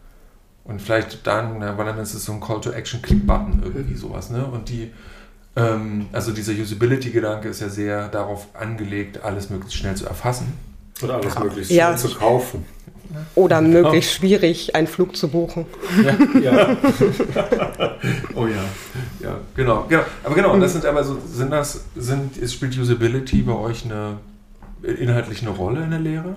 und 0.62 0.80
vielleicht 0.80 1.26
dann, 1.26 1.60
weil 1.60 1.86
dann 1.86 1.98
ist 1.98 2.14
es 2.14 2.24
so 2.24 2.34
ein 2.34 2.40
Call 2.40 2.60
to 2.60 2.70
Action 2.70 3.02
Click-Button, 3.02 3.62
irgendwie 3.64 3.96
sowas, 3.96 4.30
ne? 4.30 4.46
Und 4.46 4.68
die, 4.68 4.92
ähm, 5.60 6.06
also 6.12 6.32
dieser 6.32 6.52
Usability-Gedanke 6.52 7.48
ist 7.48 7.60
ja 7.60 7.68
sehr 7.68 8.08
darauf 8.08 8.48
angelegt, 8.54 9.22
alles 9.22 9.50
möglichst 9.50 9.76
schnell 9.76 9.94
zu 9.94 10.06
erfassen. 10.06 10.52
Oder 11.02 11.14
alles 11.14 11.38
möglichst 11.38 11.70
ja. 11.70 11.96
schnell 11.96 12.10
zu 12.10 12.18
kaufen. 12.18 12.64
Oder 13.34 13.60
genau. 13.60 13.82
möglichst 13.82 14.12
schwierig, 14.12 14.76
einen 14.76 14.86
Flug 14.86 15.16
zu 15.16 15.28
buchen. 15.28 15.66
Ja, 16.04 16.40
ja. 16.40 16.76
oh 18.36 18.46
ja, 18.46 18.64
ja, 19.20 19.38
genau, 19.56 19.86
genau. 19.88 20.02
Aber 20.22 20.34
genau, 20.34 20.56
das 20.58 20.72
sind 20.72 20.84
aber 20.84 21.02
so, 21.02 21.18
sind 21.26 21.50
das, 21.50 21.84
sind, 21.96 22.36
ist, 22.36 22.54
spielt 22.54 22.78
Usability 22.78 23.42
bei 23.42 23.54
euch 23.54 23.84
eine 23.84 24.18
inhaltlich 24.82 25.42
eine 25.42 25.50
Rolle 25.50 25.82
in 25.82 25.90
der 25.90 25.98
Lehre? 25.98 26.36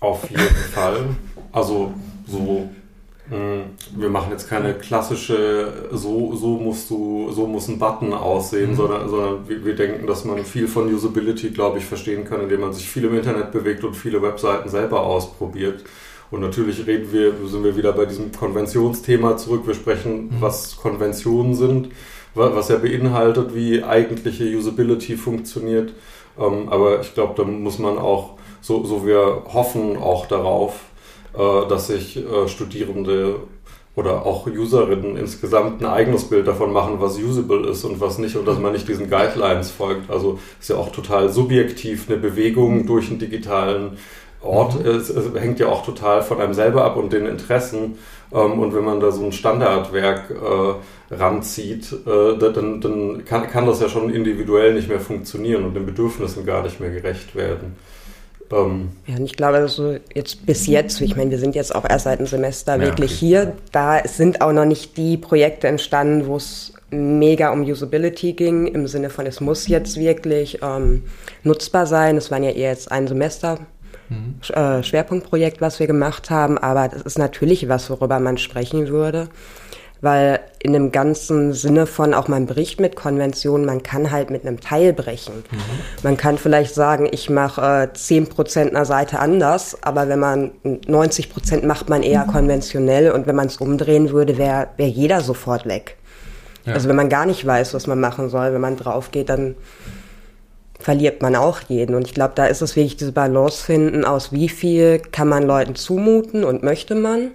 Auf 0.00 0.28
jeden 0.28 0.42
Fall. 0.72 1.16
Also 1.52 1.94
so 2.26 2.68
wir 3.96 4.08
machen 4.08 4.32
jetzt 4.32 4.48
keine 4.48 4.74
klassische, 4.74 5.88
so, 5.92 6.34
so 6.34 6.56
musst 6.56 6.90
du, 6.90 7.30
so 7.30 7.46
muss 7.46 7.68
ein 7.68 7.78
Button 7.78 8.12
aussehen, 8.12 8.72
mhm. 8.72 8.76
sondern, 8.76 9.08
sondern 9.08 9.48
wir, 9.48 9.64
wir, 9.64 9.76
denken, 9.76 10.06
dass 10.06 10.24
man 10.24 10.44
viel 10.44 10.66
von 10.66 10.92
Usability, 10.92 11.50
glaube 11.50 11.78
ich, 11.78 11.84
verstehen 11.84 12.24
kann, 12.24 12.40
indem 12.40 12.60
man 12.60 12.72
sich 12.72 12.88
viel 12.88 13.04
im 13.04 13.16
Internet 13.16 13.52
bewegt 13.52 13.84
und 13.84 13.94
viele 13.94 14.20
Webseiten 14.20 14.68
selber 14.68 15.02
ausprobiert. 15.02 15.84
Und 16.30 16.40
natürlich 16.40 16.86
reden 16.86 17.12
wir, 17.12 17.32
sind 17.46 17.64
wir 17.64 17.76
wieder 17.76 17.92
bei 17.92 18.04
diesem 18.04 18.32
Konventionsthema 18.32 19.36
zurück. 19.36 19.62
Wir 19.66 19.74
sprechen, 19.74 20.24
mhm. 20.24 20.30
was 20.40 20.76
Konventionen 20.76 21.54
sind, 21.54 21.90
was 22.34 22.68
ja 22.68 22.76
beinhaltet, 22.76 23.54
wie 23.54 23.82
eigentliche 23.82 24.44
Usability 24.56 25.16
funktioniert. 25.16 25.92
Ähm, 26.38 26.68
aber 26.68 27.00
ich 27.00 27.14
glaube, 27.14 27.34
da 27.36 27.44
muss 27.44 27.78
man 27.78 27.98
auch, 27.98 28.34
so, 28.60 28.84
so 28.84 29.06
wir 29.06 29.44
hoffen 29.52 29.96
auch 29.96 30.26
darauf, 30.26 30.89
dass 31.32 31.86
sich 31.86 32.16
äh, 32.16 32.48
Studierende 32.48 33.36
oder 33.96 34.24
auch 34.24 34.46
Userinnen 34.46 35.16
insgesamt 35.16 35.82
ein 35.82 35.86
eigenes 35.86 36.24
Bild 36.24 36.46
davon 36.46 36.72
machen, 36.72 36.96
was 37.00 37.18
usable 37.18 37.68
ist 37.68 37.84
und 37.84 38.00
was 38.00 38.18
nicht 38.18 38.36
und 38.36 38.46
dass 38.46 38.58
man 38.58 38.72
nicht 38.72 38.88
diesen 38.88 39.10
Guidelines 39.10 39.70
folgt. 39.70 40.10
Also 40.10 40.38
ist 40.60 40.70
ja 40.70 40.76
auch 40.76 40.92
total 40.92 41.28
subjektiv 41.28 42.08
eine 42.08 42.18
Bewegung 42.18 42.86
durch 42.86 43.10
einen 43.10 43.18
digitalen 43.18 43.98
Ort. 44.42 44.80
Mhm. 44.80 44.86
Es, 44.86 45.10
es 45.10 45.34
hängt 45.34 45.60
ja 45.60 45.68
auch 45.68 45.84
total 45.84 46.22
von 46.22 46.40
einem 46.40 46.54
selber 46.54 46.84
ab 46.84 46.96
und 46.96 47.12
den 47.12 47.26
Interessen. 47.26 47.98
Ähm, 48.32 48.58
und 48.58 48.74
wenn 48.74 48.84
man 48.84 49.00
da 49.00 49.10
so 49.10 49.24
ein 49.24 49.32
Standardwerk 49.32 50.30
äh, 50.30 51.14
ranzieht, 51.14 51.92
äh, 52.06 52.38
dann, 52.38 52.80
dann 52.80 53.24
kann, 53.24 53.50
kann 53.50 53.66
das 53.66 53.80
ja 53.80 53.88
schon 53.88 54.10
individuell 54.10 54.74
nicht 54.74 54.88
mehr 54.88 55.00
funktionieren 55.00 55.64
und 55.64 55.74
den 55.74 55.86
Bedürfnissen 55.86 56.46
gar 56.46 56.62
nicht 56.62 56.80
mehr 56.80 56.90
gerecht 56.90 57.34
werden. 57.34 57.76
Ähm, 58.52 58.90
ja, 59.06 59.16
und 59.16 59.24
ich 59.24 59.36
glaube, 59.36 59.58
also 59.58 59.96
jetzt 60.14 60.44
bis 60.46 60.66
jetzt, 60.66 61.00
ich 61.00 61.16
meine, 61.16 61.30
wir 61.30 61.38
sind 61.38 61.54
jetzt 61.54 61.74
auch 61.74 61.88
erst 61.88 62.04
seit 62.04 62.18
einem 62.18 62.26
Semester 62.26 62.76
ja, 62.76 62.82
wirklich 62.82 63.12
okay. 63.12 63.26
hier, 63.26 63.52
da 63.72 64.02
sind 64.06 64.40
auch 64.40 64.52
noch 64.52 64.64
nicht 64.64 64.96
die 64.96 65.16
Projekte 65.16 65.68
entstanden, 65.68 66.26
wo 66.26 66.36
es 66.36 66.72
mega 66.90 67.52
um 67.52 67.62
Usability 67.62 68.32
ging, 68.32 68.66
im 68.66 68.86
Sinne 68.88 69.10
von, 69.10 69.26
es 69.26 69.40
muss 69.40 69.68
jetzt 69.68 69.96
wirklich 69.96 70.58
ähm, 70.62 71.04
nutzbar 71.44 71.86
sein. 71.86 72.16
Es 72.16 72.30
waren 72.30 72.42
ja 72.42 72.50
eher 72.50 72.70
jetzt 72.70 72.90
ein 72.90 73.06
Semester 73.06 73.58
mhm. 74.08 74.34
äh, 74.52 74.82
Schwerpunktprojekt, 74.82 75.60
was 75.60 75.78
wir 75.78 75.86
gemacht 75.86 76.30
haben, 76.30 76.58
aber 76.58 76.88
das 76.88 77.02
ist 77.02 77.18
natürlich 77.18 77.68
was, 77.68 77.88
worüber 77.90 78.18
man 78.18 78.38
sprechen 78.38 78.88
würde 78.88 79.28
weil 80.00 80.40
in 80.62 80.74
dem 80.74 80.92
ganzen 80.92 81.54
Sinne 81.54 81.86
von 81.86 82.12
auch 82.12 82.28
man 82.28 82.46
bricht 82.46 82.80
mit 82.80 82.94
Konventionen, 82.94 83.64
man 83.64 83.82
kann 83.82 84.10
halt 84.10 84.30
mit 84.30 84.46
einem 84.46 84.60
Teil 84.60 84.92
brechen. 84.92 85.36
Mhm. 85.50 85.58
Man 86.02 86.16
kann 86.18 86.36
vielleicht 86.36 86.74
sagen, 86.74 87.08
ich 87.10 87.30
mache 87.30 87.90
zehn 87.94 88.24
äh, 88.24 88.26
Prozent 88.26 88.74
einer 88.74 88.84
Seite 88.84 89.20
anders, 89.20 89.78
aber 89.82 90.08
wenn 90.08 90.18
man 90.18 90.50
90 90.62 91.30
Prozent 91.30 91.64
macht 91.64 91.88
man 91.88 92.02
eher 92.02 92.26
mhm. 92.26 92.32
konventionell 92.32 93.10
und 93.10 93.26
wenn 93.26 93.36
man 93.36 93.46
es 93.46 93.56
umdrehen 93.56 94.10
würde, 94.10 94.36
wäre 94.36 94.68
wär 94.76 94.88
jeder 94.88 95.22
sofort 95.22 95.66
weg. 95.66 95.96
Ja. 96.66 96.74
Also 96.74 96.90
wenn 96.90 96.96
man 96.96 97.08
gar 97.08 97.24
nicht 97.24 97.46
weiß, 97.46 97.72
was 97.72 97.86
man 97.86 97.98
machen 97.98 98.28
soll, 98.28 98.52
wenn 98.52 98.60
man 98.60 98.76
drauf 98.76 99.10
geht, 99.12 99.30
dann 99.30 99.54
verliert 100.78 101.22
man 101.22 101.36
auch 101.36 101.60
jeden. 101.68 101.94
Und 101.94 102.06
ich 102.06 102.14
glaube, 102.14 102.32
da 102.34 102.46
ist 102.46 102.60
es 102.60 102.76
wirklich 102.76 102.96
diese 102.98 103.12
Balance 103.12 103.64
finden, 103.64 104.04
aus 104.04 104.32
wie 104.32 104.50
viel 104.50 104.98
kann 104.98 105.28
man 105.28 105.44
Leuten 105.44 105.74
zumuten 105.74 106.44
und 106.44 106.62
möchte 106.62 106.94
man 106.94 107.30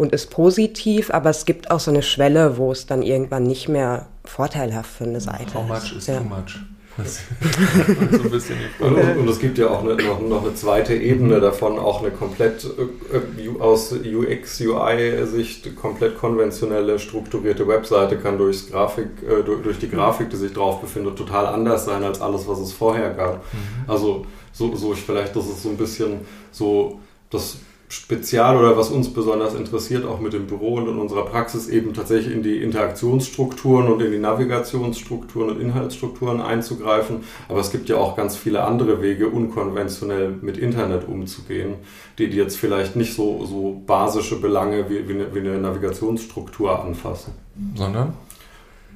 und 0.00 0.12
ist 0.12 0.30
positiv, 0.30 1.10
aber 1.10 1.30
es 1.30 1.44
gibt 1.44 1.70
auch 1.70 1.78
so 1.78 1.90
eine 1.90 2.02
Schwelle, 2.02 2.56
wo 2.56 2.72
es 2.72 2.86
dann 2.86 3.02
irgendwann 3.02 3.42
nicht 3.42 3.68
mehr 3.68 4.06
vorteilhaft 4.24 4.90
für 4.90 5.04
eine 5.04 5.20
Seite 5.20 5.54
How 5.54 5.68
much 5.68 5.92
ist. 5.92 5.92
is 5.92 6.06
ja. 6.06 6.18
too 6.18 6.24
much? 6.24 6.58
so 7.04 8.84
und, 8.84 8.94
und, 8.94 9.18
und, 9.18 9.28
es 9.28 9.38
gibt 9.38 9.56
ja 9.56 9.68
auch 9.68 9.82
eine, 9.82 9.94
noch, 9.94 10.20
noch, 10.20 10.42
eine 10.42 10.54
zweite 10.54 10.94
Ebene 10.94 11.40
davon, 11.40 11.78
auch 11.78 12.02
eine 12.02 12.10
komplett 12.10 12.64
äh, 12.64 13.58
aus 13.58 13.92
UX, 13.92 14.60
UI-Sicht 14.60 15.76
komplett 15.76 16.18
konventionelle, 16.18 16.98
strukturierte 16.98 17.66
Webseite 17.66 18.18
kann 18.18 18.36
durchs 18.36 18.68
Grafik, 18.70 19.06
äh, 19.22 19.42
durch, 19.42 19.62
durch, 19.62 19.78
die 19.78 19.88
Grafik, 19.88 20.28
die 20.30 20.36
sich 20.36 20.52
drauf 20.52 20.80
befindet, 20.80 21.16
total 21.16 21.46
anders 21.46 21.86
sein 21.86 22.02
als 22.04 22.20
alles, 22.20 22.46
was 22.46 22.58
es 22.58 22.72
vorher 22.72 23.14
gab. 23.14 23.36
Mhm. 23.36 23.84
Also 23.86 24.26
so, 24.52 24.74
so 24.74 24.92
ich 24.92 25.00
vielleicht, 25.00 25.34
das 25.36 25.46
ist 25.46 25.62
so 25.62 25.70
ein 25.70 25.76
bisschen 25.76 26.20
so 26.50 27.00
das 27.30 27.56
spezial 27.90 28.56
oder 28.56 28.76
was 28.76 28.88
uns 28.88 29.12
besonders 29.12 29.54
interessiert, 29.54 30.06
auch 30.06 30.20
mit 30.20 30.32
dem 30.32 30.46
Büro 30.46 30.76
und 30.76 30.88
in 30.88 30.96
unserer 30.96 31.24
Praxis 31.24 31.68
eben 31.68 31.92
tatsächlich 31.92 32.32
in 32.32 32.42
die 32.44 32.62
Interaktionsstrukturen 32.62 33.88
und 33.88 34.00
in 34.00 34.12
die 34.12 34.18
Navigationsstrukturen 34.18 35.50
und 35.50 35.60
Inhaltsstrukturen 35.60 36.40
einzugreifen. 36.40 37.24
Aber 37.48 37.58
es 37.58 37.72
gibt 37.72 37.88
ja 37.88 37.96
auch 37.96 38.16
ganz 38.16 38.36
viele 38.36 38.62
andere 38.62 39.02
Wege, 39.02 39.28
unkonventionell 39.28 40.38
mit 40.40 40.56
Internet 40.56 41.08
umzugehen, 41.08 41.74
die, 42.18 42.30
die 42.30 42.36
jetzt 42.36 42.56
vielleicht 42.56 42.94
nicht 42.94 43.14
so, 43.14 43.44
so 43.44 43.82
basische 43.84 44.40
Belange 44.40 44.88
wie, 44.88 45.08
wie, 45.08 45.14
eine, 45.14 45.34
wie 45.34 45.40
eine 45.40 45.58
Navigationsstruktur 45.58 46.84
anfassen. 46.84 47.34
Sondern? 47.74 48.14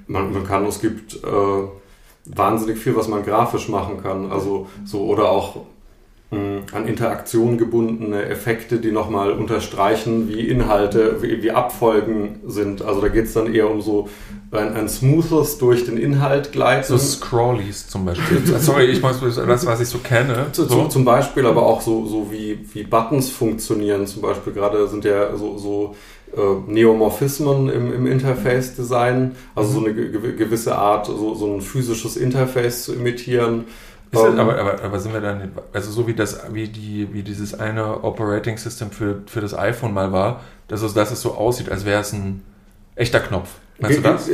Man, 0.07 0.33
man 0.33 0.45
kann, 0.47 0.67
es 0.67 0.81
gibt 0.81 1.15
äh, 1.15 1.67
wahnsinnig 2.27 2.79
viel, 2.79 2.95
was 2.95 3.09
man 3.09 3.25
grafisch 3.25 3.69
machen 3.69 4.01
kann. 4.01 4.31
Also 4.31 4.69
so 4.85 5.03
oder 5.05 5.31
auch 5.31 5.57
an 6.31 6.89
Interaktion 6.89 7.59
gebundene 7.59 8.25
Effekte, 8.25 8.79
die 8.79 8.91
nochmal 8.91 9.33
unterstreichen, 9.33 10.29
wie 10.29 10.41
Inhalte, 10.49 11.23
wie, 11.23 11.43
wie 11.43 11.51
Abfolgen 11.51 12.41
sind. 12.47 12.83
Also 12.83 13.01
da 13.01 13.09
geht 13.09 13.27
es 13.27 13.35
dann 13.35 13.53
eher 13.53 13.71
um 13.71 13.83
so 13.83 14.09
ein, 14.51 14.75
ein 14.75 14.89
smoothes 14.89 15.59
durch 15.59 15.85
den 15.85 15.97
Inhalt 15.97 16.53
gleiten. 16.53 16.87
So 16.87 16.99
Scrollies 16.99 17.89
zum 17.89 18.05
Beispiel. 18.05 18.43
Sorry, 18.59 18.87
ich 18.87 19.03
muss 19.03 19.21
das, 19.21 19.67
was 19.67 19.81
ich 19.81 19.89
so 19.89 19.99
kenne. 19.99 20.47
So. 20.53 20.67
Zum, 20.67 20.91
zum 20.91 21.05
Beispiel 21.05 21.47
aber 21.47 21.63
auch 21.65 21.81
so, 21.81 22.07
so 22.07 22.33
wie, 22.33 22.59
wie 22.73 22.83
Buttons 22.85 23.31
funktionieren. 23.31 24.07
Zum 24.07 24.23
Beispiel 24.23 24.53
gerade 24.53 24.89
sind 24.89 25.05
ja 25.05 25.37
so, 25.37 25.59
so 25.59 25.95
äh, 26.37 26.71
Neomorphismen 26.71 27.69
im, 27.69 27.93
im 27.95 28.07
Interface-Design, 28.07 29.37
also 29.55 29.81
so 29.81 29.85
eine 29.85 29.95
gewisse 29.95 30.77
Art, 30.77 31.07
so, 31.07 31.35
so 31.35 31.55
ein 31.55 31.61
physisches 31.61 32.17
Interface 32.17 32.85
zu 32.85 32.95
imitieren 32.95 33.67
um, 34.17 34.39
aber, 34.39 34.59
aber, 34.59 34.83
aber 34.83 35.01
sind 35.01 35.13
wir 35.13 35.21
dann, 35.21 35.53
also 35.73 35.91
so 35.91 36.07
wie 36.07 36.15
das, 36.15 36.41
wie 36.53 36.69
die, 36.69 37.09
wie 37.13 37.23
dieses 37.23 37.59
eine 37.59 38.03
Operating 38.05 38.57
System 38.57 38.91
für, 38.91 39.23
für 39.27 39.41
das 39.41 39.57
iPhone 39.57 39.95
mal 39.95 40.13
war, 40.13 40.41
dass 40.69 40.83
es, 40.83 40.95
dass 40.95 41.11
es 41.11 41.21
so 41.21 41.35
aussieht, 41.35 41.71
als 41.71 41.85
wäre 41.85 42.01
es 42.01 42.13
ein 42.13 42.43
echter 42.97 43.21
Knopf. 43.21 43.49
Meinst 43.81 43.99
du 43.99 44.03
das? 44.03 44.31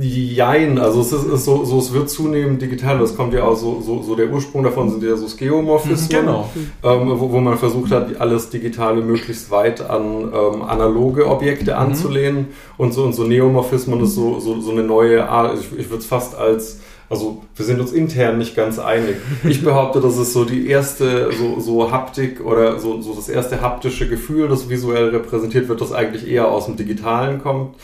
Jein, 0.00 0.78
also 0.78 1.02
es 1.02 1.12
ist, 1.12 1.26
ist 1.26 1.44
so, 1.44 1.66
so, 1.66 1.78
es 1.78 1.92
wird 1.92 2.08
zunehmend 2.08 2.62
digital. 2.62 2.98
Das 2.98 3.14
kommt 3.14 3.34
ja 3.34 3.44
auch 3.44 3.56
so, 3.56 3.82
so, 3.82 4.02
so 4.02 4.14
der 4.14 4.30
Ursprung 4.30 4.62
davon 4.62 4.90
sind 4.90 5.02
ja 5.02 5.16
so 5.16 5.28
Skeomorphismen, 5.28 6.08
genau. 6.08 6.48
ähm, 6.82 7.10
wo, 7.20 7.30
wo 7.30 7.40
man 7.40 7.58
versucht 7.58 7.90
hat, 7.90 8.18
alles 8.18 8.48
Digitale 8.48 9.02
möglichst 9.02 9.50
weit 9.50 9.82
an 9.82 10.32
ähm, 10.32 10.62
analoge 10.62 11.26
Objekte 11.28 11.72
mhm. 11.72 11.78
anzulehnen. 11.78 12.46
Und 12.78 12.94
so, 12.94 13.04
und 13.04 13.12
so 13.12 13.24
Neomorphismen 13.24 14.00
ist 14.00 14.14
so, 14.14 14.40
so, 14.40 14.58
so 14.58 14.70
eine 14.70 14.82
neue 14.82 15.28
Art, 15.28 15.58
ich, 15.60 15.78
ich 15.78 15.90
würde 15.90 16.00
es 16.00 16.06
fast 16.06 16.34
als 16.34 16.80
also 17.08 17.44
wir 17.54 17.64
sind 17.64 17.80
uns 17.80 17.92
intern 17.92 18.38
nicht 18.38 18.56
ganz 18.56 18.78
einig. 18.78 19.16
Ich 19.44 19.62
behaupte, 19.62 20.00
das 20.00 20.16
ist 20.16 20.32
so 20.32 20.44
die 20.44 20.68
erste 20.68 21.30
so, 21.32 21.60
so 21.60 21.92
Haptik 21.92 22.44
oder 22.44 22.78
so, 22.78 23.00
so 23.02 23.14
das 23.14 23.28
erste 23.28 23.60
haptische 23.60 24.08
Gefühl, 24.08 24.48
das 24.48 24.68
visuell 24.68 25.10
repräsentiert 25.10 25.68
wird, 25.68 25.80
das 25.80 25.92
eigentlich 25.92 26.26
eher 26.26 26.48
aus 26.48 26.66
dem 26.66 26.76
Digitalen 26.76 27.42
kommt. 27.42 27.76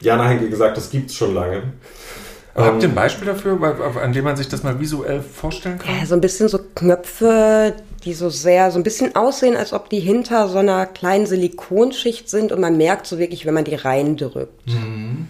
Jana 0.00 0.28
hingegen 0.28 0.50
gesagt, 0.50 0.76
das 0.76 0.90
gibt 0.90 1.10
es 1.10 1.16
schon 1.16 1.34
lange. 1.34 1.62
Aber 2.54 2.66
habt 2.66 2.82
ihr 2.82 2.88
ein 2.88 2.92
ähm, 2.92 2.96
Beispiel 2.96 3.26
dafür, 3.26 3.58
an 4.02 4.12
dem 4.12 4.24
man 4.24 4.36
sich 4.36 4.48
das 4.48 4.62
mal 4.62 4.80
visuell 4.80 5.20
vorstellen 5.20 5.78
kann? 5.78 5.98
Ja, 5.98 6.06
so 6.06 6.14
ein 6.14 6.20
bisschen 6.20 6.48
so 6.48 6.58
Knöpfe, 6.74 7.74
die 8.04 8.12
so 8.12 8.28
sehr, 8.28 8.70
so 8.70 8.78
ein 8.78 8.82
bisschen 8.82 9.14
aussehen, 9.14 9.56
als 9.56 9.72
ob 9.72 9.88
die 9.88 10.00
hinter 10.00 10.48
so 10.48 10.58
einer 10.58 10.86
kleinen 10.86 11.26
Silikonschicht 11.26 12.28
sind 12.28 12.50
und 12.50 12.60
man 12.60 12.76
merkt 12.76 13.06
so 13.06 13.18
wirklich, 13.18 13.46
wenn 13.46 13.54
man 13.54 13.64
die 13.64 13.76
reindrückt. 13.76 14.66
Mhm. 14.66 15.28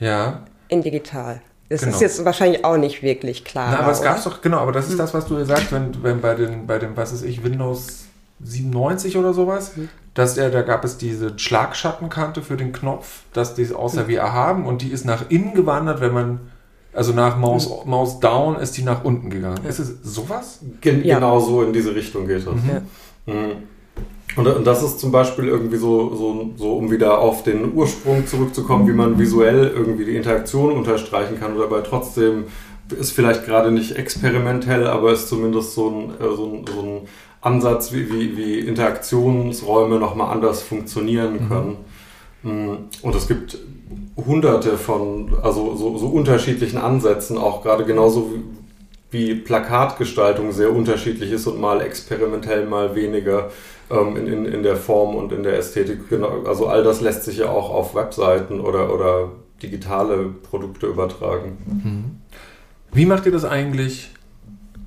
Ja. 0.00 0.44
In 0.68 0.82
digital. 0.82 1.42
Das 1.72 1.80
genau. 1.80 1.94
ist 1.94 2.02
jetzt 2.02 2.24
wahrscheinlich 2.26 2.66
auch 2.66 2.76
nicht 2.76 3.02
wirklich 3.02 3.44
klar. 3.44 3.70
Na, 3.70 3.78
aber 3.78 3.92
es 3.92 4.02
gab 4.02 4.22
doch, 4.22 4.42
genau, 4.42 4.58
aber 4.58 4.72
das 4.72 4.86
ist 4.86 4.92
hm. 4.92 4.98
das, 4.98 5.14
was 5.14 5.26
du 5.26 5.42
sagst, 5.44 5.72
wenn, 5.72 6.02
wenn 6.02 6.20
bei 6.20 6.34
den, 6.34 6.66
bei 6.66 6.78
dem, 6.78 6.96
was 6.98 7.12
ist 7.12 7.24
ich, 7.24 7.42
Windows 7.42 8.04
97 8.44 9.16
oder 9.16 9.32
sowas, 9.32 9.76
mhm. 9.76 9.88
dass 10.12 10.34
der, 10.34 10.50
da 10.50 10.62
gab 10.62 10.84
es 10.84 10.98
diese 10.98 11.38
Schlagschattenkante 11.38 12.42
für 12.42 12.56
den 12.56 12.72
Knopf, 12.72 13.22
dass 13.32 13.54
die 13.54 13.72
außer 13.72 14.04
mhm. 14.04 14.08
wir 14.08 14.32
haben 14.32 14.66
und 14.66 14.82
die 14.82 14.88
ist 14.88 15.06
nach 15.06 15.30
innen 15.30 15.54
gewandert, 15.54 16.00
wenn 16.00 16.12
man 16.12 16.40
also 16.92 17.12
nach 17.14 17.38
Maus, 17.38 17.70
mhm. 17.70 17.90
Maus 17.90 18.20
down 18.20 18.56
ist 18.56 18.76
die 18.76 18.82
nach 18.82 19.02
unten 19.04 19.30
gegangen. 19.30 19.60
Ja. 19.62 19.70
Ist 19.70 19.78
es 19.78 20.02
sowas? 20.02 20.58
Gen 20.82 21.04
ja. 21.04 21.14
Genau 21.14 21.40
so 21.40 21.62
in 21.62 21.72
diese 21.72 21.94
Richtung 21.94 22.26
geht 22.26 22.46
das. 22.46 22.54
Ja. 23.26 23.32
Mhm. 23.32 23.62
Und, 24.36 24.46
und, 24.46 24.66
das 24.66 24.82
ist 24.82 24.98
zum 24.98 25.12
Beispiel 25.12 25.46
irgendwie 25.46 25.76
so, 25.76 26.14
so, 26.14 26.50
so, 26.56 26.72
um 26.74 26.90
wieder 26.90 27.18
auf 27.18 27.42
den 27.42 27.74
Ursprung 27.74 28.26
zurückzukommen, 28.26 28.88
wie 28.88 28.92
man 28.92 29.18
visuell 29.18 29.68
irgendwie 29.74 30.06
die 30.06 30.16
Interaktion 30.16 30.72
unterstreichen 30.72 31.38
kann 31.38 31.54
oder 31.54 31.68
dabei 31.68 31.82
trotzdem 31.82 32.44
ist 32.98 33.12
vielleicht 33.12 33.46
gerade 33.46 33.70
nicht 33.70 33.96
experimentell, 33.96 34.86
aber 34.86 35.12
ist 35.12 35.28
zumindest 35.28 35.74
so 35.74 35.88
ein, 35.88 36.10
äh, 36.20 36.36
so 36.36 36.44
ein, 36.46 36.64
so 36.66 36.82
ein 36.82 37.00
Ansatz, 37.40 37.92
wie, 37.92 38.10
wie, 38.12 38.36
wie 38.36 38.58
Interaktionsräume 38.60 39.98
nochmal 39.98 40.30
anders 40.32 40.62
funktionieren 40.62 41.34
mhm. 41.34 41.48
können. 41.48 41.76
Mhm. 42.42 42.78
Und 43.02 43.14
es 43.14 43.28
gibt 43.28 43.58
hunderte 44.16 44.76
von, 44.76 45.32
also 45.42 45.74
so, 45.76 45.96
so 45.96 46.06
unterschiedlichen 46.06 46.78
Ansätzen, 46.78 47.38
auch 47.38 47.62
gerade 47.62 47.84
genauso 47.84 48.32
wie 48.32 48.42
wie 49.12 49.34
Plakatgestaltung 49.34 50.52
sehr 50.52 50.74
unterschiedlich 50.74 51.30
ist 51.30 51.46
und 51.46 51.60
mal 51.60 51.82
experimentell, 51.82 52.66
mal 52.66 52.94
weniger 52.94 53.50
ähm, 53.92 54.16
in, 54.16 54.26
in, 54.26 54.44
in 54.46 54.62
der 54.62 54.76
Form 54.76 55.14
und 55.16 55.32
in 55.32 55.42
der 55.42 55.58
Ästhetik. 55.58 56.08
Genau, 56.08 56.44
also 56.44 56.66
all 56.66 56.82
das 56.82 57.00
lässt 57.00 57.24
sich 57.24 57.38
ja 57.38 57.48
auch 57.48 57.70
auf 57.70 57.94
Webseiten 57.94 58.60
oder, 58.60 58.92
oder 58.92 59.32
digitale 59.62 60.28
Produkte 60.28 60.86
übertragen. 60.86 61.58
Mhm. 61.66 62.04
Wie 62.92 63.06
macht 63.06 63.26
ihr 63.26 63.32
das 63.32 63.44
eigentlich 63.44 64.10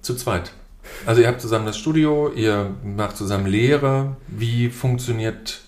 zu 0.01 0.15
zweit? 0.15 0.51
Also 1.05 1.21
ihr 1.21 1.27
habt 1.27 1.41
zusammen 1.41 1.65
das 1.65 1.77
Studio, 1.77 2.31
ihr 2.35 2.75
macht 2.83 3.17
zusammen 3.17 3.47
Lehre. 3.47 4.17
Wie 4.27 4.69
funktioniert 4.69 5.61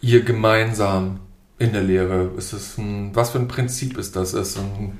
ihr 0.00 0.22
gemeinsam 0.22 1.20
in 1.58 1.72
der 1.72 1.82
Lehre? 1.82 2.30
Ist 2.36 2.52
es 2.52 2.78
ein, 2.78 3.10
was 3.14 3.30
für 3.30 3.38
ein 3.38 3.48
Prinzip 3.48 3.96
ist 3.98 4.16
das? 4.16 4.34
Ist 4.34 4.58
ein 4.58 4.98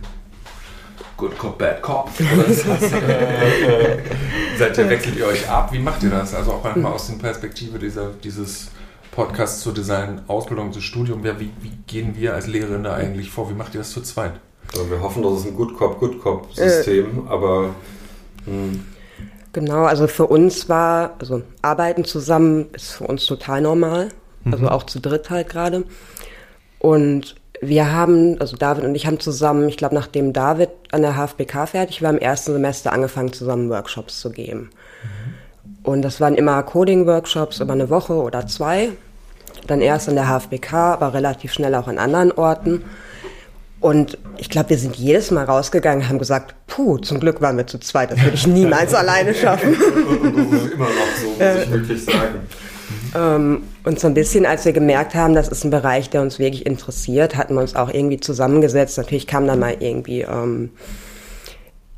Good 1.17 1.39
Cop, 1.39 1.59
Bad 1.59 1.83
Cop? 1.83 2.11
Oder 2.35 2.47
ist 2.47 2.67
das, 2.67 2.93
äh, 2.93 3.99
seid 4.59 4.79
ihr, 4.79 4.89
wechselt 4.91 5.17
ihr 5.17 5.27
euch 5.27 5.49
ab? 5.49 5.73
Wie 5.73 5.79
macht 5.79 6.03
ihr 6.03 6.11
das? 6.11 6.35
Also 6.35 6.53
auch 6.53 6.65
manchmal 6.65 6.93
aus 6.93 7.07
der 7.07 7.15
Perspektive 7.15 7.79
dieser, 7.79 8.11
dieses 8.23 8.69
Podcasts 9.13 9.61
zur 9.61 9.75
Design, 9.75 10.23
Ausbildung, 10.27 10.73
zu 10.73 10.81
Studium. 10.81 11.25
Ja, 11.25 11.39
wie, 11.39 11.51
wie 11.61 11.73
gehen 11.87 12.17
wir 12.17 12.35
als 12.35 12.47
Lehrerinnen 12.47 12.85
da 12.85 12.95
eigentlich 12.95 13.31
vor? 13.31 13.51
Wie 13.51 13.55
macht 13.55 13.75
ihr 13.75 13.79
das 13.79 13.91
zu 13.91 14.03
zweit? 14.03 14.33
Also 14.73 14.91
wir 14.91 15.01
hoffen, 15.01 15.23
dass 15.23 15.33
es 15.41 15.47
ein 15.47 15.55
Good 15.55 15.77
Cop, 15.77 16.01
Good 16.01 16.21
Cop 16.21 16.53
System, 16.55 17.27
äh. 17.27 17.31
aber 17.31 17.75
mh, 18.47 18.53
hm, 18.53 18.85
Genau, 19.55 19.85
also 19.85 20.09
für 20.09 20.27
uns 20.27 20.69
war, 20.69 21.15
also 21.21 21.43
arbeiten 21.63 22.05
zusammen 22.05 22.67
ist 22.73 22.91
für 22.91 23.05
uns 23.05 23.25
total 23.25 23.61
normal, 23.61 24.09
also 24.45 24.65
mhm. 24.65 24.69
auch 24.69 24.83
zu 24.83 24.99
dritt 24.99 25.31
halt 25.31 25.49
gerade. 25.49 25.85
Und 26.81 27.37
wir 27.61 27.93
haben, 27.93 28.41
also 28.41 28.57
David 28.57 28.85
und 28.85 28.95
ich 28.95 29.07
haben 29.07 29.21
zusammen, 29.21 29.69
ich 29.69 29.77
glaube, 29.77 29.95
nachdem 29.95 30.33
David 30.33 30.71
an 30.91 31.03
der 31.03 31.15
HFBK 31.17 31.69
fertig 31.69 32.03
war, 32.03 32.11
im 32.11 32.19
ersten 32.19 32.53
Semester 32.53 32.93
angefangen, 32.93 33.33
zusammen 33.33 33.71
Workshops 33.71 34.21
zu 34.21 34.31
geben. 34.31 34.71
Mhm. 35.03 35.35
Und 35.83 36.03
das 36.03 36.21
waren 36.21 36.35
immer 36.35 36.63
Coding-Workshops 36.63 37.61
über 37.61 37.75
eine 37.75 37.91
Woche 37.91 38.15
oder 38.15 38.47
zwei. 38.47 38.91
Dann 39.67 39.81
erst 39.81 40.09
an 40.09 40.17
der 40.17 40.29
HFBK, 40.29 40.73
aber 40.73 41.15
relativ 41.15 41.53
schnell 41.53 41.75
auch 41.75 41.89
an 41.89 41.99
anderen 41.99 42.33
Orten. 42.33 42.85
Und 43.81 44.17
ich 44.39 44.49
glaube, 44.49 44.71
wir 44.71 44.79
sind 44.79 44.97
jedes 44.97 45.31
Mal 45.31 45.45
rausgegangen, 45.45 46.09
haben 46.09 46.19
gesagt, 46.19 46.55
puh, 46.67 46.99
zum 46.99 47.21
Glück 47.21 47.43
waren 47.43 47.59
wir 47.59 47.67
zu 47.67 47.79
zweit, 47.79 48.11
das 48.11 48.23
würde 48.23 48.35
ich 48.35 48.47
niemals 48.47 48.95
alleine 48.95 49.35
schaffen. 49.35 49.75
Und 49.75 50.53
das 50.53 50.63
ist 50.63 50.73
immer 50.73 50.87
noch 50.87 51.17
so, 51.21 51.29
muss 51.29 51.65
ich 51.65 51.71
wirklich 51.71 52.05
sagen. 52.05 52.47
Ähm, 53.15 53.63
und 53.85 54.01
so 54.01 54.07
ein 54.07 54.15
bisschen, 54.15 54.47
als 54.47 54.65
wir 54.65 54.73
gemerkt 54.73 55.15
haben, 55.15 55.35
das 55.35 55.49
ist 55.49 55.65
ein 55.65 55.71
Bereich, 55.71 56.11
der 56.11 56.23
uns 56.23 56.39
wirklich 56.39 56.67
interessiert, 56.67 57.37
hatten 57.37 57.55
wir 57.55 57.61
uns 57.61 57.77
auch 57.77 57.93
irgendwie 57.93 58.19
zusammengesetzt. 58.19 58.99
Natürlich 58.99 59.27
kam 59.27 59.47
dann 59.47 59.61
mal 59.61 59.77
irgendwie, 59.79 60.23
ähm, 60.23 60.71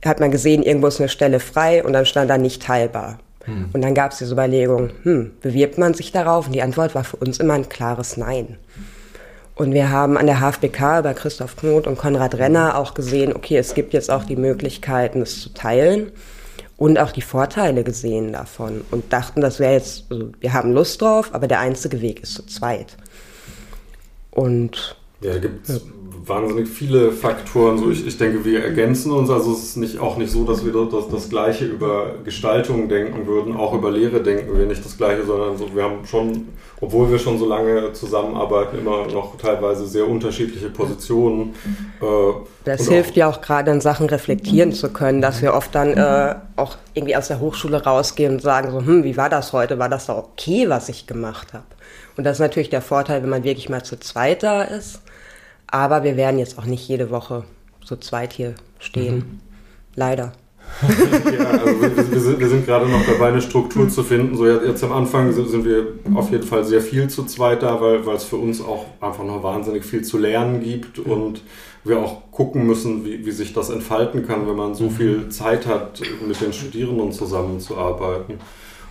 hat 0.04 0.20
man 0.20 0.30
gesehen, 0.30 0.62
irgendwo 0.62 0.88
ist 0.88 1.00
eine 1.00 1.08
Stelle 1.08 1.40
frei 1.40 1.82
und 1.82 1.92
dann 1.92 2.06
stand 2.06 2.30
da 2.30 2.38
nicht 2.38 2.62
teilbar. 2.62 3.18
Hm. 3.44 3.70
Und 3.72 3.82
dann 3.82 3.94
gab 3.94 4.12
es 4.12 4.18
diese 4.18 4.32
Überlegung, 4.32 4.90
hm, 5.02 5.32
bewirbt 5.40 5.78
man 5.78 5.94
sich 5.94 6.12
darauf? 6.12 6.46
Und 6.46 6.52
die 6.52 6.62
Antwort 6.62 6.94
war 6.94 7.04
für 7.04 7.16
uns 7.16 7.38
immer 7.38 7.54
ein 7.54 7.68
klares 7.68 8.16
Nein. 8.16 8.58
Und 9.54 9.72
wir 9.72 9.90
haben 9.90 10.18
an 10.18 10.26
der 10.26 10.40
HFBK 10.40 11.02
bei 11.02 11.14
Christoph 11.14 11.56
Knot 11.56 11.86
und 11.86 11.96
Konrad 11.96 12.34
Renner 12.34 12.76
auch 12.76 12.92
gesehen, 12.92 13.34
okay, 13.34 13.56
es 13.56 13.72
gibt 13.72 13.94
jetzt 13.94 14.10
auch 14.10 14.24
die 14.24 14.36
Möglichkeiten, 14.36 15.22
es 15.22 15.40
zu 15.40 15.54
teilen 15.54 16.12
und 16.76 16.98
auch 16.98 17.10
die 17.10 17.22
Vorteile 17.22 17.84
gesehen 17.84 18.32
davon 18.32 18.84
und 18.90 19.12
dachten, 19.12 19.40
das 19.40 19.58
wäre 19.58 19.74
jetzt, 19.74 20.04
also 20.10 20.32
wir 20.40 20.52
haben 20.52 20.72
Lust 20.72 21.00
drauf, 21.00 21.30
aber 21.32 21.48
der 21.48 21.60
einzige 21.60 22.00
Weg 22.00 22.22
ist 22.22 22.34
zu 22.34 22.44
zweit. 22.46 22.96
Und 24.30 24.96
ja, 25.22 25.32
da 25.32 25.38
gibt 25.38 25.68
es 25.68 25.76
ja. 25.76 25.90
Wahnsinnig 26.26 26.68
viele 26.68 27.12
Faktoren. 27.12 27.78
So, 27.78 27.90
ich, 27.90 28.06
ich 28.06 28.18
denke, 28.18 28.44
wir 28.44 28.64
ergänzen 28.64 29.12
uns. 29.12 29.30
Also 29.30 29.52
es 29.52 29.62
ist 29.62 29.76
nicht, 29.76 29.98
auch 29.98 30.16
nicht 30.16 30.30
so, 30.30 30.44
dass 30.44 30.64
wir 30.64 30.72
das, 30.72 31.08
das 31.08 31.28
Gleiche 31.28 31.64
über 31.64 32.16
Gestaltung 32.24 32.88
denken 32.88 33.26
würden. 33.26 33.56
Auch 33.56 33.74
über 33.74 33.90
Lehre 33.90 34.22
denken 34.22 34.58
wir 34.58 34.66
nicht 34.66 34.84
das 34.84 34.96
Gleiche, 34.96 35.24
sondern 35.24 35.56
so, 35.56 35.74
wir 35.74 35.84
haben 35.84 36.04
schon 36.06 36.48
obwohl 36.80 37.10
wir 37.10 37.18
schon 37.18 37.38
so 37.38 37.46
lange 37.46 37.92
zusammenarbeiten, 37.94 38.78
immer 38.78 39.06
noch 39.06 39.38
teilweise 39.38 39.86
sehr 39.86 40.06
unterschiedliche 40.06 40.68
Positionen. 40.68 41.54
Äh, 42.02 42.06
das 42.64 42.88
hilft 42.88 43.12
auch, 43.12 43.16
ja 43.16 43.28
auch 43.28 43.40
gerade 43.40 43.70
in 43.70 43.80
Sachen 43.80 44.06
reflektieren 44.08 44.72
zu 44.72 44.92
können, 44.92 45.22
dass 45.22 45.40
wir 45.40 45.54
oft 45.54 45.74
dann 45.74 45.94
äh, 45.94 46.34
auch 46.56 46.76
irgendwie 46.92 47.16
aus 47.16 47.28
der 47.28 47.40
Hochschule 47.40 47.82
rausgehen 47.82 48.34
und 48.34 48.42
sagen 48.42 48.70
so, 48.70 48.84
hm, 48.84 49.04
wie 49.04 49.16
war 49.16 49.30
das 49.30 49.52
heute? 49.52 49.78
War 49.78 49.88
das 49.88 50.06
doch 50.06 50.18
okay, 50.18 50.68
was 50.68 50.88
ich 50.88 51.06
gemacht 51.06 51.54
habe? 51.54 51.64
Und 52.16 52.24
das 52.24 52.34
ist 52.36 52.40
natürlich 52.40 52.70
der 52.70 52.82
Vorteil, 52.82 53.22
wenn 53.22 53.30
man 53.30 53.44
wirklich 53.44 53.68
mal 53.68 53.82
zu 53.82 53.98
zweit 53.98 54.42
da 54.42 54.62
ist. 54.62 55.00
Aber 55.66 56.04
wir 56.04 56.16
werden 56.16 56.38
jetzt 56.38 56.58
auch 56.58 56.66
nicht 56.66 56.86
jede 56.88 57.10
Woche 57.10 57.44
zu 57.84 57.96
zweit 57.96 58.32
hier 58.32 58.54
stehen. 58.78 59.16
Mhm. 59.16 59.40
Leider 59.94 60.32
ja, 61.38 61.44
also 61.46 61.80
wir, 61.80 61.96
wir, 61.96 62.20
sind, 62.20 62.38
wir, 62.38 62.48
sind, 62.48 62.66
gerade 62.66 62.86
noch 62.86 63.04
dabei, 63.06 63.28
eine 63.28 63.40
Struktur 63.40 63.88
zu 63.88 64.02
finden. 64.02 64.36
So 64.36 64.46
jetzt 64.46 64.84
am 64.84 64.92
Anfang 64.92 65.32
sind, 65.32 65.48
sind 65.48 65.64
wir 65.64 65.86
auf 66.14 66.30
jeden 66.30 66.42
Fall 66.42 66.64
sehr 66.64 66.82
viel 66.82 67.08
zu 67.08 67.24
zweit 67.24 67.62
da, 67.62 67.80
weil, 67.80 68.04
weil 68.04 68.16
es 68.16 68.24
für 68.24 68.36
uns 68.36 68.60
auch 68.60 68.84
einfach 69.00 69.24
noch 69.24 69.42
wahnsinnig 69.42 69.84
viel 69.84 70.02
zu 70.02 70.18
lernen 70.18 70.60
gibt 70.60 70.98
und 70.98 71.42
wir 71.84 71.98
auch 71.98 72.30
gucken 72.30 72.66
müssen, 72.66 73.06
wie, 73.06 73.24
wie 73.24 73.30
sich 73.30 73.54
das 73.54 73.70
entfalten 73.70 74.26
kann, 74.26 74.46
wenn 74.46 74.56
man 74.56 74.74
so 74.74 74.90
viel 74.90 75.30
Zeit 75.30 75.66
hat, 75.66 76.00
mit 76.26 76.40
den 76.40 76.52
Studierenden 76.52 77.12
zusammenzuarbeiten. 77.12 78.38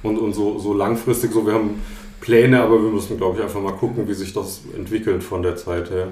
Und, 0.02 0.18
und 0.18 0.34
so, 0.34 0.58
so 0.58 0.74
langfristig, 0.74 1.32
so 1.32 1.46
wir 1.46 1.54
haben 1.54 1.82
Pläne, 2.20 2.62
aber 2.62 2.82
wir 2.82 2.90
müssen, 2.90 3.18
glaube 3.18 3.38
ich, 3.38 3.44
einfach 3.44 3.62
mal 3.62 3.74
gucken, 3.74 4.08
wie 4.08 4.14
sich 4.14 4.34
das 4.34 4.62
entwickelt 4.76 5.24
von 5.24 5.44
der 5.44 5.56
Zeit 5.56 5.92
her. 5.92 6.08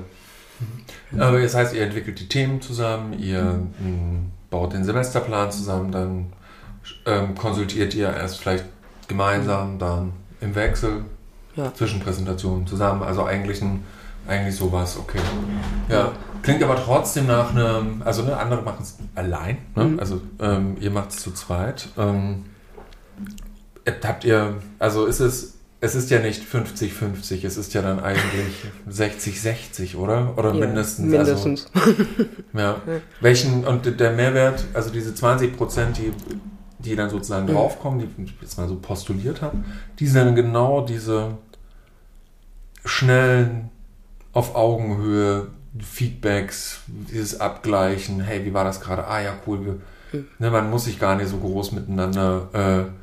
Aber 1.20 1.42
das 1.42 1.56
heißt, 1.56 1.74
ihr 1.74 1.84
entwickelt 1.84 2.20
die 2.20 2.28
Themen 2.28 2.62
zusammen, 2.62 3.14
ihr 3.20 3.44
mh, 3.44 4.20
baut 4.50 4.74
den 4.74 4.84
Semesterplan 4.84 5.52
zusammen, 5.52 5.92
dann 5.92 6.34
ähm, 7.06 7.36
konsultiert 7.36 7.94
ihr 7.94 8.14
erst 8.14 8.40
vielleicht 8.40 8.66
gemeinsam, 9.08 9.80
dann 9.80 10.14
im 10.42 10.56
Wechsel, 10.56 11.06
ja. 11.56 11.74
zwischen 11.74 12.00
Präsentationen 12.00 12.68
zusammen. 12.68 13.04
Also 13.04 13.24
eigentlich, 13.24 13.62
ein, 13.62 13.84
eigentlich 14.28 14.56
sowas, 14.56 14.98
okay. 14.98 15.20
Ja, 15.90 16.12
klingt 16.42 16.64
aber 16.64 16.76
trotzdem 16.76 17.28
nach 17.28 17.52
einem, 17.52 18.02
also 18.04 18.24
ne, 18.24 18.38
andere 18.38 18.62
machen 18.62 18.82
es 18.82 18.98
allein, 19.16 19.58
ne? 19.76 19.86
Mhm. 19.86 20.00
also 20.00 20.22
ähm, 20.40 20.78
ihr 20.80 20.92
macht 20.92 21.12
es 21.12 21.20
zu 21.20 21.32
zweit. 21.32 21.90
Ähm, 21.98 22.46
habt 24.04 24.24
ihr, 24.24 24.56
also 24.80 25.06
ist 25.06 25.20
es 25.20 25.53
es 25.84 25.96
ist 25.96 26.10
ja 26.10 26.20
nicht 26.20 26.44
50-50, 26.44 27.46
es 27.46 27.58
ist 27.58 27.74
ja 27.74 27.82
dann 27.82 28.00
eigentlich 28.00 28.56
60-60, 28.90 29.98
oder? 29.98 30.34
Oder 30.38 30.54
ja, 30.54 30.66
mindestens. 30.66 31.12
Mindestens. 31.12 31.66
Also, 31.76 32.02
ja. 32.54 32.82
Welchen, 33.20 33.66
und 33.66 34.00
der 34.00 34.12
Mehrwert, 34.14 34.64
also 34.74 34.92
diese 34.92 35.14
20 35.14 35.58
Prozent, 35.58 35.98
die, 35.98 36.14
die 36.80 36.96
dann 36.96 37.10
sozusagen 37.10 37.48
mhm. 37.48 37.56
draufkommen, 37.56 38.00
die 38.00 38.24
ich 38.24 38.34
jetzt 38.40 38.58
mal 38.58 38.70
so 38.70 38.78
postuliert 38.78 39.42
habe, 39.42 39.58
die 40.00 40.08
sind 40.08 40.26
dann 40.26 40.36
genau 40.36 40.86
diese 40.86 41.38
schnellen, 42.86 43.70
auf 44.32 44.56
Augenhöhe 44.56 45.48
Feedbacks, 45.80 46.80
dieses 46.88 47.42
Abgleichen, 47.42 48.22
hey, 48.22 48.46
wie 48.46 48.54
war 48.54 48.64
das 48.64 48.80
gerade? 48.80 49.06
Ah 49.06 49.22
ja, 49.22 49.34
cool. 49.46 49.66
Wir, 49.66 49.74
mhm. 50.14 50.28
ne, 50.40 50.50
man 50.50 50.70
muss 50.70 50.86
sich 50.86 50.98
gar 50.98 51.18
nicht 51.18 51.28
so 51.28 51.38
groß 51.38 51.74
miteinander 51.74 52.48
äh, 52.54 53.03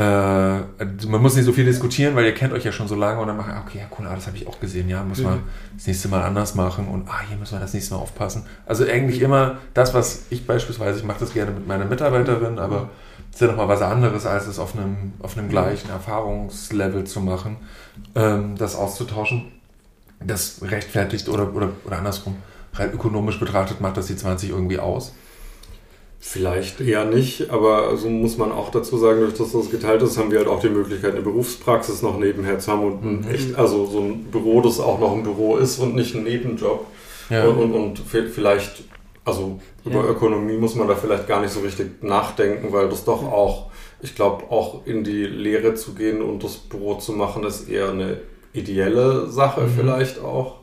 äh, 0.00 0.86
man 1.08 1.20
muss 1.20 1.36
nicht 1.36 1.44
so 1.44 1.52
viel 1.52 1.66
diskutieren, 1.66 2.16
weil 2.16 2.24
ihr 2.24 2.32
kennt 2.32 2.54
euch 2.54 2.64
ja 2.64 2.72
schon 2.72 2.88
so 2.88 2.94
lange 2.94 3.20
und 3.20 3.26
dann 3.26 3.36
machen, 3.36 3.52
okay, 3.66 3.80
ja 3.80 3.84
cool, 3.98 4.06
ah, 4.06 4.14
das 4.14 4.26
habe 4.26 4.36
ich 4.38 4.46
auch 4.46 4.58
gesehen, 4.58 4.88
ja, 4.88 5.02
muss 5.02 5.18
mhm. 5.18 5.24
man 5.24 5.42
das 5.76 5.86
nächste 5.86 6.08
Mal 6.08 6.22
anders 6.22 6.54
machen 6.54 6.88
und 6.88 7.06
ah, 7.08 7.20
hier 7.28 7.36
müssen 7.36 7.52
wir 7.52 7.60
das 7.60 7.74
nächste 7.74 7.94
Mal 7.94 8.00
aufpassen. 8.00 8.46
Also 8.64 8.84
eigentlich 8.86 9.20
immer 9.20 9.58
das, 9.74 9.92
was 9.92 10.22
ich 10.30 10.46
beispielsweise, 10.46 11.00
ich 11.00 11.04
mache 11.04 11.20
das 11.20 11.34
gerne 11.34 11.50
mit 11.50 11.66
meiner 11.66 11.84
Mitarbeiterin, 11.84 12.58
aber 12.58 12.88
es 13.28 13.36
ist 13.36 13.40
ja 13.42 13.48
nochmal 13.48 13.68
was 13.68 13.82
anderes, 13.82 14.24
als 14.24 14.46
es 14.46 14.58
auf 14.58 14.74
einem, 14.74 15.12
auf 15.18 15.36
einem 15.36 15.50
gleichen 15.50 15.90
Erfahrungslevel 15.90 17.04
zu 17.04 17.20
machen, 17.20 17.58
ähm, 18.14 18.56
das 18.56 18.76
auszutauschen. 18.76 19.52
Das 20.22 20.60
rechtfertigt 20.62 21.28
oder, 21.28 21.54
oder, 21.54 21.70
oder 21.84 21.98
andersrum, 21.98 22.36
rein 22.74 22.92
ökonomisch 22.92 23.40
betrachtet 23.40 23.80
macht 23.80 23.96
das 23.96 24.06
die 24.06 24.16
20 24.16 24.50
irgendwie 24.50 24.78
aus. 24.78 25.14
Vielleicht 26.22 26.82
eher 26.82 27.06
nicht, 27.06 27.48
aber 27.48 27.96
so 27.96 28.10
muss 28.10 28.36
man 28.36 28.52
auch 28.52 28.70
dazu 28.70 28.98
sagen, 28.98 29.20
durch 29.20 29.38
das 29.38 29.52
das 29.52 29.70
geteilt 29.70 30.02
ist, 30.02 30.18
haben 30.18 30.30
wir 30.30 30.38
halt 30.38 30.48
auch 30.48 30.60
die 30.60 30.68
Möglichkeit, 30.68 31.12
eine 31.12 31.22
Berufspraxis 31.22 32.02
noch 32.02 32.18
nebenher 32.18 32.58
zu 32.58 32.70
haben 32.70 32.84
und 32.84 33.02
ein 33.02 33.20
mhm. 33.20 33.34
echt, 33.34 33.54
also 33.56 33.86
so 33.86 34.00
ein 34.00 34.24
Büro, 34.24 34.60
das 34.60 34.80
auch 34.80 35.00
noch 35.00 35.14
ein 35.14 35.22
Büro 35.22 35.56
ist 35.56 35.78
und 35.78 35.94
nicht 35.94 36.14
ein 36.14 36.24
Nebenjob. 36.24 36.86
Ja. 37.30 37.46
Und, 37.46 37.58
und, 37.58 37.72
und, 37.72 37.98
vielleicht, 38.00 38.84
also 39.24 39.60
über 39.82 40.04
ja. 40.04 40.10
Ökonomie 40.10 40.58
muss 40.58 40.74
man 40.74 40.88
da 40.88 40.94
vielleicht 40.94 41.26
gar 41.26 41.40
nicht 41.40 41.54
so 41.54 41.60
richtig 41.60 42.02
nachdenken, 42.02 42.70
weil 42.70 42.90
das 42.90 43.04
doch 43.06 43.22
auch, 43.22 43.70
ich 44.02 44.14
glaube, 44.14 44.44
auch 44.50 44.86
in 44.86 45.04
die 45.04 45.24
Lehre 45.24 45.74
zu 45.74 45.94
gehen 45.94 46.20
und 46.20 46.44
das 46.44 46.58
Büro 46.58 46.96
zu 46.96 47.12
machen, 47.12 47.44
ist 47.44 47.66
eher 47.66 47.88
eine 47.88 48.18
ideelle 48.52 49.26
Sache 49.28 49.62
mhm. 49.62 49.70
vielleicht 49.74 50.22
auch. 50.22 50.56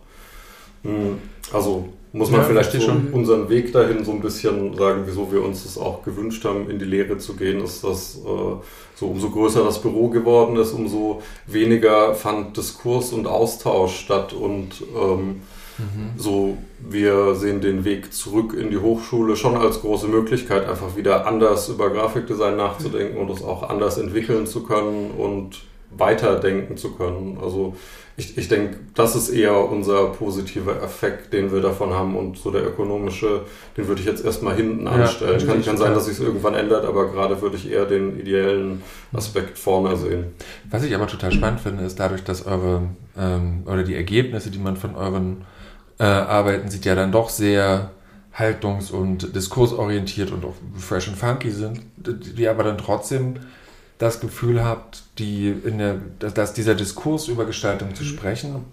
Hm, 0.84 1.18
also 1.52 1.90
muss 2.18 2.32
man 2.32 2.42
ja, 2.42 2.48
vielleicht 2.48 2.72
so 2.72 2.80
schon. 2.80 3.10
unseren 3.14 3.50
Weg 3.50 3.72
dahin 3.72 4.04
so 4.04 4.12
ein 4.12 4.22
bisschen 4.22 4.74
sagen, 4.76 5.04
wieso 5.06 5.32
wir 5.32 5.44
uns 5.44 5.64
das 5.64 5.78
auch 5.78 6.04
gewünscht 6.04 6.44
haben, 6.46 6.70
in 6.70 6.80
die 6.80 6.86
Lehre 6.86 7.18
zu 7.18 7.36
gehen, 7.36 7.64
ist, 7.64 7.84
dass 7.84 8.18
äh, 8.18 8.56
so 8.96 9.08
umso 9.08 9.30
größer 9.30 9.64
das 9.64 9.82
Büro 9.82 10.10
geworden 10.10 10.58
ist, 10.58 10.74
umso 10.74 11.22
weniger 11.46 12.16
fand 12.16 12.58
Diskurs 12.58 13.14
und 13.14 13.28
Austausch 13.28 14.00
statt 14.00 14.34
und 14.34 14.84
ähm, 14.96 15.42
mhm. 15.78 16.12
so 16.18 16.58
wir 16.80 17.36
sehen 17.36 17.62
den 17.62 17.86
Weg 17.86 18.14
zurück 18.14 18.56
in 18.60 18.72
die 18.72 18.78
Hochschule 18.78 19.36
schon 19.36 19.56
als 19.56 19.82
große 19.82 20.08
Möglichkeit, 20.08 20.68
einfach 20.68 20.96
wieder 20.96 21.28
anders 21.28 21.70
über 21.70 21.90
Grafikdesign 21.90 22.58
nachzudenken 22.58 23.18
und 23.18 23.30
es 23.30 23.44
auch 23.44 23.70
anders 23.70 23.98
entwickeln 23.98 24.48
zu 24.48 24.64
können 24.64 25.12
und 25.12 25.62
weiterdenken 26.00 26.78
zu 26.78 26.92
können. 26.92 27.38
Also 27.42 27.76
ich, 28.20 28.36
ich 28.36 28.48
denke, 28.48 28.78
das 28.96 29.16
ist 29.16 29.30
eher 29.30 29.56
unser 29.70 30.08
positiver 30.08 30.82
Effekt, 30.82 31.34
den 31.34 31.52
wir 31.52 31.62
davon 31.62 31.94
haben 31.94 32.16
und 32.16 32.38
so 32.38 32.50
der 32.50 32.66
ökonomische, 32.66 33.42
den 33.78 33.88
würde 33.88 34.02
ich 34.02 34.08
jetzt 34.08 34.26
erstmal 34.26 34.56
hinten 34.56 34.88
anstellen. 34.88 35.40
Ja, 35.40 35.46
kann, 35.46 35.64
kann 35.64 35.78
sein, 35.78 35.94
dass 35.94 36.06
sich 36.06 36.16
es 36.16 36.20
irgendwann 36.20 36.56
ändert, 36.56 36.84
aber 36.84 37.12
gerade 37.12 37.40
würde 37.42 37.58
ich 37.58 37.72
eher 37.72 37.86
den 37.86 38.20
ideellen 38.20 38.82
Aspekt 39.14 39.60
vorne 39.60 39.96
sehen. 39.98 40.34
Was 40.72 40.84
ich 40.84 40.96
aber 40.96 41.06
total 41.06 41.32
spannend 41.32 41.62
finde, 41.62 41.84
ist 41.84 42.00
dadurch, 42.00 42.24
dass 42.24 42.48
eure 42.48 42.88
ähm, 43.16 43.62
oder 43.68 43.84
die 43.84 43.96
Ergebnisse, 43.96 44.50
die 44.50 44.60
man 44.60 44.78
von 44.78 44.96
euren 44.96 45.46
äh, 46.00 46.04
Arbeiten 46.04 46.72
sieht, 46.72 46.86
ja 46.86 46.96
dann 46.96 47.12
doch 47.12 47.30
sehr 47.30 47.92
haltungs- 48.38 48.92
und 48.92 49.36
diskursorientiert 49.36 50.32
und 50.32 50.44
auch 50.44 50.56
fresh 50.76 51.08
and 51.08 51.18
funky 51.18 51.52
sind, 51.52 51.82
die 51.98 52.48
aber 52.48 52.64
dann 52.64 52.78
trotzdem 52.80 53.36
das 53.98 54.20
Gefühl 54.20 54.64
habt, 54.64 55.04
die 55.18 55.50
in 55.50 55.80
der, 55.80 55.96
dass 56.20 56.54
dieser 56.54 56.76
Diskurs 56.76 57.28
über 57.28 57.46
Gestaltung 57.46 57.96
zu 57.96 58.04
mhm. 58.04 58.08
sprechen, 58.08 58.66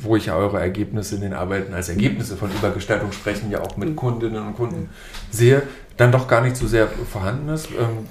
wo 0.00 0.16
ich 0.16 0.26
ja 0.26 0.36
eure 0.36 0.60
Ergebnisse 0.60 1.16
in 1.16 1.20
den 1.22 1.32
Arbeiten 1.34 1.74
als 1.74 1.88
Ergebnisse 1.88 2.36
von 2.36 2.50
Übergestaltung 2.50 3.12
sprechen 3.12 3.50
ja 3.50 3.60
auch 3.60 3.76
mit 3.76 3.90
mhm. 3.90 3.96
Kundinnen 3.96 4.46
und 4.46 4.56
Kunden 4.56 4.88
sehe, 5.30 5.62
dann 5.96 6.12
doch 6.12 6.26
gar 6.26 6.40
nicht 6.40 6.56
so 6.56 6.66
sehr 6.66 6.88
vorhanden 6.88 7.48
ist. 7.50 7.68
Ähm, 7.70 8.08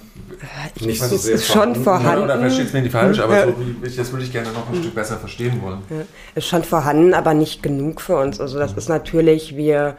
ich 0.75 0.85
nicht 0.85 1.03
so 1.03 1.17
sehr 1.17 1.35
ist 1.35 1.47
schon 1.47 1.75
vorhanden. 1.75 2.23
Oder 2.23 2.39
versteht 2.39 2.67
es 2.67 2.73
mir 2.73 2.81
nicht 2.81 2.91
falsch, 2.91 3.19
aber 3.19 3.45
so, 3.45 3.55
ich, 3.83 3.95
das 3.95 4.11
würde 4.11 4.25
ich 4.25 4.31
gerne 4.31 4.51
noch 4.51 4.69
ein 4.69 4.75
Stück 4.75 4.95
besser 4.95 5.17
verstehen 5.17 5.61
wollen. 5.61 5.79
Ja. 5.89 6.03
Ist 6.35 6.47
schon 6.47 6.63
vorhanden, 6.63 7.13
aber 7.13 7.33
nicht 7.33 7.61
genug 7.61 8.01
für 8.01 8.17
uns. 8.17 8.39
Also 8.39 8.57
das 8.57 8.71
mhm. 8.71 8.77
ist 8.77 8.89
natürlich, 8.89 9.55
wir 9.55 9.97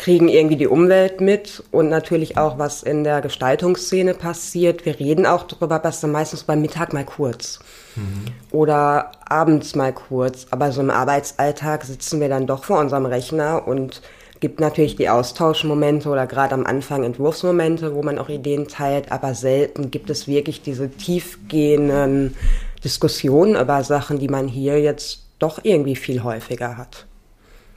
kriegen 0.00 0.28
irgendwie 0.28 0.56
die 0.56 0.66
Umwelt 0.66 1.20
mit 1.20 1.62
und 1.72 1.90
natürlich 1.90 2.38
auch, 2.38 2.58
was 2.58 2.82
in 2.82 3.04
der 3.04 3.20
Gestaltungsszene 3.20 4.14
passiert. 4.14 4.86
Wir 4.86 4.98
reden 4.98 5.26
auch 5.26 5.42
darüber, 5.42 5.78
was 5.84 6.00
dann 6.00 6.10
meistens 6.10 6.44
beim 6.44 6.62
Mittag 6.62 6.94
mal 6.94 7.04
kurz 7.04 7.58
mhm. 7.96 8.24
oder 8.50 9.12
abends 9.26 9.74
mal 9.74 9.92
kurz. 9.92 10.46
Aber 10.50 10.72
so 10.72 10.80
im 10.80 10.88
Arbeitsalltag 10.88 11.84
sitzen 11.84 12.18
wir 12.18 12.30
dann 12.30 12.46
doch 12.46 12.64
vor 12.64 12.78
unserem 12.78 13.04
Rechner 13.04 13.68
und 13.68 14.00
gibt 14.40 14.58
natürlich 14.58 14.96
die 14.96 15.10
Austauschmomente 15.10 16.08
oder 16.08 16.26
gerade 16.26 16.54
am 16.54 16.64
Anfang 16.64 17.04
Entwurfsmomente, 17.04 17.94
wo 17.94 18.02
man 18.02 18.18
auch 18.18 18.30
Ideen 18.30 18.68
teilt, 18.68 19.12
aber 19.12 19.34
selten 19.34 19.90
gibt 19.90 20.08
es 20.08 20.26
wirklich 20.26 20.62
diese 20.62 20.88
tiefgehenden 20.88 22.34
Diskussionen 22.82 23.54
über 23.54 23.84
Sachen, 23.84 24.18
die 24.18 24.28
man 24.28 24.48
hier 24.48 24.80
jetzt 24.80 25.26
doch 25.38 25.60
irgendwie 25.62 25.96
viel 25.96 26.22
häufiger 26.22 26.78
hat. 26.78 27.04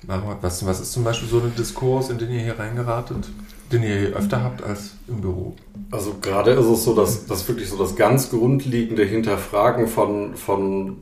Was, 0.05 0.65
was 0.65 0.79
ist 0.81 0.91
zum 0.91 1.03
Beispiel 1.03 1.29
so 1.29 1.39
ein 1.39 1.53
Diskurs, 1.57 2.09
in 2.09 2.17
den 2.17 2.31
ihr 2.31 2.41
hier 2.41 2.59
reingeratet, 2.59 3.29
den 3.71 3.83
ihr 3.83 3.99
hier 3.99 4.15
öfter 4.15 4.43
habt 4.43 4.61
als 4.61 4.95
im 5.07 5.21
Büro? 5.21 5.55
Also 5.91 6.15
gerade 6.21 6.51
ist 6.51 6.65
es 6.65 6.83
so, 6.83 6.93
dass, 6.93 7.25
dass 7.25 7.47
wirklich 7.47 7.69
so 7.69 7.77
das 7.77 7.95
ganz 7.95 8.29
grundlegende 8.29 9.03
Hinterfragen 9.03 9.87
von, 9.87 10.35
von 10.35 10.97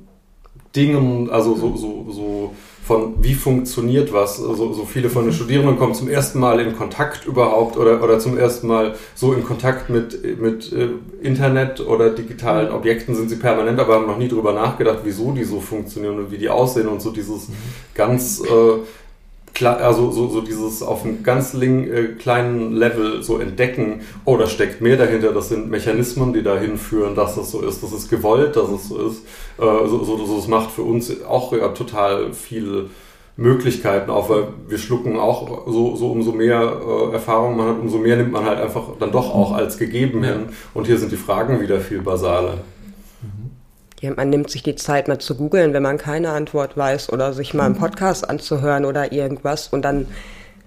Dingen, 0.75 1.29
also 1.29 1.55
so, 1.55 1.75
so, 1.75 2.11
so 2.11 2.55
von 2.83 3.23
wie 3.23 3.35
funktioniert 3.35 4.11
was. 4.11 4.39
Also, 4.43 4.73
so 4.73 4.85
viele 4.85 5.09
von 5.09 5.25
den 5.25 5.33
Studierenden 5.33 5.77
kommen 5.77 5.93
zum 5.93 6.09
ersten 6.09 6.39
Mal 6.39 6.59
in 6.59 6.75
Kontakt 6.75 7.25
überhaupt 7.25 7.77
oder, 7.77 8.03
oder 8.03 8.19
zum 8.19 8.37
ersten 8.37 8.67
Mal 8.67 8.95
so 9.15 9.33
in 9.33 9.43
Kontakt 9.43 9.89
mit, 9.89 10.39
mit 10.39 10.71
äh, 10.73 10.89
Internet 11.21 11.79
oder 11.79 12.09
digitalen. 12.09 12.71
Objekten 12.71 13.15
sind 13.15 13.29
sie 13.29 13.35
permanent, 13.35 13.79
aber 13.79 13.95
haben 13.95 14.07
noch 14.07 14.17
nie 14.17 14.27
darüber 14.27 14.53
nachgedacht, 14.53 14.99
wieso 15.03 15.31
die 15.31 15.43
so 15.43 15.59
funktionieren 15.59 16.17
und 16.17 16.31
wie 16.31 16.37
die 16.37 16.49
aussehen 16.49 16.87
und 16.87 17.01
so 17.01 17.11
dieses 17.11 17.49
mhm. 17.49 17.53
ganz 17.93 18.41
äh, 18.41 18.79
also 19.63 20.11
so, 20.11 20.27
so 20.27 20.41
dieses 20.41 20.81
auf 20.81 21.03
einem 21.03 21.23
ganz 21.23 21.53
äh, 21.53 22.07
kleinen 22.17 22.73
Level 22.73 23.21
so 23.21 23.37
entdecken, 23.37 24.01
oh, 24.25 24.37
da 24.37 24.47
steckt 24.47 24.81
mehr 24.81 24.97
dahinter, 24.97 25.33
das 25.33 25.49
sind 25.49 25.69
Mechanismen, 25.69 26.33
die 26.33 26.43
dahin 26.43 26.77
führen, 26.77 27.15
dass 27.15 27.37
es 27.37 27.51
so 27.51 27.61
ist, 27.61 27.83
das 27.83 27.91
ist 27.91 28.09
gewollt, 28.09 28.55
dass 28.55 28.69
es 28.69 28.89
so 28.89 29.07
ist. 29.07 29.23
Äh, 29.57 29.87
so, 29.87 30.03
so, 30.03 30.25
so, 30.25 30.35
das 30.37 30.47
macht 30.47 30.71
für 30.71 30.83
uns 30.83 31.23
auch 31.23 31.53
ja, 31.53 31.69
total 31.69 32.33
viel 32.33 32.89
Möglichkeiten 33.37 34.09
auf, 34.09 34.29
weil 34.29 34.47
wir 34.67 34.77
schlucken 34.77 35.17
auch 35.19 35.67
so, 35.67 35.95
so 35.95 36.11
umso 36.11 36.31
mehr 36.31 36.79
äh, 36.85 37.13
Erfahrung 37.13 37.57
man 37.57 37.69
hat, 37.69 37.79
umso 37.79 37.97
mehr 37.97 38.17
nimmt 38.17 38.31
man 38.31 38.45
halt 38.45 38.59
einfach 38.59 38.83
dann 38.99 39.11
doch 39.11 39.33
auch 39.33 39.53
als 39.53 39.77
gegeben 39.77 40.23
hin. 40.23 40.49
Und 40.73 40.87
hier 40.87 40.97
sind 40.97 41.11
die 41.11 41.17
Fragen 41.17 41.61
wieder 41.61 41.79
viel 41.79 42.01
basaler. 42.01 42.59
Ja, 44.01 44.11
man 44.15 44.29
nimmt 44.29 44.49
sich 44.49 44.63
die 44.63 44.75
Zeit 44.75 45.07
mal 45.07 45.19
zu 45.19 45.35
googeln, 45.35 45.73
wenn 45.73 45.83
man 45.83 45.99
keine 45.99 46.31
Antwort 46.31 46.75
weiß 46.75 47.11
oder 47.11 47.33
sich 47.33 47.53
mal 47.53 47.65
einen 47.65 47.75
mhm. 47.75 47.79
Podcast 47.79 48.27
anzuhören 48.27 48.83
oder 48.85 49.11
irgendwas 49.11 49.67
und 49.67 49.83
dann 49.83 50.07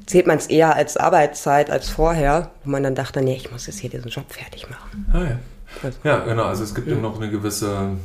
zählt 0.06 0.26
man 0.26 0.38
es 0.38 0.46
eher 0.46 0.76
als 0.76 0.96
Arbeitszeit 0.96 1.70
als 1.70 1.88
vorher, 1.88 2.50
wo 2.62 2.70
man 2.70 2.82
dann 2.82 2.94
dachte, 2.94 3.22
nee, 3.22 3.36
ich 3.36 3.50
muss 3.50 3.66
jetzt 3.66 3.80
hier 3.80 3.90
diesen 3.90 4.10
Job 4.10 4.26
fertig 4.28 4.70
machen. 4.70 5.06
Ah, 5.12 5.22
ja. 5.22 5.38
Also, 5.82 5.98
ja, 6.04 6.18
genau. 6.20 6.44
Also 6.44 6.62
es 6.62 6.74
gibt 6.74 6.86
ja. 6.86 6.94
noch 6.94 7.20
eine 7.20 7.30
gewisse, 7.30 7.96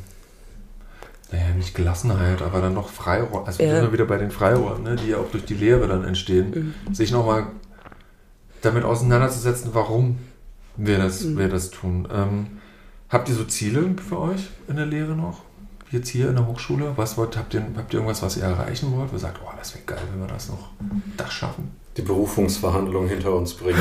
naja, 1.31 1.49
nicht 1.55 1.75
Gelassenheit, 1.75 2.41
aber 2.41 2.61
dann 2.61 2.73
noch 2.73 2.89
Freiräume. 2.89 3.45
Also 3.45 3.61
ja. 3.61 3.81
wir 3.81 3.93
wieder 3.93 4.05
bei 4.05 4.17
den 4.17 4.31
Freiräumen, 4.31 4.83
ne, 4.83 4.95
die 4.95 5.09
ja 5.09 5.17
auch 5.17 5.29
durch 5.29 5.45
die 5.45 5.53
Lehre 5.53 5.87
dann 5.87 6.05
entstehen, 6.05 6.73
mhm. 6.87 6.93
sich 6.93 7.11
nochmal 7.11 7.47
damit 8.61 8.83
auseinanderzusetzen, 8.83 9.71
warum 9.73 10.17
wir 10.75 10.97
das, 10.97 11.21
mhm. 11.23 11.37
wir 11.37 11.49
das 11.49 11.69
tun. 11.69 12.07
Ähm, 12.11 12.58
Habt 13.09 13.27
ihr 13.27 13.33
so 13.33 13.43
Ziele 13.43 13.95
für 14.07 14.19
euch 14.19 14.49
in 14.67 14.75
der 14.75 14.85
Lehre 14.85 15.15
noch? 15.15 15.41
Jetzt 15.91 16.09
hier 16.09 16.29
in 16.29 16.35
der 16.35 16.45
Hochschule? 16.45 16.93
Was 16.95 17.17
wollt, 17.17 17.35
habt, 17.37 17.55
ihr, 17.55 17.65
habt 17.75 17.91
ihr 17.91 17.97
irgendwas, 17.97 18.21
was 18.21 18.37
ihr 18.37 18.43
erreichen 18.43 18.95
wollt? 18.95 19.11
Wo 19.11 19.15
ihr 19.15 19.19
sagt, 19.19 19.39
oh, 19.43 19.49
das 19.57 19.73
wäre 19.73 19.83
geil, 19.87 20.01
wenn 20.11 20.21
wir 20.21 20.27
das 20.27 20.49
noch 20.49 20.69
das 21.17 21.33
schaffen? 21.33 21.71
Die 21.97 22.03
Berufungsverhandlung 22.03 23.07
hinter 23.07 23.33
uns 23.33 23.55
bringen. 23.55 23.79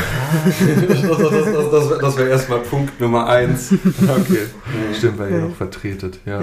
das, 0.88 1.02
das, 1.02 1.70
das, 1.70 1.98
das 1.98 2.16
wäre 2.16 2.30
erstmal 2.30 2.60
Punkt 2.60 2.98
Nummer 2.98 3.26
eins. 3.26 3.70
Okay. 3.72 4.46
Stimmt, 4.96 5.18
weil 5.18 5.30
ihr 5.30 5.40
noch 5.40 5.54
vertretet, 5.56 6.20
ja. 6.24 6.40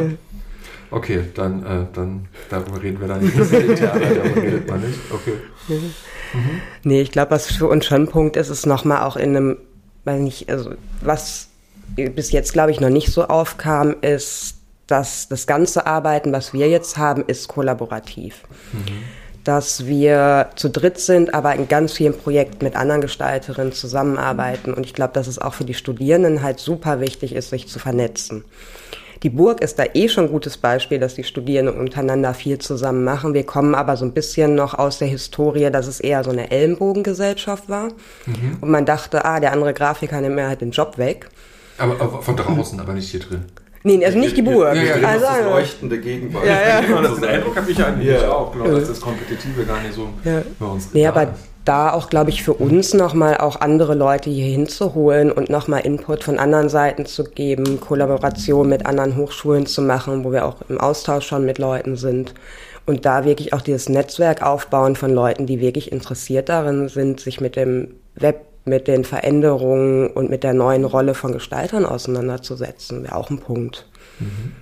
Okay, 0.91 1.23
dann, 1.33 1.65
äh, 1.65 1.86
dann 1.91 2.27
darüber 2.51 2.83
reden 2.83 3.01
wir 3.01 3.07
dann 3.07 3.21
nicht. 3.21 3.36
darüber 3.36 4.36
redet 4.36 4.69
man 4.69 4.81
nicht. 4.81 4.99
Okay. 5.11 5.33
Mhm. 5.67 6.61
Nee, 6.83 7.01
ich 7.01 7.11
glaube, 7.11 7.31
was 7.31 7.51
für 7.51 7.65
uns 7.65 7.88
schon 7.88 8.03
ein 8.03 8.07
Punkt 8.07 8.38
ist, 8.38 8.49
ist 8.49 8.67
nochmal 8.67 9.01
auch 9.01 9.15
in 9.15 9.36
einem, 9.36 9.57
weil 10.03 10.19
nicht, 10.19 10.49
also 10.51 10.75
was 11.01 11.49
bis 11.95 12.31
jetzt, 12.31 12.53
glaube 12.53 12.71
ich, 12.71 12.79
noch 12.79 12.89
nicht 12.89 13.11
so 13.11 13.25
aufkam, 13.25 13.95
ist, 14.01 14.55
dass 14.88 15.27
das 15.27 15.47
ganze 15.47 15.86
Arbeiten, 15.86 16.31
was 16.31 16.53
wir 16.53 16.69
jetzt 16.69 16.97
haben, 16.97 17.23
ist 17.25 17.47
kollaborativ. 17.47 18.41
Mhm. 18.73 19.03
Dass 19.43 19.86
wir 19.86 20.49
zu 20.55 20.69
dritt 20.69 20.99
sind, 20.99 21.33
aber 21.33 21.55
in 21.55 21.67
ganz 21.67 21.93
vielen 21.93 22.17
Projekten 22.17 22.65
mit 22.65 22.75
anderen 22.75 23.01
Gestalterinnen 23.01 23.73
zusammenarbeiten. 23.73 24.73
Und 24.73 24.86
ich 24.86 24.93
glaube, 24.93 25.13
dass 25.13 25.27
es 25.27 25.39
auch 25.39 25.53
für 25.53 25.65
die 25.65 25.75
Studierenden 25.75 26.41
halt 26.41 26.59
super 26.59 26.99
wichtig 26.99 27.33
ist, 27.33 27.49
sich 27.49 27.67
zu 27.67 27.79
vernetzen. 27.79 28.43
Die 29.23 29.29
Burg 29.29 29.61
ist 29.61 29.79
da 29.79 29.86
eh 29.93 30.09
schon 30.09 30.25
ein 30.25 30.31
gutes 30.31 30.57
Beispiel, 30.57 30.99
dass 30.99 31.15
die 31.15 31.23
Studierenden 31.23 31.79
untereinander 31.79 32.33
viel 32.33 32.59
zusammen 32.59 33.03
machen. 33.03 33.33
Wir 33.33 33.45
kommen 33.45 33.73
aber 33.73 33.97
so 33.97 34.05
ein 34.05 34.13
bisschen 34.13 34.55
noch 34.55 34.73
aus 34.73 34.99
der 34.99 35.07
Historie, 35.07 35.71
dass 35.71 35.88
es 35.88 35.99
eher 35.99 36.23
so 36.23 36.31
eine 36.31 36.51
Ellenbogengesellschaft 36.51 37.69
war. 37.69 37.89
Mhm. 38.25 38.57
Und 38.61 38.69
man 38.69 38.86
dachte, 38.86 39.25
ah, 39.25 39.39
der 39.39 39.53
andere 39.53 39.73
Grafiker 39.73 40.21
nimmt 40.21 40.36
mir 40.36 40.47
halt 40.47 40.61
den 40.61 40.71
Job 40.71 40.97
weg. 40.97 41.29
Aber, 41.78 41.93
aber 41.99 42.21
von 42.21 42.36
draußen, 42.36 42.80
aber 42.80 42.93
nicht 42.93 43.09
hier 43.09 43.19
drin. 43.19 43.45
Nee, 43.86 44.03
also 44.03 44.17
nicht 44.17 44.36
die 44.36 44.41
Burg. 44.41 44.76
Ja, 44.76 44.82
ja, 44.82 44.97
ja. 44.97 45.07
Also, 45.07 45.26
das 45.26 45.43
leuchtende 45.43 45.99
Gegenwart. 45.99 46.43
Ja, 46.43 46.59
ja. 46.67 46.82
Genau, 46.82 47.01
das 47.03 47.21
Eindruck 47.21 47.55
habe 47.55 47.69
ich 47.69 47.86
eigentlich 47.86 48.07
ja. 48.19 48.32
auch, 48.32 48.51
glaube 48.51 48.71
dass 48.80 48.88
das 48.88 48.99
Kompetitive 48.99 49.63
gar 49.63 49.80
nicht 49.84 49.93
so 49.93 50.09
ja. 50.23 50.41
bei 50.59 50.65
uns 50.65 50.89
Nee, 50.91 51.05
aber 51.05 51.23
ist. 51.23 51.32
da 51.65 51.93
auch, 51.93 52.09
glaube 52.09 52.32
ich, 52.32 52.41
für 52.41 52.55
uns 52.55 52.95
nochmal 52.95 53.38
auch 53.38 53.61
andere 53.61 53.93
Leute 53.93 54.32
hier 54.32 54.47
hinzuholen 54.47 55.32
und 55.32 55.51
nochmal 55.51 55.82
Input 55.82 56.23
von 56.23 56.39
anderen 56.39 56.67
Seiten 56.67 57.05
zu 57.05 57.26
geben, 57.26 57.80
Kollaboration 57.80 58.67
mit 58.67 58.88
anderen 58.88 59.17
Hochschulen 59.17 59.67
zu 59.67 59.84
machen, 59.84 60.23
wo 60.23 60.32
wir 60.32 60.45
auch 60.45 60.55
im 60.67 60.80
Austausch 60.80 61.28
schon 61.28 61.45
mit 61.45 61.59
Leuten 61.59 61.95
sind. 61.95 62.34
Und 62.88 63.05
da 63.05 63.23
wirklich 63.23 63.53
auch 63.53 63.61
dieses 63.61 63.88
Netzwerk 63.88 64.41
aufbauen 64.41 64.95
von 64.95 65.11
Leuten, 65.11 65.45
die 65.45 65.59
wirklich 65.59 65.91
interessiert 65.91 66.49
darin 66.49 66.88
sind, 66.88 67.19
sich 67.19 67.39
mit 67.39 67.55
dem 67.55 67.95
Web 68.15 68.47
mit 68.66 68.88
den 68.88 69.03
Veränderungen 69.03 70.07
und 70.07 70.30
mit 70.30 70.43
der 70.43 70.53
neuen 70.53 70.86
Rolle 70.86 71.13
von 71.13 71.32
Gestaltern 71.32 71.86
auseinanderzusetzen, 71.86 73.03
wäre 73.03 73.16
auch 73.16 73.30
ein 73.30 73.39
Punkt. 73.39 73.88
Mhm. 74.20 74.53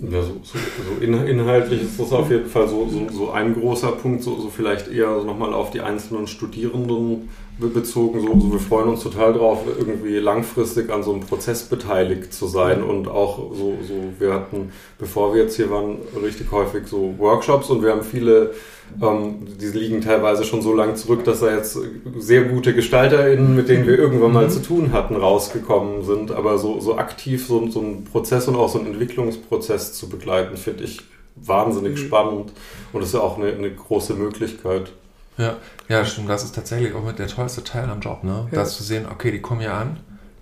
Ja, 0.00 0.22
so, 0.22 0.34
so, 0.44 0.58
so 0.58 1.04
in, 1.04 1.12
inhaltlich 1.26 1.82
ist 1.82 1.98
das 1.98 2.12
auf 2.12 2.30
jeden 2.30 2.46
Fall 2.46 2.68
so, 2.68 2.88
so, 2.88 3.08
so 3.10 3.30
ein 3.30 3.54
großer 3.54 3.92
Punkt, 3.92 4.22
so, 4.22 4.38
so 4.40 4.48
vielleicht 4.48 4.86
eher 4.92 5.24
nochmal 5.24 5.52
auf 5.52 5.70
die 5.70 5.80
einzelnen 5.80 6.28
Studierenden 6.28 7.28
bezogen. 7.58 8.20
So, 8.20 8.38
so, 8.38 8.52
wir 8.52 8.60
freuen 8.60 8.90
uns 8.90 9.02
total 9.02 9.32
drauf, 9.32 9.62
irgendwie 9.66 10.18
langfristig 10.18 10.90
an 10.90 11.02
so 11.02 11.12
einem 11.12 11.22
Prozess 11.22 11.64
beteiligt 11.64 12.32
zu 12.32 12.46
sein 12.46 12.84
und 12.84 13.08
auch 13.08 13.38
so, 13.52 13.76
so, 13.82 13.94
wir 14.20 14.34
hatten, 14.34 14.70
bevor 14.98 15.34
wir 15.34 15.42
jetzt 15.42 15.56
hier 15.56 15.70
waren, 15.70 15.98
richtig 16.22 16.52
häufig 16.52 16.86
so 16.86 17.14
Workshops 17.18 17.68
und 17.68 17.82
wir 17.82 17.90
haben 17.90 18.04
viele 18.04 18.52
ähm, 19.00 19.46
die 19.60 19.66
liegen 19.66 20.00
teilweise 20.00 20.44
schon 20.44 20.62
so 20.62 20.74
lange 20.74 20.94
zurück, 20.94 21.24
dass 21.24 21.40
da 21.40 21.54
jetzt 21.54 21.78
sehr 22.18 22.44
gute 22.44 22.74
GestalterInnen, 22.74 23.54
mit 23.54 23.68
denen 23.68 23.86
wir 23.86 23.98
irgendwann 23.98 24.32
mal 24.32 24.46
mhm. 24.46 24.50
zu 24.50 24.62
tun 24.62 24.92
hatten, 24.92 25.16
rausgekommen 25.16 26.04
sind. 26.04 26.32
Aber 26.32 26.58
so, 26.58 26.80
so 26.80 26.96
aktiv 26.98 27.46
so, 27.46 27.68
so 27.70 27.80
einen 27.80 28.04
Prozess 28.04 28.48
und 28.48 28.56
auch 28.56 28.68
so 28.68 28.78
einen 28.78 28.88
Entwicklungsprozess 28.88 29.94
zu 29.94 30.08
begleiten, 30.08 30.56
finde 30.56 30.84
ich 30.84 31.00
wahnsinnig 31.36 31.92
mhm. 31.92 32.06
spannend 32.06 32.52
und 32.92 33.02
ist 33.02 33.14
ja 33.14 33.20
auch 33.20 33.38
eine, 33.38 33.52
eine, 33.52 33.70
große 33.70 34.14
Möglichkeit. 34.14 34.92
Ja, 35.36 35.56
ja, 35.88 36.04
stimmt. 36.04 36.28
Das 36.28 36.42
ist 36.42 36.54
tatsächlich 36.54 36.94
auch 36.94 37.04
mit 37.04 37.18
der 37.18 37.28
tollste 37.28 37.62
Teil 37.62 37.88
am 37.88 38.00
Job, 38.00 38.24
ne? 38.24 38.48
Ja. 38.50 38.58
Das 38.58 38.76
zu 38.76 38.82
sehen, 38.82 39.06
okay, 39.10 39.30
die 39.30 39.40
kommen 39.40 39.60
hier 39.60 39.74
an, 39.74 39.98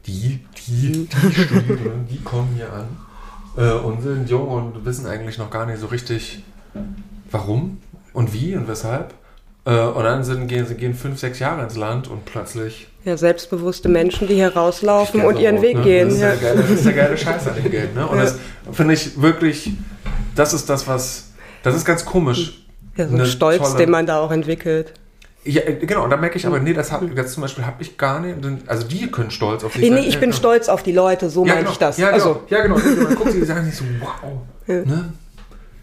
die, 0.07 0.41
die, 0.67 1.07
die 1.09 1.33
Studierenden, 1.33 2.09
die 2.11 2.23
kommen 2.23 2.55
hier 2.57 2.73
an 2.73 2.89
äh, 3.57 3.73
und 3.73 4.03
sind 4.03 4.29
jung 4.29 4.49
und 4.49 4.85
wissen 4.85 5.07
eigentlich 5.07 5.39
noch 5.39 5.51
gar 5.51 5.67
nicht 5.67 5.81
so 5.81 5.87
richtig, 5.87 6.43
warum 7.31 7.79
und 8.17 8.33
wie 8.33 8.57
und 8.57 8.67
weshalb. 8.67 9.13
Äh, 9.67 9.79
und 9.79 10.05
dann 10.05 10.25
sind, 10.25 10.49
gehen 10.49 10.67
sie 10.67 10.75
gehen 10.75 10.95
fünf, 10.95 11.19
sechs 11.19 11.39
Jahre 11.39 11.63
ins 11.63 11.77
Land 11.77 12.09
und 12.09 12.25
plötzlich. 12.25 12.89
Ja, 13.05 13.17
selbstbewusste 13.17 13.89
Menschen, 13.89 14.27
die 14.27 14.35
hier 14.35 14.57
rauslaufen 14.57 15.23
und 15.23 15.39
ihren 15.39 15.61
Weg 15.61 15.77
ne? 15.77 15.83
gehen. 15.83 16.09
Das 16.09 16.17
ist, 16.17 16.23
ja. 16.23 16.31
der 16.31 16.39
geile, 16.39 16.63
das 16.63 16.71
ist 16.71 16.87
der 16.87 16.93
geile 16.93 17.19
Scheiß 17.19 17.49
an 17.49 17.55
dem 17.57 17.71
Geld. 17.71 17.95
Ne? 17.95 18.07
Und 18.07 18.17
ja. 18.19 18.25
das 18.25 18.39
finde 18.73 18.95
ich 18.95 19.21
wirklich, 19.21 19.73
das 20.35 20.55
ist 20.55 20.69
das, 20.69 20.87
was, 20.87 21.31
das 21.63 21.77
ist 21.77 21.85
ganz 21.85 22.05
komisch. 22.05 22.65
Ja, 22.97 23.07
so 23.07 23.17
ein 23.17 23.27
Stolz, 23.27 23.59
tolle, 23.59 23.77
den 23.77 23.91
man 23.91 24.07
da 24.07 24.21
auch 24.21 24.31
entwickelt. 24.31 24.95
Ja, 25.45 25.63
äh, 25.63 25.75
genau, 25.75 26.05
und 26.05 26.11
da 26.11 26.17
merke 26.17 26.39
ich 26.39 26.47
aber, 26.47 26.59
nee, 26.59 26.73
das, 26.73 26.91
hab, 26.91 27.03
das 27.15 27.33
zum 27.35 27.43
Beispiel 27.43 27.67
habe 27.67 27.83
ich 27.83 27.99
gar 27.99 28.21
nicht. 28.21 28.37
Also 28.67 28.89
die 28.89 29.11
können 29.11 29.31
stolz 29.31 29.63
auf 29.63 29.75
sich 29.75 29.83
Nee, 29.83 29.91
nee 29.91 30.07
ich 30.07 30.19
bin 30.19 30.33
stolz 30.33 30.69
auf 30.69 30.83
die 30.83 30.93
Leute, 30.93 31.29
so 31.29 31.45
ja, 31.45 31.49
meine 31.49 31.61
genau, 31.61 31.73
ich 31.73 31.79
das. 31.79 31.99
Ja, 31.99 32.11
genau, 32.13 32.25
also. 32.25 32.43
ja, 32.49 32.63
genau. 32.63 32.79
Man 32.79 33.15
guckt 33.15 33.33
sie, 33.33 33.41
die 33.41 33.47
sagen 33.47 33.65
sich 33.67 33.77
so, 33.77 33.85
wow. 34.01 34.33
Ne? 34.67 35.13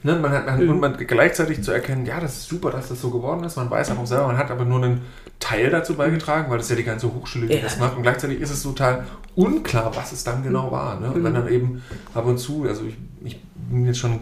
Ne, 0.06 0.16
man 0.16 0.32
hat, 0.32 0.46
man, 0.46 0.62
mhm. 0.62 0.70
Und 0.70 0.80
man 0.82 0.98
gleichzeitig 0.98 1.64
zu 1.64 1.72
erkennen, 1.72 2.06
ja, 2.06 2.20
das 2.20 2.36
ist 2.40 2.50
super, 2.50 2.72
dass 2.72 2.90
das 2.90 3.00
so 3.00 3.10
geworden 3.10 3.44
ist. 3.46 3.56
Man 3.56 3.70
weiß 3.70 3.92
auch 3.92 4.06
selber, 4.06 4.28
man 4.28 4.38
hat 4.38 4.52
aber 4.52 4.66
nur 4.66 4.84
einen 4.84 5.02
Teil 5.40 5.70
dazu 5.70 5.96
beigetragen, 5.96 6.52
weil 6.52 6.58
das 6.58 6.70
ja 6.70 6.76
die 6.76 6.84
ganze 6.84 7.14
Hochschule, 7.14 7.48
die 7.48 7.54
ja. 7.54 7.62
das 7.62 7.80
macht. 7.80 7.96
Und 7.96 8.04
gleichzeitig 8.04 8.42
ist 8.42 8.52
es 8.52 8.64
total 8.64 9.06
unklar, 9.36 9.96
was 9.96 10.12
es 10.12 10.26
dann 10.26 10.44
genau 10.44 10.72
war. 10.72 11.00
Ne? 11.00 11.08
Und 11.08 11.20
mhm. 11.20 11.24
wenn 11.24 11.34
dann 11.34 11.48
eben 11.48 11.84
ab 12.14 12.26
und 12.26 12.38
zu, 12.38 12.66
also 12.68 12.84
ich, 12.84 12.98
ich 13.24 13.42
bin 13.56 13.86
jetzt 13.86 14.00
schon 14.00 14.20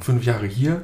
fünf 0.00 0.24
Jahre 0.24 0.46
hier, 0.46 0.82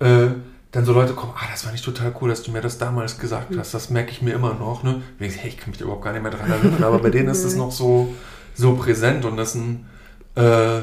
äh, 0.00 0.28
dann 0.72 0.84
so 0.86 0.94
Leute 0.94 1.12
kommen, 1.12 1.34
ah, 1.36 1.46
das 1.50 1.66
war 1.66 1.72
nicht 1.72 1.84
total 1.84 2.14
cool, 2.20 2.30
dass 2.30 2.42
du 2.42 2.50
mir 2.50 2.62
das 2.62 2.78
damals 2.78 3.18
gesagt 3.18 3.50
mhm. 3.50 3.58
hast, 3.58 3.74
das 3.74 3.90
merke 3.90 4.10
ich 4.10 4.22
mir 4.22 4.34
immer 4.34 4.54
noch. 4.54 4.82
Ne? 4.82 5.02
Und 5.18 5.26
ich, 5.26 5.36
hey, 5.36 5.50
ich 5.50 5.58
kann 5.58 5.68
mich 5.68 5.78
da 5.78 5.84
überhaupt 5.84 6.02
gar 6.02 6.14
nicht 6.14 6.22
mehr 6.22 6.32
dran 6.32 6.50
erinnern, 6.50 6.82
aber 6.82 6.98
bei 6.98 7.10
denen 7.10 7.28
ist 7.28 7.44
es 7.44 7.56
noch 7.56 7.70
so, 7.70 8.14
so 8.54 8.74
präsent 8.74 9.26
und 9.26 9.36
das 9.36 9.54
ist 9.54 9.56
ein, 9.56 9.86
äh, 10.34 10.80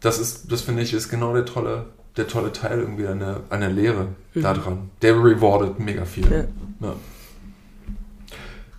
das 0.00 0.18
ist, 0.18 0.50
das 0.50 0.62
finde 0.62 0.82
ich, 0.82 0.92
ist 0.92 1.08
genau 1.08 1.34
der 1.34 1.44
tolle, 1.44 1.86
der 2.16 2.26
tolle 2.26 2.52
Teil 2.52 2.80
irgendwie 2.80 3.06
an 3.06 3.20
der, 3.20 3.40
an 3.50 3.60
der 3.60 3.70
Lehre 3.70 4.08
mhm. 4.34 4.42
daran. 4.42 4.90
Der 5.02 5.14
rewardet 5.14 5.78
mega 5.78 6.04
viel. 6.04 6.30
Ja. 6.30 6.86
Ja. 6.86 6.94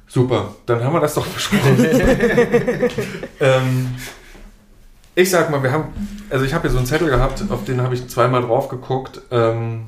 Super, 0.07 0.55
dann 0.65 0.84
haben 0.84 0.93
wir 0.93 0.99
das 0.99 1.13
doch 1.13 1.26
besprochen. 1.26 1.78
ähm, 3.39 3.95
ich 5.15 5.30
sag 5.30 5.49
mal, 5.49 5.63
wir 5.63 5.72
haben, 5.72 5.86
also 6.30 6.43
ich 6.43 6.53
habe 6.53 6.63
hier 6.63 6.72
so 6.72 6.80
einen 6.80 6.86
Zettel 6.86 7.09
gehabt, 7.09 7.43
auf 7.49 7.63
den 7.63 7.82
habe 7.82 7.93
ich 7.93 8.07
zweimal 8.09 8.41
drauf 8.41 8.67
geguckt. 8.67 9.22
Ähm, 9.32 9.88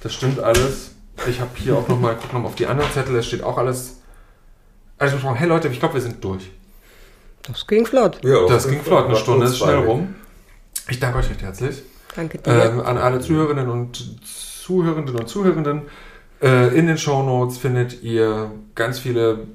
das 0.00 0.14
stimmt 0.14 0.40
alles. 0.40 0.92
Ich 1.28 1.40
habe 1.40 1.50
hier 1.56 1.76
auch 1.76 1.86
nochmal, 1.88 2.16
guck 2.20 2.32
nochmal 2.32 2.48
auf 2.48 2.54
die 2.54 2.66
anderen 2.66 2.90
Zettel, 2.90 3.14
es 3.16 3.26
steht 3.26 3.42
auch 3.42 3.58
alles. 3.58 3.98
Also 4.98 5.16
ich 5.16 5.24
hey 5.24 5.48
Leute, 5.48 5.68
ich 5.68 5.78
glaube, 5.78 5.94
wir 5.94 6.00
sind 6.00 6.24
durch. 6.24 6.50
Das 7.42 7.66
ging 7.66 7.86
flott. 7.86 8.20
Ja, 8.24 8.40
das, 8.42 8.64
das 8.64 8.68
ging 8.68 8.80
flott. 8.82 9.06
Eine 9.06 9.16
Stunde 9.16 9.46
ist 9.46 9.58
schnell 9.58 9.78
rum. 9.78 10.14
Ich 10.88 11.00
danke 11.00 11.18
euch 11.18 11.28
recht 11.28 11.42
herzlich. 11.42 11.82
Danke 12.14 12.38
dir. 12.38 12.50
Ähm, 12.50 12.80
an 12.80 12.98
alle 12.98 13.20
Zuhörerinnen 13.20 13.68
und 13.68 14.20
Zuhörenden 14.24 15.16
und 15.16 15.28
Zuhörenden. 15.28 15.82
Äh, 16.40 16.76
in 16.76 16.86
den 16.86 16.98
Show 16.98 17.22
Notes 17.22 17.58
findet 17.58 18.02
ihr 18.02 18.50
ganz 18.74 18.98
viele 18.98 19.46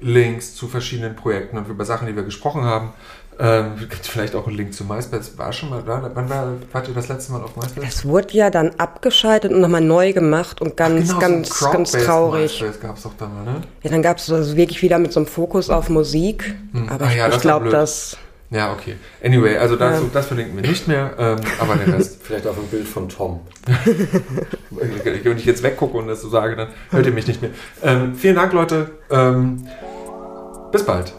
Links 0.00 0.54
zu 0.54 0.68
verschiedenen 0.68 1.16
Projekten 1.16 1.58
und 1.58 1.68
über 1.68 1.84
Sachen, 1.84 2.06
die 2.06 2.16
wir 2.16 2.22
gesprochen 2.22 2.64
haben. 2.64 2.92
Ähm, 3.38 3.72
vielleicht 4.02 4.34
auch 4.34 4.46
ein 4.46 4.54
Link 4.54 4.74
zu 4.74 4.84
MySpace. 4.84 5.36
War 5.38 5.52
schon 5.52 5.70
mal 5.70 5.82
da? 5.84 6.10
Wann 6.14 6.28
war, 6.28 6.52
wart 6.70 6.88
ihr 6.88 6.94
das 6.94 7.08
letzte 7.08 7.32
Mal 7.32 7.42
auf 7.42 7.56
MySpace? 7.56 7.84
Es 7.86 8.04
wurde 8.04 8.34
ja 8.34 8.50
dann 8.50 8.72
abgeschaltet 8.78 9.52
und 9.52 9.60
nochmal 9.60 9.80
neu 9.80 10.12
gemacht 10.12 10.60
und 10.60 10.76
ganz, 10.76 11.10
Ach, 11.10 11.18
genau, 11.18 11.36
ganz, 11.36 11.58
so 11.58 11.70
ganz 11.70 11.92
traurig. 11.92 12.60
MySpace 12.60 12.80
gab 12.80 12.96
es 12.96 13.02
doch 13.04 13.14
da 13.18 13.26
mal, 13.26 13.44
ne? 13.44 13.62
Ja, 13.82 13.90
dann 13.90 14.02
gab 14.02 14.18
es 14.18 14.30
also 14.30 14.56
wirklich 14.56 14.82
wieder 14.82 14.98
mit 14.98 15.12
so 15.12 15.20
einem 15.20 15.26
Fokus 15.26 15.70
auf 15.70 15.88
Musik. 15.88 16.54
Hm. 16.72 16.88
Aber 16.88 17.06
Ach, 17.06 17.14
ja, 17.14 17.28
ich, 17.28 17.36
ich 17.36 17.40
glaube, 17.40 17.70
das. 17.70 18.16
Ja, 18.50 18.70
okay. 18.72 18.96
Anyway, 19.24 19.56
also 19.56 19.76
dazu, 19.76 20.02
ja. 20.02 20.10
das 20.12 20.26
verlinken 20.26 20.54
wir 20.54 20.68
nicht 20.68 20.86
mehr, 20.86 21.12
ähm, 21.18 21.38
aber 21.58 21.76
der 21.76 21.94
Rest. 21.94 22.20
Vielleicht 22.22 22.46
auch 22.46 22.56
ein 22.56 22.66
Bild 22.70 22.86
von 22.86 23.08
Tom. 23.08 23.40
Wenn 24.70 25.38
ich 25.38 25.46
jetzt 25.46 25.62
weggucke 25.62 25.96
und 25.96 26.06
das 26.06 26.20
so 26.20 26.28
sage, 26.28 26.54
dann 26.54 26.68
hört 26.90 27.06
ihr 27.06 27.12
mich 27.12 27.26
nicht 27.26 27.40
mehr. 27.40 27.52
Ähm, 27.82 28.14
vielen 28.14 28.36
Dank, 28.36 28.52
Leute. 28.52 28.90
Ähm, 29.10 29.66
bis 30.70 30.84
bald. 30.84 31.14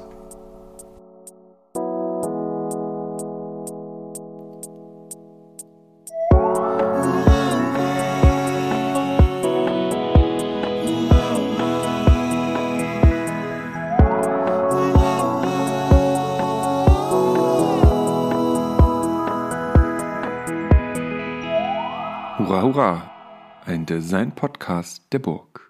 Hurra! 22.74 23.12
Ein 23.68 23.86
Design-Podcast 23.86 25.04
der 25.12 25.20
Burg. 25.20 25.63